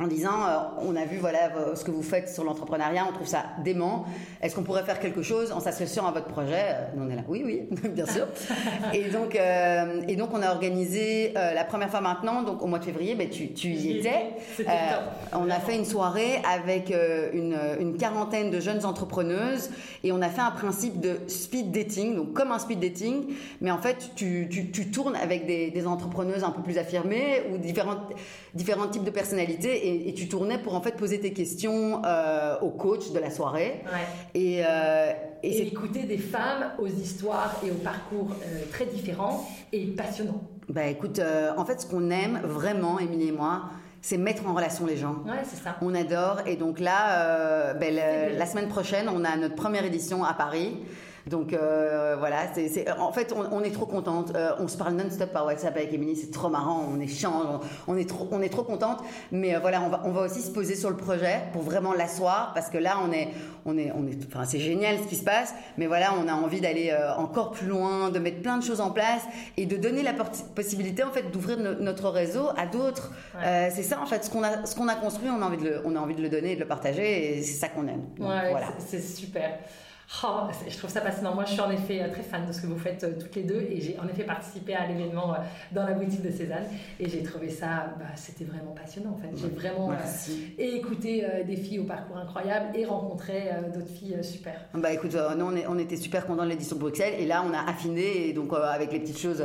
en 0.00 0.08
disant 0.08 0.42
euh, 0.42 0.58
on 0.88 0.96
a 0.96 1.04
vu 1.04 1.18
voilà 1.18 1.52
euh, 1.56 1.76
ce 1.76 1.84
que 1.84 1.92
vous 1.92 2.02
faites 2.02 2.28
sur 2.28 2.42
l'entrepreneuriat, 2.42 3.06
on 3.08 3.12
trouve 3.12 3.28
ça 3.28 3.44
dément. 3.62 4.06
Est-ce 4.42 4.56
qu'on 4.56 4.64
pourrait 4.64 4.82
faire 4.82 4.98
quelque 4.98 5.22
chose 5.22 5.52
en 5.52 5.60
s'associant 5.60 6.04
à 6.06 6.10
votre 6.10 6.26
projet? 6.26 6.64
Euh, 6.64 6.86
Nous 6.96 7.04
on 7.04 7.10
est 7.10 7.14
là, 7.14 7.22
oui 7.28 7.42
oui, 7.44 7.68
bien 7.90 8.06
sûr. 8.06 8.26
et 8.92 9.04
donc 9.10 9.36
euh, 9.36 10.02
et 10.08 10.16
donc 10.16 10.30
on 10.32 10.42
a 10.42 10.50
organisé 10.50 11.32
euh, 11.36 11.54
la 11.54 11.62
première 11.62 11.90
fois 11.90 12.00
maintenant, 12.00 12.42
donc 12.42 12.60
au 12.60 12.66
mois 12.66 12.80
de 12.80 12.84
février, 12.84 13.14
ben 13.14 13.30
tu, 13.30 13.52
tu 13.52 13.68
y 13.68 13.98
étais. 13.98 14.34
top. 14.56 14.66
on 15.32 15.48
a 15.48 15.60
fait 15.60 15.76
une 15.76 15.84
soirée 15.84 16.42
avec 16.52 16.92
une, 17.32 17.56
une 17.78 17.96
quarantaine 17.96 18.50
de 18.50 18.58
jeunes 18.58 18.84
entrepreneuses 18.84 19.70
et 20.02 20.10
on 20.10 20.20
a 20.22 20.28
fait 20.28 20.40
un 20.40 20.50
principe 20.50 21.00
de 21.00 21.20
speed 21.28 21.70
dating, 21.70 22.16
donc 22.16 22.32
comme 22.32 22.50
un 22.50 22.58
speed 22.58 22.80
dating, 22.80 23.26
mais 23.60 23.70
en 23.70 23.78
fait 23.78 24.10
tu, 24.16 24.48
tu, 24.50 24.70
tu 24.72 24.90
tournes 24.90 25.16
avec 25.16 25.46
des, 25.46 25.70
des 25.70 25.86
entrepreneuses 25.86 26.42
un 26.42 26.50
peu 26.50 26.62
plus 26.62 26.78
affirmées 26.78 27.44
ou 27.52 27.58
différentes 27.58 28.12
différents 28.54 28.88
types 28.88 29.04
de 29.04 29.10
personnalités 29.10 29.83
et, 29.84 30.08
et 30.08 30.14
tu 30.14 30.28
tournais 30.28 30.58
pour 30.58 30.74
en 30.74 30.80
fait 30.80 30.96
poser 30.96 31.20
tes 31.20 31.32
questions 31.32 32.02
euh, 32.04 32.56
au 32.60 32.70
coach 32.70 33.12
de 33.12 33.18
la 33.18 33.30
soirée. 33.30 33.82
Ouais. 33.84 34.40
Et, 34.40 34.62
euh, 34.64 35.12
et 35.42 35.66
écouter 35.66 36.04
des 36.04 36.18
femmes 36.18 36.72
aux 36.78 36.86
histoires 36.86 37.60
et 37.64 37.70
aux 37.70 37.74
parcours 37.74 38.30
euh, 38.30 38.62
très 38.72 38.86
différents 38.86 39.46
et 39.72 39.86
passionnants. 39.88 40.42
bah 40.68 40.86
écoute, 40.86 41.18
euh, 41.18 41.52
en 41.56 41.64
fait 41.64 41.80
ce 41.82 41.86
qu'on 41.86 42.10
aime 42.10 42.40
vraiment, 42.44 42.98
Émilie 42.98 43.28
et 43.28 43.32
moi, 43.32 43.64
c'est 44.00 44.18
mettre 44.18 44.46
en 44.46 44.54
relation 44.54 44.86
les 44.86 44.96
gens. 44.96 45.16
Ouais, 45.26 45.42
c'est 45.44 45.62
ça. 45.62 45.76
On 45.80 45.94
adore. 45.94 46.40
Et 46.46 46.56
donc 46.56 46.78
là, 46.78 47.20
euh, 47.20 47.74
ben, 47.74 47.94
la 48.38 48.46
semaine 48.46 48.68
prochaine, 48.68 49.08
on 49.08 49.24
a 49.24 49.36
notre 49.36 49.54
première 49.54 49.84
édition 49.84 50.24
à 50.24 50.34
Paris. 50.34 50.76
Donc 51.26 51.52
euh, 51.54 52.16
voilà, 52.18 52.52
c'est, 52.54 52.68
c'est- 52.68 52.90
en 52.90 53.12
fait, 53.12 53.32
on, 53.34 53.56
on 53.56 53.62
est 53.62 53.70
trop 53.70 53.86
contente. 53.86 54.32
Euh, 54.36 54.52
on 54.58 54.68
se 54.68 54.76
parle 54.76 54.94
non-stop 54.94 55.32
par 55.32 55.46
WhatsApp 55.46 55.74
avec 55.76 55.92
Émilie, 55.92 56.16
c'est 56.16 56.30
trop 56.30 56.48
marrant. 56.50 56.84
On 56.92 57.00
échange, 57.00 57.46
on, 57.86 57.92
on 57.94 57.96
est 57.96 58.08
trop, 58.08 58.28
on 58.30 58.42
est 58.42 58.50
trop 58.50 58.62
contente. 58.62 58.98
Mais 59.32 59.54
euh, 59.54 59.58
voilà, 59.58 59.80
on 59.82 59.88
va, 59.88 60.02
on 60.04 60.10
va 60.12 60.22
aussi 60.22 60.42
se 60.42 60.50
poser 60.50 60.74
sur 60.76 60.90
le 60.90 60.96
projet 60.96 61.40
pour 61.52 61.62
vraiment 61.62 61.94
l'asseoir 61.94 62.52
parce 62.54 62.68
que 62.68 62.76
là, 62.78 62.98
on 63.02 63.10
est, 63.12 63.28
on 63.64 63.78
est, 63.78 63.90
on 63.96 64.06
est, 64.06 64.18
enfin, 64.26 64.44
c'est 64.44 64.58
génial 64.60 64.98
ce 64.98 65.08
qui 65.08 65.16
se 65.16 65.24
passe. 65.24 65.54
Mais 65.78 65.86
voilà, 65.86 66.10
on 66.22 66.28
a 66.28 66.34
envie 66.34 66.60
d'aller 66.60 66.94
encore 67.16 67.52
plus 67.52 67.68
loin, 67.68 68.10
de 68.10 68.18
mettre 68.18 68.42
plein 68.42 68.58
de 68.58 68.62
choses 68.62 68.80
en 68.82 68.90
place 68.90 69.22
et 69.56 69.64
de 69.64 69.76
donner 69.76 70.02
la 70.02 70.12
possibilité 70.54 71.02
en 71.04 71.10
fait 71.10 71.30
d'ouvrir 71.30 71.58
no- 71.58 71.74
notre 71.80 72.10
réseau 72.10 72.48
à 72.58 72.66
d'autres. 72.66 73.10
Ouais. 73.34 73.70
C'est 73.74 73.82
ça 73.82 73.98
en 74.02 74.06
fait, 74.06 74.24
ce 74.24 74.30
qu'on 74.30 74.42
a, 74.42 74.66
ce 74.66 74.76
qu'on 74.76 74.88
a 74.88 74.94
construit, 74.94 75.28
on 75.30 75.40
a 75.40 75.46
envie 75.46 75.56
de 75.56 75.64
le, 75.64 75.82
on 75.86 75.96
a 75.96 76.00
envie 76.00 76.14
de 76.16 76.22
le 76.22 76.28
donner 76.28 76.52
et 76.52 76.54
de 76.56 76.60
le 76.60 76.66
partager, 76.68 77.38
et 77.38 77.42
c'est 77.42 77.58
ça 77.58 77.68
qu'on 77.68 77.86
aime. 77.88 78.02
Donc, 78.18 78.28
Ouais, 78.28 78.50
voilà. 78.50 78.66
c'est 78.78 78.98
c'est 79.00 79.16
super. 79.16 79.58
Oh, 80.22 80.42
je 80.68 80.76
trouve 80.78 80.90
ça 80.90 81.00
passionnant. 81.00 81.34
Moi, 81.34 81.44
je 81.46 81.52
suis 81.52 81.60
en 81.60 81.70
effet 81.70 82.02
euh, 82.02 82.10
très 82.12 82.22
fan 82.22 82.46
de 82.46 82.52
ce 82.52 82.60
que 82.60 82.66
vous 82.66 82.78
faites 82.78 83.02
euh, 83.04 83.12
toutes 83.18 83.34
les 83.36 83.42
deux 83.42 83.66
et 83.70 83.80
j'ai 83.80 83.96
en 83.98 84.06
effet 84.06 84.22
participé 84.24 84.74
à 84.74 84.86
l'événement 84.86 85.32
euh, 85.32 85.38
dans 85.72 85.84
la 85.84 85.92
boutique 85.92 86.22
de 86.22 86.30
Cézanne 86.30 86.64
et 87.00 87.08
j'ai 87.08 87.22
trouvé 87.22 87.48
ça, 87.50 87.86
bah, 87.98 88.04
c'était 88.14 88.44
vraiment 88.44 88.72
passionnant 88.72 89.10
en 89.10 89.16
fait. 89.16 89.28
J'ai 89.34 89.48
vraiment 89.48 89.90
euh, 89.90 89.94
et 90.58 90.76
écouté 90.76 91.26
des 91.46 91.56
filles 91.56 91.78
au 91.80 91.84
parcours 91.84 92.18
incroyable 92.18 92.66
et 92.76 92.84
rencontré 92.84 93.48
d'autres 93.74 93.88
filles 93.88 94.18
super. 94.22 94.54
Bah 94.74 94.92
écoute, 94.92 95.16
nous 95.38 95.44
on, 95.46 95.56
est- 95.56 95.66
on 95.66 95.78
était 95.78 95.96
super 95.96 96.26
contents 96.26 96.44
de 96.44 96.50
l'édition 96.50 96.76
de 96.76 96.80
Bruxelles 96.82 97.14
et 97.18 97.26
là 97.26 97.42
on 97.48 97.52
a 97.54 97.68
affiné 97.70 98.28
et 98.28 98.32
donc 98.32 98.52
avec 98.52 98.92
les 98.92 99.00
petites 99.00 99.18
choses 99.18 99.42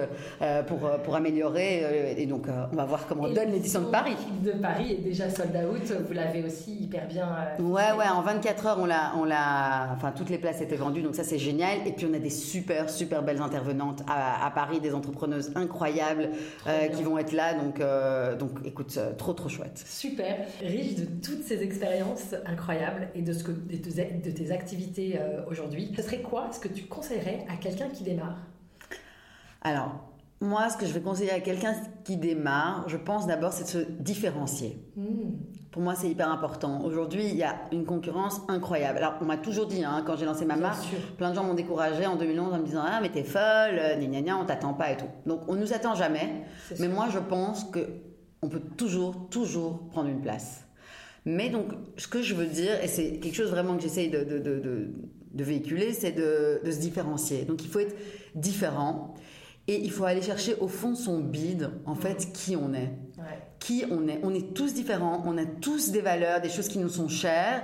pour, 0.68 0.80
pour 1.04 1.16
améliorer 1.16 2.16
et 2.18 2.26
donc 2.26 2.48
on 2.72 2.76
va 2.76 2.86
voir 2.86 3.08
comment 3.08 3.28
donne 3.30 3.52
l'édition 3.52 3.82
de 3.82 3.86
Paris. 3.92 4.16
De 4.44 4.52
Paris 4.52 4.94
est 4.94 5.04
déjà 5.04 5.30
sold 5.30 5.56
out. 5.56 5.94
Vous 6.08 6.14
l'avez 6.14 6.44
aussi 6.44 6.74
hyper 6.74 7.08
bien. 7.08 7.28
Ouais, 7.60 7.92
ouais, 7.98 8.08
en 8.14 8.22
24 8.22 8.66
heures, 8.68 8.78
on 8.80 8.86
l'a, 8.86 9.14
on 9.18 9.24
l'a, 9.24 9.90
enfin, 9.94 10.12
toutes 10.16 10.30
les 10.30 10.38
places 10.38 10.49
étaient 10.62 10.76
vendues, 10.76 11.02
donc 11.02 11.16
ça, 11.16 11.24
c'est 11.24 11.38
génial. 11.40 11.88
Et 11.88 11.92
puis, 11.92 12.06
on 12.10 12.14
a 12.14 12.20
des 12.20 12.30
super, 12.30 12.90
super 12.90 13.24
belles 13.24 13.42
intervenantes 13.42 14.02
à, 14.08 14.46
à 14.46 14.52
Paris, 14.52 14.80
des 14.80 14.94
entrepreneuses 14.94 15.52
incroyables 15.56 16.30
euh, 16.68 16.88
qui 16.88 17.04
vont 17.04 17.18
être 17.18 17.32
là. 17.34 17.54
Donc, 17.54 17.80
euh, 17.80 18.36
donc 18.36 18.60
écoute, 18.66 18.96
euh, 18.98 19.14
trop, 19.14 19.34
trop 19.34 19.50
chouette. 19.50 19.84
Super, 19.86 20.46
riche 20.62 20.96
de 20.96 21.06
toutes 21.06 21.44
ces 21.44 21.62
expériences 21.64 22.34
incroyables 22.46 23.10
et 23.16 23.22
de, 23.22 23.34
ce 23.34 23.44
que, 23.44 23.52
de, 23.52 23.78
tes- 23.78 24.14
de 24.14 24.32
tes 24.32 24.52
activités 24.52 25.18
euh, 25.20 25.42
aujourd'hui. 25.50 25.94
Ce 25.96 26.02
serait 26.02 26.22
quoi 26.22 26.50
ce 26.52 26.60
que 26.60 26.68
tu 26.68 26.84
conseillerais 26.86 27.46
à 27.50 27.56
quelqu'un 27.58 27.90
qui 27.90 28.04
démarre? 28.04 28.38
Alors, 29.62 30.09
moi, 30.42 30.70
ce 30.70 30.78
que 30.78 30.86
je 30.86 30.94
vais 30.94 31.02
conseiller 31.02 31.32
à 31.32 31.42
quelqu'un 31.42 31.76
qui 32.06 32.16
démarre, 32.18 32.86
je 32.88 32.96
pense 32.98 33.28
d'abord, 33.28 33.52
c'est 33.52 33.64
de 33.66 33.70
se 33.86 33.92
différencier. 34.00 34.78
Hmm, 34.96 35.32
Pour 35.72 35.82
moi, 35.82 35.96
c'est 35.96 36.10
hyper 36.10 36.32
important. 36.32 36.82
Aujourd'hui, 36.86 37.26
il 37.28 37.36
y 37.36 37.44
a 37.44 37.56
une 37.74 37.84
concurrence 37.86 38.42
incroyable. 38.48 39.00
Alors, 39.00 39.16
on 39.22 39.26
m'a 39.26 39.36
toujours 39.38 39.68
dit, 39.68 39.84
hein, 39.84 40.02
quand 40.08 40.16
j'ai 40.16 40.26
lancé 40.26 40.46
ma 40.46 40.54
Bien 40.54 40.64
marque, 40.64 40.84
sûr. 40.84 40.98
plein 41.18 41.32
de 41.32 41.36
gens 41.36 41.44
m'ont 41.44 41.56
découragé 41.56 42.06
en 42.06 42.16
2011 42.16 42.54
en 42.54 42.58
me 42.60 42.64
disant 42.66 42.84
Ah, 42.86 43.00
mais 43.02 43.10
t'es 43.12 43.24
folle, 43.24 43.42
euh, 43.80 43.98
gna 44.00 44.08
gna 44.08 44.22
gna, 44.22 44.38
on 44.38 44.46
t'attend 44.46 44.74
pas 44.74 44.92
et 44.92 44.98
tout. 44.98 45.06
Donc, 45.26 45.42
on 45.50 45.56
nous 45.56 45.74
attend 45.74 45.94
jamais. 45.94 46.44
Mais 46.72 46.76
sûr. 46.86 46.90
moi, 46.90 47.08
je 47.12 47.20
pense 47.20 47.66
que 47.66 47.80
on 48.42 48.48
peut 48.48 48.62
toujours, 48.78 49.28
toujours 49.30 49.90
prendre 49.90 50.08
une 50.10 50.22
place. 50.22 50.64
Mais 51.26 51.50
donc, 51.50 51.66
ce 51.98 52.08
que 52.08 52.22
je 52.22 52.34
veux 52.34 52.46
dire, 52.46 52.82
et 52.82 52.88
c'est 52.88 53.20
quelque 53.20 53.36
chose 53.36 53.50
vraiment 53.52 53.76
que 53.76 53.82
j'essaye 53.84 54.10
de, 54.10 54.24
de, 54.24 54.40
de, 54.40 54.60
de- 54.60 54.94
de 55.34 55.44
véhiculer, 55.44 55.92
c'est 55.94 56.14
de 56.14 56.60
se 56.72 56.80
différencier. 56.80 57.44
Donc, 57.44 57.64
il 57.64 57.70
faut 57.70 57.80
être 57.80 57.96
différent 58.36 59.14
et 59.72 59.80
il 59.84 59.92
faut 59.92 60.04
aller 60.06 60.22
chercher 60.24 60.56
au 60.60 60.68
fond 60.68 60.96
son 60.96 61.20
bide, 61.20 61.70
en 61.86 61.94
fait, 61.96 62.32
qui 62.34 62.56
on 62.56 62.74
est 62.74 62.92
Ouais. 63.20 63.38
qui 63.60 63.84
on 63.92 64.08
est. 64.08 64.20
On 64.24 64.34
est 64.34 64.54
tous 64.56 64.74
différents, 64.74 65.22
on 65.26 65.38
a 65.38 65.46
tous 65.46 65.92
des 65.92 66.02
valeurs, 66.02 66.42
des 66.42 66.50
choses 66.50 66.68
qui 66.70 66.80
nous 66.80 66.90
sont 66.90 67.08
chères. 67.10 67.62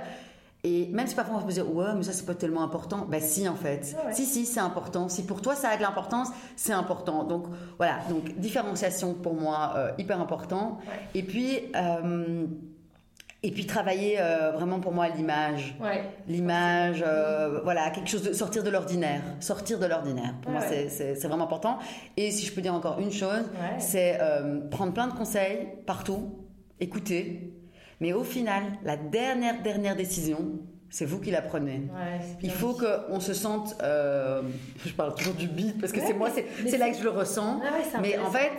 Et 0.64 0.88
même 0.88 1.06
si 1.06 1.14
parfois 1.14 1.36
on 1.36 1.38
va 1.40 1.48
se 1.48 1.54
dire, 1.54 1.74
ouais, 1.74 1.94
mais 1.96 2.02
ça 2.02 2.12
c'est 2.12 2.26
pas 2.26 2.34
tellement 2.34 2.62
important, 2.62 3.06
bah 3.08 3.20
si 3.20 3.48
en 3.48 3.54
fait. 3.54 3.94
Ouais. 4.04 4.12
Si, 4.12 4.24
si, 4.26 4.46
c'est 4.46 4.60
important. 4.60 5.08
Si 5.08 5.22
pour 5.24 5.40
toi 5.40 5.54
ça 5.54 5.68
a 5.70 5.76
de 5.76 5.82
l'importance, 5.82 6.28
c'est 6.56 6.72
important. 6.72 7.24
Donc 7.24 7.46
voilà, 7.78 7.98
donc 8.10 8.36
différenciation 8.38 9.14
pour 9.14 9.34
moi, 9.34 9.72
euh, 9.76 9.90
hyper 9.98 10.20
important. 10.20 10.78
Ouais. 10.86 11.08
Et 11.14 11.22
puis, 11.22 11.58
euh, 11.76 12.46
et 13.46 13.50
puis 13.52 13.64
travailler 13.64 14.16
euh, 14.18 14.50
vraiment 14.52 14.80
pour 14.80 14.92
moi 14.92 15.08
l'image. 15.08 15.76
Ouais. 15.80 16.02
L'image, 16.26 17.04
euh, 17.06 17.60
voilà, 17.62 17.90
quelque 17.90 18.08
chose 18.10 18.22
de 18.24 18.32
sortir 18.32 18.62
de 18.64 18.70
l'ordinaire. 18.70 19.22
Sortir 19.40 19.78
de 19.78 19.86
l'ordinaire. 19.86 20.34
Pour 20.42 20.50
moi, 20.52 20.60
Ouais. 20.62 20.88
c'est- 20.88 21.26
vraiment 21.26 21.44
important. 21.44 21.78
Et 22.16 22.30
si 22.30 22.44
je 22.46 22.52
peux 22.52 22.60
dire 22.60 22.74
encore 22.74 22.98
une 23.00 23.12
chose, 23.12 23.44
c'est 23.78 24.18
euh, 24.20 24.60
prendre 24.70 24.92
plein 24.92 25.06
de 25.06 25.12
conseils 25.12 25.68
partout, 25.86 26.34
écouter. 26.80 27.52
Mais 28.00 28.12
au 28.12 28.24
final, 28.24 28.62
la 28.84 28.96
dernière, 28.96 29.62
dernière 29.62 29.96
décision, 29.96 30.58
c'est 30.90 31.04
vous 31.04 31.20
qui 31.20 31.30
la 31.30 31.42
prenez. 31.42 31.88
Ouais, 31.94 32.20
Il 32.42 32.50
faut 32.50 32.74
qu'on 32.74 33.20
se 33.20 33.32
sente. 33.34 33.74
euh, 33.82 34.42
je 34.84 34.92
parle 34.92 35.14
toujours 35.14 35.34
du 35.34 35.46
beat 35.48 35.80
parce 35.80 35.92
que 35.92 36.00
Ouais, 36.00 36.06
c'est 36.06 36.14
moi, 36.14 36.30
c'est 36.30 36.78
là 36.78 36.90
que 36.90 36.96
je 36.96 37.02
le 37.04 37.10
ressens. 37.10 37.60
Ah 37.62 37.72
ouais, 37.72 38.00
mais 38.02 38.18
en 38.18 38.30
fait, 38.30 38.52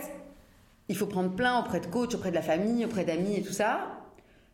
il 0.88 0.96
faut 0.96 1.06
prendre 1.06 1.30
plein 1.36 1.58
auprès 1.60 1.80
de 1.80 1.86
coach, 1.86 2.14
auprès 2.14 2.30
de 2.30 2.34
la 2.36 2.42
famille, 2.42 2.84
auprès 2.84 3.04
d'amis 3.04 3.36
et 3.36 3.42
tout 3.42 3.52
ça. 3.52 3.80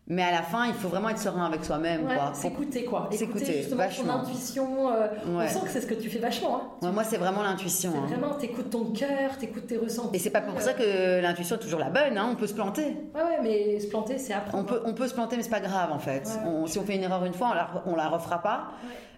Mais 0.07 0.23
à 0.23 0.31
la 0.31 0.43
fin, 0.43 0.67
il 0.67 0.75
faut 0.75 0.89
vraiment 0.89 1.09
être 1.09 1.19
serein 1.19 1.47
avec 1.47 1.65
soi-même. 1.65 2.07
Ouais, 2.07 2.15
quoi. 2.15 2.35
S'écouter 2.35 2.85
quoi. 2.85 3.09
Écouter 3.11 3.17
S'écouter, 3.17 3.53
justement 3.63 3.77
vachement. 3.85 4.13
ton 4.13 4.19
intuition. 4.21 4.91
euh, 4.93 5.07
On 5.27 5.39
Ouais. 5.39 5.49
sent 5.49 5.61
que 5.65 5.71
c'est 5.71 5.81
ce 5.81 5.87
que 5.87 5.95
tu 5.95 6.11
fais 6.11 6.19
vachement. 6.19 6.57
Hein. 6.83 6.87
Ouais, 6.87 6.93
moi, 6.93 7.05
c'est 7.05 7.17
vraiment 7.17 7.43
l'intuition. 7.43 7.91
Hein. 7.97 8.07
vraiment, 8.07 8.35
t'écoutes 8.35 8.69
ton 8.69 8.85
cœur, 8.93 9.39
t'écoutes 9.41 9.67
tes 9.67 9.79
ressentis. 9.79 10.15
Et 10.15 10.19
c'est 10.19 10.29
pas 10.29 10.43
pour 10.43 10.61
ça 10.61 10.75
que 10.75 11.23
l'intuition 11.23 11.57
est 11.57 11.61
toujours 11.61 11.81
la 11.81 11.89
bonne. 11.89 12.19
hein. 12.19 12.29
On 12.31 12.37
peut 12.37 12.47
se 12.47 12.53
planter. 12.53 12.85
Ouais, 13.15 13.23
ouais, 13.23 13.39
mais 13.43 13.81
se 13.81 13.87
planter, 13.87 14.19
c'est 14.19 14.35
apprendre. 14.35 14.63
On 14.63 14.67
peut, 14.67 14.83
on 14.85 14.93
peut 14.93 15.09
se 15.09 15.15
planter, 15.15 15.37
mais 15.39 15.43
c'est 15.43 15.49
pas 15.49 15.61
grave 15.61 15.91
en 15.91 15.99
fait. 15.99 16.29
On- 16.47 16.67
si 16.67 16.79
on 16.79 16.85
fait 16.85 16.97
une 16.97 17.03
erreur 17.03 17.25
une 17.25 17.33
fois, 17.33 17.49
on 17.53 17.55
la, 17.55 17.71
on 17.87 17.97
la 17.97 18.09
refera 18.09 18.43
pas. 18.43 18.73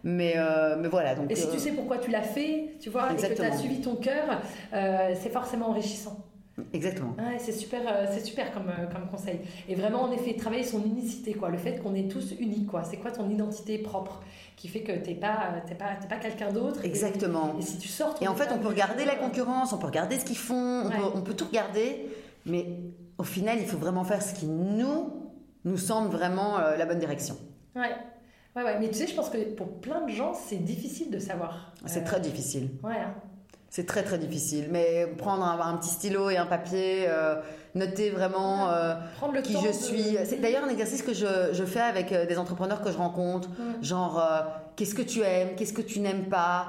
Mais, 0.05 0.35
euh, 0.37 0.77
mais 0.79 0.87
voilà. 0.87 1.17
Donc, 1.17 1.33
Et 1.33 1.35
si 1.35 1.49
euh, 1.49 1.53
tu 1.53 1.59
sais 1.59 1.73
pourquoi 1.73 1.99
tu 1.99 2.13
l'as 2.13 2.23
fait, 2.23 2.77
tu 2.79 2.91
vois, 2.91 3.11
et 3.11 3.17
que 3.17 3.21
tu 3.21 3.25
as 3.27 3.31
Exactement. 3.31 3.59
suivi 3.59 3.81
ton 3.81 3.97
cœur, 3.97 4.41
euh, 4.73 5.15
c'est 5.21 5.31
forcément 5.31 5.71
enrichissant. 5.71 6.17
Exactement. 6.73 7.15
Ouais, 7.19 7.39
c'est 7.39 7.53
super, 7.53 7.83
euh, 7.87 8.07
c'est 8.11 8.25
super 8.25 8.51
comme, 8.53 8.69
euh, 8.69 8.87
comme 8.93 9.09
conseil. 9.11 9.41
Et 9.69 9.75
vraiment, 9.75 10.03
en 10.03 10.13
effet, 10.13 10.35
travailler 10.35 10.63
son 10.65 10.83
unicité, 10.85 11.35
quoi. 11.35 11.51
Le 11.51 11.59
fait 11.59 11.79
qu'on 11.83 11.95
est 11.95 12.11
tous 12.11 12.33
uniques, 12.41 12.67
quoi. 12.69 12.83
C'est 12.85 12.97
quoi 12.97 13.11
ton 13.11 13.29
identité 13.29 13.79
propre 13.79 14.23
qui 14.57 14.69
fait 14.69 14.81
que 14.81 14.93
t'es 14.93 15.15
pas, 15.15 15.51
euh, 15.55 15.59
t'es 15.69 15.75
pas, 15.75 15.97
t'es 16.01 16.09
pas 16.09 16.17
quelqu'un 16.17 16.51
d'autre. 16.53 16.81
Exactement. 16.85 17.57
Et, 17.59 17.63
si 17.63 17.77
tu 17.79 17.89
sors. 17.89 18.15
Et 18.23 18.29
en 18.29 18.35
fait, 18.35 18.49
on 18.53 18.59
peut 18.59 18.69
regarder 18.69 19.05
la 19.05 19.17
concurrence. 19.17 19.27
concurrence, 19.71 19.73
on 19.75 19.79
peut 19.79 19.87
regarder 19.87 20.19
ce 20.19 20.25
qu'ils 20.25 20.37
font, 20.39 20.55
on, 20.85 20.89
Ouais. 20.89 20.97
peut, 20.97 21.03
on 21.15 21.21
peut 21.21 21.35
tout 21.35 21.45
regarder. 21.47 22.07
Mais 22.47 22.67
au 23.19 23.23
final, 23.25 23.59
il 23.61 23.67
faut 23.67 23.77
vraiment 23.79 24.05
faire 24.05 24.23
ce 24.23 24.33
qui 24.35 24.47
nous, 24.47 25.13
nous 25.65 25.77
semble 25.77 26.09
vraiment 26.09 26.59
euh, 26.59 26.77
la 26.77 26.87
bonne 26.87 26.99
direction. 27.01 27.37
Ouais. 27.75 27.91
Ouais, 28.55 28.63
ouais. 28.63 28.79
Mais 28.81 28.89
tu 28.89 28.95
sais, 28.95 29.07
je 29.07 29.15
pense 29.15 29.29
que 29.29 29.37
pour 29.55 29.81
plein 29.81 30.01
de 30.07 30.11
gens, 30.11 30.33
c'est 30.33 30.57
difficile 30.65 31.11
de 31.11 31.19
savoir. 31.19 31.75
C'est 31.85 32.01
Euh, 32.01 32.05
très 32.07 32.21
difficile. 32.21 32.71
Ouais. 32.83 32.95
hein. 32.97 33.13
C'est 33.69 33.85
très 33.87 34.03
très 34.03 34.19
difficile. 34.19 34.69
Mais 34.71 35.07
prendre 35.19 35.43
un, 35.45 35.59
un 35.61 35.77
petit 35.77 35.91
stylo 35.91 36.31
et 36.31 36.37
un 36.37 36.47
papier, 36.47 37.05
euh, 37.09 37.37
noter 37.75 38.11
vraiment 38.11 38.71
euh, 38.71 38.95
Prendre 39.19 39.35
le 39.35 39.43
qui 39.43 39.53
temps 39.53 39.61
je 39.63 39.69
de- 39.69 39.73
suis. 39.73 40.17
C'est 40.25 40.41
d'ailleurs 40.41 40.65
un 40.65 40.69
exercice 40.69 41.03
que 41.03 41.13
je, 41.13 41.27
je 41.53 41.65
fais 41.65 41.81
avec 41.81 42.13
euh, 42.13 42.25
des 42.27 42.39
entrepreneurs 42.39 42.81
que 42.81 42.91
je 42.91 42.97
rencontre. 42.97 43.49
Genre, 43.83 44.19
euh, 44.19 44.41
qu'est-ce 44.77 44.95
que 44.95 45.03
tu 45.03 45.21
aimes, 45.23 45.51
qu'est-ce 45.57 45.73
que 45.75 45.83
tu 45.83 46.01
n'aimes 46.01 46.27
pas. 46.29 46.69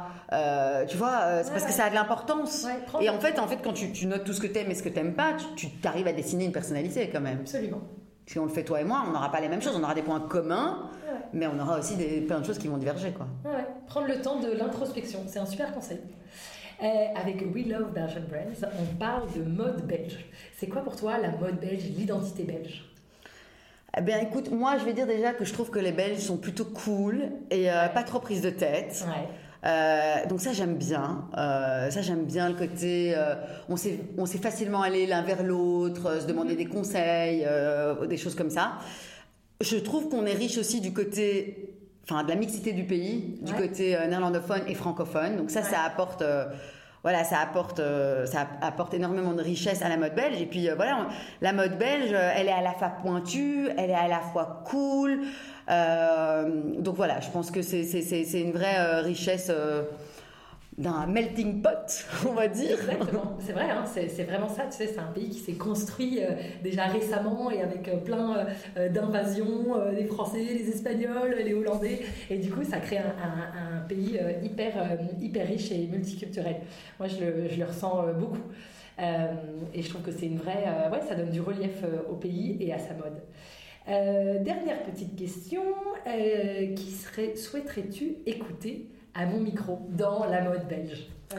Tu 0.89 0.97
vois, 0.97 1.19
c'est 1.43 1.45
Ouais, 1.47 1.51
parce 1.53 1.65
que 1.65 1.71
ça 1.71 1.85
a 1.85 1.89
de 1.89 1.95
l'importance. 1.95 2.65
Ouais, 2.65 3.05
et 3.05 3.09
en 3.09 3.19
fait, 3.19 3.39
en 3.39 3.47
fait, 3.47 3.59
quand 3.63 3.73
tu, 3.73 3.91
tu 3.93 4.05
notes 4.07 4.25
tout 4.25 4.33
ce 4.33 4.41
que 4.41 4.47
tu 4.47 4.57
aimes 4.59 4.71
et 4.71 4.75
ce 4.75 4.83
que 4.83 4.89
tu 4.89 4.95
n'aimes 4.95 5.13
pas, 5.13 5.33
tu 5.55 5.69
arrives 5.85 6.07
à 6.07 6.13
dessiner 6.13 6.43
une 6.45 6.51
personnalité 6.51 7.09
quand 7.09 7.21
même. 7.21 7.39
Absolument. 7.41 7.81
Si 8.25 8.37
on 8.39 8.43
le 8.43 8.51
fait 8.51 8.63
toi 8.65 8.81
et 8.81 8.83
moi, 8.83 9.03
on 9.07 9.11
n'aura 9.13 9.31
pas 9.31 9.39
les 9.39 9.47
mêmes 9.47 9.61
choses. 9.61 9.77
On 9.79 9.83
aura 9.83 9.93
des 9.95 10.01
points 10.01 10.19
communs, 10.19 10.89
mais 11.31 11.47
on 11.47 11.57
aura 11.57 11.79
aussi 11.79 11.95
des, 11.95 12.19
plein 12.19 12.41
de 12.41 12.45
choses 12.45 12.57
qui 12.57 12.67
vont 12.67 12.75
diverger. 12.77 13.13
Quoi. 13.13 13.27
Prendre 13.87 14.07
le 14.07 14.19
temps 14.21 14.41
de 14.41 14.51
l'introspection, 14.51 15.19
c'est 15.27 15.39
un 15.39 15.45
super 15.45 15.71
conseil. 15.73 16.01
Euh, 16.83 16.85
avec 17.15 17.43
We 17.55 17.65
Love 17.65 17.91
Belgian 17.91 18.21
Brands, 18.29 18.69
on 18.79 18.95
parle 18.97 19.23
de 19.35 19.41
mode 19.41 19.87
belge. 19.87 20.25
C'est 20.57 20.67
quoi 20.67 20.83
pour 20.83 20.95
toi 20.95 21.17
la 21.17 21.31
mode 21.31 21.59
belge, 21.59 21.83
l'identité 21.97 22.43
belge? 22.43 22.85
Eh 23.97 24.01
bien, 24.01 24.19
écoute, 24.19 24.51
moi, 24.51 24.77
je 24.77 24.85
vais 24.85 24.93
dire 24.93 25.07
déjà 25.07 25.33
que 25.33 25.43
je 25.43 25.53
trouve 25.53 25.71
que 25.71 25.79
les 25.79 25.91
Belges 25.91 26.19
sont 26.19 26.37
plutôt 26.37 26.65
cool 26.65 27.31
et 27.49 27.71
euh, 27.71 27.87
pas 27.87 28.03
trop 28.03 28.19
prises 28.19 28.43
de 28.43 28.51
tête. 28.51 29.03
Ouais. 29.07 29.27
Euh, 29.65 30.27
donc 30.29 30.39
ça 30.39 30.53
j'aime 30.53 30.75
bien, 30.75 31.27
Euh, 31.35 31.89
ça 31.89 32.03
j'aime 32.03 32.25
bien 32.25 32.47
le 32.47 32.55
côté, 32.55 33.15
on 33.67 33.75
sait 33.75 33.99
on 34.15 34.27
sait 34.27 34.37
facilement 34.37 34.83
aller 34.83 35.07
l'un 35.07 35.23
vers 35.23 35.41
l'autre, 35.41 36.21
se 36.21 36.27
demander 36.27 36.55
des 36.55 36.67
conseils, 36.67 37.43
des 38.07 38.17
choses 38.17 38.35
comme 38.35 38.51
ça. 38.51 38.73
Je 39.59 39.77
trouve 39.77 40.09
qu'on 40.09 40.27
est 40.27 40.35
riche 40.35 40.59
aussi 40.59 40.79
du 40.79 40.93
côté, 40.93 41.66
enfin 42.09 42.23
de 42.23 42.29
la 42.29 42.35
mixité 42.35 42.71
du 42.73 42.83
pays, 42.83 43.37
du 43.41 43.53
Ouais. 43.53 43.67
côté 43.67 43.95
euh, 43.95 44.07
néerlandophone 44.07 44.61
et 44.67 44.75
francophone. 44.75 45.35
Donc 45.37 45.49
ça 45.51 45.61
ça 45.63 45.81
apporte, 45.81 46.21
euh, 46.21 46.45
voilà 47.03 47.23
ça 47.23 47.39
apporte 47.39 47.79
euh, 47.79 48.25
ça 48.25 48.47
apporte 48.61 48.93
énormément 48.93 49.33
de 49.33 49.41
richesse 49.41 49.81
à 49.81 49.89
la 49.89 49.97
mode 49.97 50.15
belge. 50.15 50.41
Et 50.41 50.45
puis 50.45 50.69
voilà 50.75 50.99
on- 51.01 51.13
la 51.41 51.53
mode 51.53 51.77
belge, 51.77 52.11
elle 52.13 52.47
est 52.47 52.51
à 52.51 52.61
la 52.61 52.71
fois 52.73 52.89
pointue, 53.01 53.69
elle 53.77 53.89
est 53.89 53.93
à 53.93 54.07
la 54.07 54.19
fois 54.21 54.63
cool. 54.65 55.19
Euh, 55.69 56.49
donc 56.79 56.95
voilà, 56.95 57.19
je 57.19 57.29
pense 57.29 57.51
que 57.51 57.61
c'est 57.61 57.83
c'est- 57.83 58.01
c'est- 58.01 58.23
c'est 58.23 58.41
une 58.41 58.51
vraie 58.53 59.01
richesse 59.01 59.51
d'un 60.77 61.07
melting 61.07 61.61
pot, 61.61 62.05
on 62.29 62.33
va 62.33 62.47
dire. 62.47 62.79
Exactement, 62.79 63.35
c'est 63.39 63.53
vrai, 63.53 63.65
hein, 63.71 63.83
c'est 63.85 64.23
vraiment 64.25 64.47
ça, 64.47 64.65
tu 64.65 64.77
sais, 64.77 64.87
c'est 64.87 64.99
un 64.99 65.11
pays 65.11 65.29
qui 65.29 65.39
s'est 65.39 65.53
construit 65.53 66.19
euh, 66.21 66.33
déjà 66.63 66.85
récemment 66.85 67.49
et 67.49 67.61
avec 67.61 67.87
euh, 67.87 67.97
plein 67.97 68.45
euh, 68.77 68.89
d'invasions, 68.89 69.75
les 69.95 70.05
Français, 70.05 70.43
les 70.43 70.69
Espagnols, 70.69 71.35
les 71.43 71.53
Hollandais, 71.55 72.01
et 72.29 72.37
du 72.37 72.51
coup 72.51 72.63
ça 72.63 72.77
crée 72.79 72.99
un, 72.99 73.01
un- 73.01 73.77
pays 73.87 74.19
hyper, 74.43 74.73
hyper 75.21 75.47
riche 75.47 75.71
et 75.71 75.87
multiculturel. 75.87 76.57
Moi 76.99 77.07
je 77.07 77.23
le, 77.23 77.47
je 77.49 77.57
le 77.57 77.65
ressens 77.65 78.03
beaucoup. 78.19 78.41
Et 79.73 79.81
je 79.81 79.89
trouve 79.89 80.01
que 80.01 80.11
c'est 80.11 80.25
une 80.25 80.37
vraie... 80.37 80.65
ouais, 80.91 80.99
ça 81.07 81.15
donne 81.15 81.29
du 81.29 81.39
relief 81.39 81.83
au 82.11 82.15
pays 82.15 82.57
et 82.59 82.73
à 82.73 82.77
sa 82.79 82.93
mode. 82.95 83.21
Dernière 84.43 84.83
petite 84.83 85.15
question, 85.15 85.61
qui 86.75 86.91
souhaiterais-tu 87.37 88.17
écouter? 88.25 88.87
À 89.17 89.25
mon 89.25 89.39
micro 89.39 89.79
dans 89.89 90.25
la 90.25 90.41
mode 90.41 90.67
belge 90.67 91.07
euh, 91.33 91.37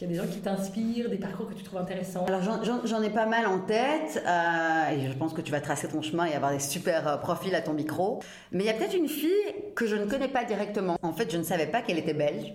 Il 0.00 0.02
y 0.02 0.04
a 0.04 0.08
des 0.08 0.14
gens 0.14 0.26
qui 0.30 0.40
t'inspirent, 0.40 1.08
des 1.08 1.16
parcours 1.18 1.48
que 1.48 1.54
tu 1.54 1.62
trouves 1.62 1.78
intéressants. 1.80 2.24
Alors 2.26 2.42
j'en- 2.42 3.02
ai 3.02 3.10
pas 3.10 3.26
mal 3.26 3.46
en 3.46 3.60
tête 3.60 4.22
euh, 4.26 4.90
et 4.90 5.08
je 5.08 5.12
pense 5.16 5.32
que 5.32 5.40
tu 5.40 5.52
vas 5.52 5.60
tracer 5.60 5.88
ton 5.88 6.02
chemin 6.02 6.26
et 6.26 6.34
avoir 6.34 6.52
des 6.52 6.58
super 6.58 7.06
euh, 7.06 7.16
profils 7.16 7.54
à 7.54 7.60
ton 7.60 7.72
micro. 7.74 8.20
Mais 8.52 8.64
il 8.64 8.66
y 8.66 8.70
a 8.70 8.74
peut-être 8.74 8.96
une 8.96 9.08
fille 9.08 9.30
que 9.76 9.86
je 9.86 9.96
ne 9.96 10.06
connais 10.06 10.28
pas 10.28 10.44
directement. 10.44 10.96
En 11.02 11.12
fait, 11.12 11.30
je 11.30 11.36
ne 11.38 11.42
savais 11.44 11.66
pas 11.66 11.80
qu'elle 11.82 11.98
était 11.98 12.14
belge, 12.14 12.52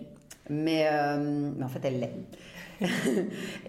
mais, 0.49 0.87
en 0.89 1.67
fait, 1.67 1.79
elle 1.85 1.99
l'est. 1.99 2.13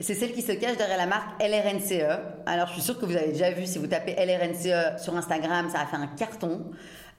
C'est 0.00 0.14
celle 0.14 0.32
qui 0.32 0.42
se 0.42 0.52
cache 0.52 0.76
derrière 0.76 0.98
la 0.98 1.06
marque 1.06 1.40
LRNCE. 1.40 2.02
Alors, 2.44 2.66
je 2.68 2.72
suis 2.74 2.82
sûre 2.82 2.98
que 2.98 3.06
vous 3.06 3.16
avez 3.16 3.28
déjà 3.28 3.50
vu, 3.52 3.66
si 3.66 3.78
vous 3.78 3.86
tapez 3.86 4.14
LRNCE 4.14 5.00
sur 5.02 5.16
Instagram, 5.16 5.68
ça 5.70 5.80
a 5.80 5.86
fait 5.86 5.96
un 5.96 6.08
carton. 6.08 6.64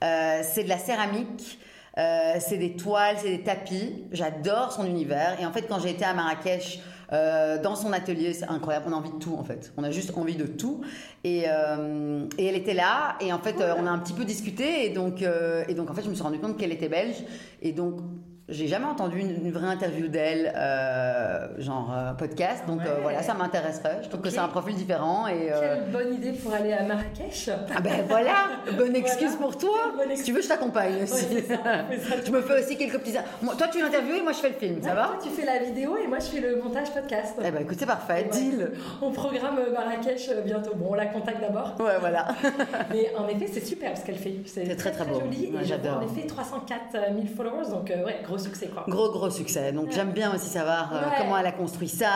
C'est 0.00 0.64
de 0.64 0.68
la 0.68 0.78
céramique. 0.78 1.58
Euh, 1.98 2.34
c'est 2.38 2.58
des 2.58 2.76
toiles, 2.76 3.16
c'est 3.18 3.36
des 3.36 3.42
tapis. 3.42 4.04
J'adore 4.12 4.72
son 4.72 4.86
univers. 4.86 5.40
Et 5.40 5.46
en 5.46 5.52
fait, 5.52 5.62
quand 5.62 5.80
j'ai 5.80 5.90
été 5.90 6.04
à 6.04 6.14
Marrakech, 6.14 6.80
euh, 7.12 7.60
dans 7.60 7.74
son 7.74 7.92
atelier, 7.92 8.34
c'est 8.34 8.48
incroyable. 8.48 8.86
On 8.88 8.92
a 8.92 8.96
envie 8.96 9.10
de 9.10 9.18
tout, 9.18 9.34
en 9.36 9.44
fait. 9.44 9.72
On 9.76 9.82
a 9.82 9.90
juste 9.90 10.12
envie 10.16 10.36
de 10.36 10.46
tout. 10.46 10.82
Et, 11.24 11.44
euh, 11.48 12.26
et 12.38 12.46
elle 12.46 12.56
était 12.56 12.74
là. 12.74 13.16
Et 13.20 13.32
en 13.32 13.38
fait, 13.38 13.56
on 13.56 13.86
a 13.86 13.90
un 13.90 13.98
petit 13.98 14.12
peu 14.12 14.24
discuté. 14.24 14.86
Et 14.86 14.90
donc, 14.90 15.22
et 15.22 15.74
donc, 15.74 15.90
en 15.90 15.94
fait, 15.94 16.02
je 16.02 16.10
me 16.10 16.14
suis 16.14 16.22
rendu 16.22 16.38
compte 16.38 16.56
qu'elle 16.56 16.72
était 16.72 16.88
belge. 16.88 17.16
Et 17.62 17.72
donc, 17.72 18.00
j'ai 18.48 18.66
jamais 18.66 18.86
entendu 18.86 19.18
une, 19.20 19.44
une 19.44 19.52
vraie 19.52 19.66
interview 19.66 20.08
d'elle, 20.08 20.50
euh, 20.56 21.48
genre 21.58 21.92
euh, 21.94 22.12
podcast. 22.14 22.64
Donc 22.66 22.80
euh, 22.86 22.96
voilà, 23.02 23.22
ça 23.22 23.34
m'intéresserait. 23.34 23.98
Je 24.02 24.08
trouve 24.08 24.22
que 24.22 24.30
c'est 24.30 24.38
un 24.38 24.48
profil 24.48 24.74
différent. 24.74 25.26
Et, 25.26 25.50
Quelle 25.60 25.90
bonne 25.92 26.14
idée 26.14 26.32
pour 26.32 26.54
aller 26.54 26.72
à 26.72 26.82
Marrakech 26.82 27.50
ah 27.76 27.80
ben 27.82 28.04
voilà, 28.08 28.34
bonne 28.76 28.96
excuse 28.96 29.36
Voilà. 29.36 29.42
pour 29.42 29.58
toi. 29.58 29.78
Si 30.14 30.22
tu 30.24 30.32
veux, 30.32 30.40
je 30.40 30.48
t'accompagne 30.48 31.02
aussi. 31.02 31.26
Ouais, 31.26 31.42
c'est 31.46 31.54
ça, 31.54 31.58
c'est 31.90 31.98
ça. 31.98 32.16
je 32.26 32.30
me 32.32 32.40
fais 32.40 32.62
aussi 32.64 32.78
quelques 32.78 32.98
petits. 32.98 33.16
Moi, 33.42 33.54
toi, 33.56 33.68
tu 33.68 33.82
l'interviews 33.82 34.14
et 34.16 34.22
moi, 34.22 34.32
je 34.32 34.38
fais 34.38 34.48
le 34.48 34.54
film, 34.54 34.82
ça 34.82 34.94
va? 34.94 35.04
toi, 35.08 35.18
Tu 35.22 35.28
fais 35.28 35.44
la 35.44 35.58
vidéo 35.58 35.98
et 36.02 36.06
moi 36.06 36.18
je 36.18 36.26
fais 36.26 36.40
le 36.40 36.56
montage 36.62 36.90
podcast. 36.92 37.34
Eh 37.44 37.50
ben 37.50 37.62
écoute, 37.62 37.76
c'est 37.78 37.86
parfait, 37.86 38.28
deal. 38.32 38.72
On 39.02 39.10
programme 39.10 39.58
Marrakech 39.74 40.30
bientôt. 40.46 40.74
Bon, 40.74 40.86
on 40.90 40.94
la 40.94 41.06
contacte 41.06 41.40
d'abord. 41.42 41.74
Ouais, 41.78 41.98
voilà. 42.00 42.28
Mais 42.92 43.10
en 43.18 43.28
effet, 43.28 43.46
c'est 43.52 43.64
super 43.66 43.94
ce 43.96 44.06
qu'elle 44.06 44.16
fait. 44.16 44.36
C'est 44.46 44.64
C'est 44.64 44.76
très, 44.76 44.90
très 44.90 45.04
beau. 45.04 45.20
joli. 45.20 45.52
Et 45.60 45.64
j'adore. 45.64 45.98
En 45.98 46.02
effet, 46.02 46.26
304 46.26 46.92
000 46.92 47.26
followers, 47.36 47.68
donc 47.70 47.90
ouais, 47.90 48.20
gros 48.24 48.37
succès 48.38 48.68
quoi. 48.68 48.84
Gros, 48.88 49.10
gros 49.10 49.30
succès. 49.30 49.72
Donc, 49.72 49.86
Ouais. 49.86 49.92
j'aime 49.92 50.12
bien 50.12 50.34
aussi 50.34 50.48
savoir 50.48 50.92
euh, 50.92 50.98
Ouais. 51.08 51.14
comment 51.18 51.36
elle 51.38 51.46
a 51.46 51.52
construit 51.52 51.88
ça. 51.88 52.06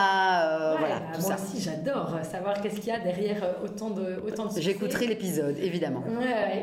euh, 0.43 0.73
Ouais, 0.73 0.79
voilà, 0.79 0.95
bah, 0.99 1.05
tout 1.15 1.21
moi 1.21 1.37
ça. 1.37 1.43
aussi, 1.43 1.61
j'adore 1.61 2.15
euh, 2.15 2.23
savoir 2.23 2.61
qu'est-ce 2.61 2.75
qu'il 2.75 2.87
y 2.87 2.95
a 2.95 2.99
derrière 2.99 3.43
autant 3.63 3.89
de, 3.89 4.21
autant 4.25 4.43
de 4.45 4.49
succès. 4.49 4.61
J'écouterai 4.61 5.07
l'épisode, 5.07 5.57
évidemment. 5.59 6.03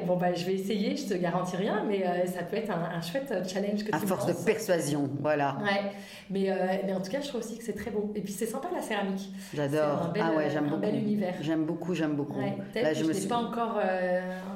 Bon 0.06 0.16
bah 0.16 0.32
je 0.34 0.44
vais 0.44 0.54
essayer, 0.54 0.96
je 0.96 1.06
te 1.08 1.14
garantis 1.14 1.56
rien, 1.56 1.84
mais 1.86 2.04
euh, 2.06 2.26
ça 2.26 2.42
peut 2.42 2.56
être 2.56 2.70
un, 2.70 2.96
un 2.96 3.00
chouette 3.00 3.32
challenge 3.48 3.84
que 3.84 3.94
À 3.94 3.98
tu 3.98 4.04
me 4.04 4.08
force 4.08 4.26
de 4.26 4.32
persuasion, 4.32 5.10
voilà. 5.20 5.56
Ouais, 5.62 5.92
mais, 6.30 6.82
mais 6.86 6.92
en 6.94 7.00
tout 7.00 7.10
cas, 7.10 7.20
je 7.20 7.28
trouve 7.28 7.40
aussi 7.40 7.58
que 7.58 7.64
c'est 7.64 7.74
très 7.74 7.90
beau. 7.90 8.10
Et 8.14 8.20
puis 8.20 8.32
c'est 8.32 8.46
sympa 8.46 8.68
la 8.74 8.82
céramique. 8.82 9.30
J'adore. 9.54 10.12
Ah 10.20 10.32
ouais, 10.36 10.48
j'aime 10.50 10.64
un 10.66 10.68
beaucoup. 10.68 10.80
bel 10.82 10.94
univers. 10.96 11.34
J'aime 11.40 11.64
beaucoup, 11.64 11.94
j'aime 11.94 12.14
beaucoup. 12.16 12.40
Là, 12.40 12.92
je 12.94 13.00
je 13.00 13.04
me 13.04 13.08
l'ai 13.12 13.18
suis. 13.20 13.28
pas 13.28 13.36
encore, 13.36 13.78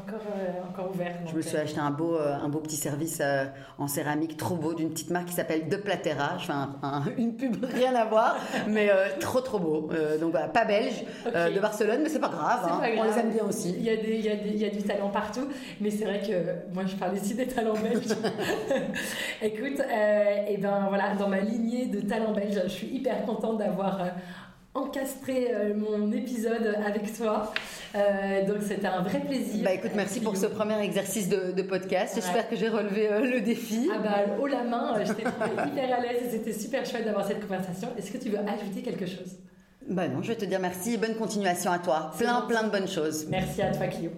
encore, 0.06 0.26
encore 0.70 0.90
ouvert. 0.94 1.14
Je 1.26 1.34
me 1.36 1.42
suis 1.42 1.56
acheté 1.56 1.80
un 1.80 1.90
beau, 1.90 2.16
un 2.18 2.48
beau 2.48 2.60
petit 2.60 2.76
service 2.76 3.20
en 3.78 3.86
céramique 3.88 4.36
trop 4.36 4.54
beau 4.56 4.74
d'une 4.74 4.93
petite 4.94 5.10
marque 5.10 5.26
qui 5.26 5.34
s'appelle 5.34 5.68
De 5.68 5.76
Platera. 5.76 6.38
Je 6.38 6.46
fais 6.46 6.52
un- 6.52 6.76
un- 6.82 7.02
une 7.18 7.36
pub 7.36 7.62
rien 7.74 7.94
à 7.94 8.04
voir, 8.06 8.36
mais 8.68 8.88
euh, 8.90 9.08
trop 9.20 9.40
trop 9.40 9.58
beau. 9.58 9.90
Euh, 9.92 10.16
donc 10.18 10.30
voilà, 10.30 10.48
pas 10.48 10.64
belge, 10.64 11.04
euh, 11.34 11.50
de 11.50 11.60
Barcelone, 11.60 12.00
mais 12.02 12.08
c'est 12.08 12.18
pas 12.20 12.28
grave. 12.28 12.60
Hein. 12.64 12.78
pas 12.80 12.88
On 12.98 13.04
les 13.04 13.18
aime 13.18 13.30
bien 13.30 13.44
aussi. 13.44 13.74
Il 13.76 13.84
y, 13.84 13.90
a 13.90 13.96
des, 13.96 14.14
il, 14.16 14.24
y 14.24 14.30
a 14.30 14.36
des- 14.36 14.48
il 14.50 14.58
y 14.58 14.64
a 14.64 14.70
du 14.70 14.82
talent 14.82 15.10
partout, 15.10 15.46
mais 15.80 15.90
c'est 15.90 16.04
vrai 16.04 16.20
que 16.20 16.72
moi 16.74 16.84
je 16.86 16.94
parle 16.96 17.16
ici 17.16 17.34
des 17.34 17.46
talents 17.46 17.74
belges. 17.74 18.06
Écoute, 19.42 19.80
et 20.48 20.56
ben 20.56 20.86
voilà, 20.88 21.14
dans 21.18 21.28
ma 21.28 21.40
lignée 21.40 21.86
de 21.86 22.00
talents 22.00 22.32
belges, 22.32 22.60
je 22.64 22.68
suis 22.68 22.86
hyper 22.88 23.24
contente 23.26 23.58
d'avoir 23.58 23.98
encastré 24.74 25.52
euh, 25.52 25.74
mon 25.74 26.10
épisode 26.12 26.74
avec 26.84 27.16
toi. 27.16 27.52
Euh, 27.94 28.44
donc 28.46 28.56
c'était 28.62 28.86
un 28.86 29.02
vrai 29.02 29.20
plaisir. 29.20 29.64
Bah 29.64 29.72
écoute, 29.72 29.92
merci 29.94 30.20
pour 30.20 30.36
ce 30.36 30.46
premier 30.46 30.78
exercice 30.82 31.28
de, 31.28 31.52
de 31.52 31.62
podcast. 31.62 32.14
Ouais. 32.16 32.20
J'espère 32.22 32.48
que 32.48 32.56
j'ai 32.56 32.68
relevé 32.68 33.08
euh, 33.10 33.20
le 33.20 33.40
défi. 33.40 33.88
Ah 33.94 33.98
bah 33.98 34.36
haut 34.40 34.46
la 34.46 34.64
main, 34.64 35.02
je 35.04 35.12
t'ai 35.12 35.22
trouvé 35.22 35.50
hyper 35.68 35.96
à 35.96 36.00
l'aise 36.00 36.22
et 36.26 36.30
c'était 36.30 36.52
super 36.52 36.84
chouette 36.84 37.04
d'avoir 37.04 37.26
cette 37.26 37.40
conversation. 37.40 37.88
Est-ce 37.96 38.10
que 38.10 38.18
tu 38.18 38.30
veux 38.30 38.38
ajouter 38.38 38.82
quelque 38.82 39.06
chose? 39.06 39.38
Bah 39.88 40.08
non, 40.08 40.22
je 40.22 40.28
vais 40.28 40.36
te 40.36 40.44
dire 40.44 40.60
merci 40.60 40.94
et 40.94 40.96
bonne 40.96 41.14
continuation 41.14 41.70
à 41.70 41.78
toi. 41.78 42.10
Plein 42.18 42.40
plein 42.42 42.64
de 42.64 42.70
bonnes 42.70 42.88
choses. 42.88 43.26
Merci 43.28 43.62
à 43.62 43.70
toi 43.70 43.86
Clio. 43.86 44.10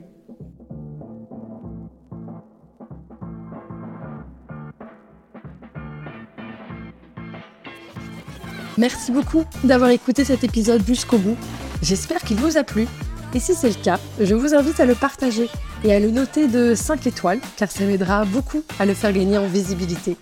Merci 8.78 9.10
beaucoup 9.10 9.44
d'avoir 9.64 9.90
écouté 9.90 10.24
cet 10.24 10.44
épisode 10.44 10.86
jusqu'au 10.86 11.16
bout. 11.16 11.36
J'espère 11.82 12.20
qu'il 12.20 12.36
vous 12.36 12.58
a 12.58 12.64
plu. 12.64 12.86
Et 13.34 13.40
si 13.40 13.54
c'est 13.54 13.68
le 13.68 13.82
cas, 13.82 13.98
je 14.20 14.34
vous 14.34 14.54
invite 14.54 14.80
à 14.80 14.86
le 14.86 14.94
partager 14.94 15.48
et 15.82 15.94
à 15.94 16.00
le 16.00 16.10
noter 16.10 16.46
de 16.46 16.74
5 16.74 17.06
étoiles, 17.06 17.40
car 17.56 17.70
ça 17.70 17.84
m'aidera 17.84 18.24
beaucoup 18.24 18.62
à 18.78 18.86
le 18.86 18.94
faire 18.94 19.12
gagner 19.12 19.38
en 19.38 19.46
visibilité. 19.46 20.16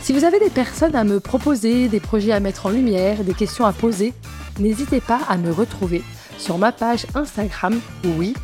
Si 0.00 0.12
vous 0.12 0.24
avez 0.24 0.38
des 0.38 0.50
personnes 0.50 0.96
à 0.96 1.04
me 1.04 1.20
proposer, 1.20 1.88
des 1.88 2.00
projets 2.00 2.32
à 2.32 2.40
mettre 2.40 2.66
en 2.66 2.70
lumière, 2.70 3.22
des 3.24 3.34
questions 3.34 3.66
à 3.66 3.72
poser, 3.72 4.14
n'hésitez 4.58 5.00
pas 5.00 5.20
à 5.28 5.36
me 5.36 5.52
retrouver 5.52 6.02
sur 6.38 6.56
ma 6.56 6.72
page 6.72 7.06
Instagram, 7.14 7.78
oui, 8.16 8.34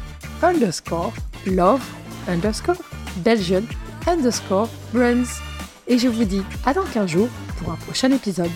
underscore, 0.43 1.15
love, 1.47 1.83
underscore, 2.29 2.77
Belgian, 3.19 3.63
underscore, 4.07 4.69
brands. 4.93 5.41
Et 5.87 5.99
je 5.99 6.09
vous 6.09 6.25
dis 6.25 6.43
à 6.67 6.75
dans 6.75 6.85
15 6.85 7.09
jours 7.09 7.29
pour 7.59 7.73
un 7.73 7.77
prochain 7.77 8.11
épisode. 8.11 8.51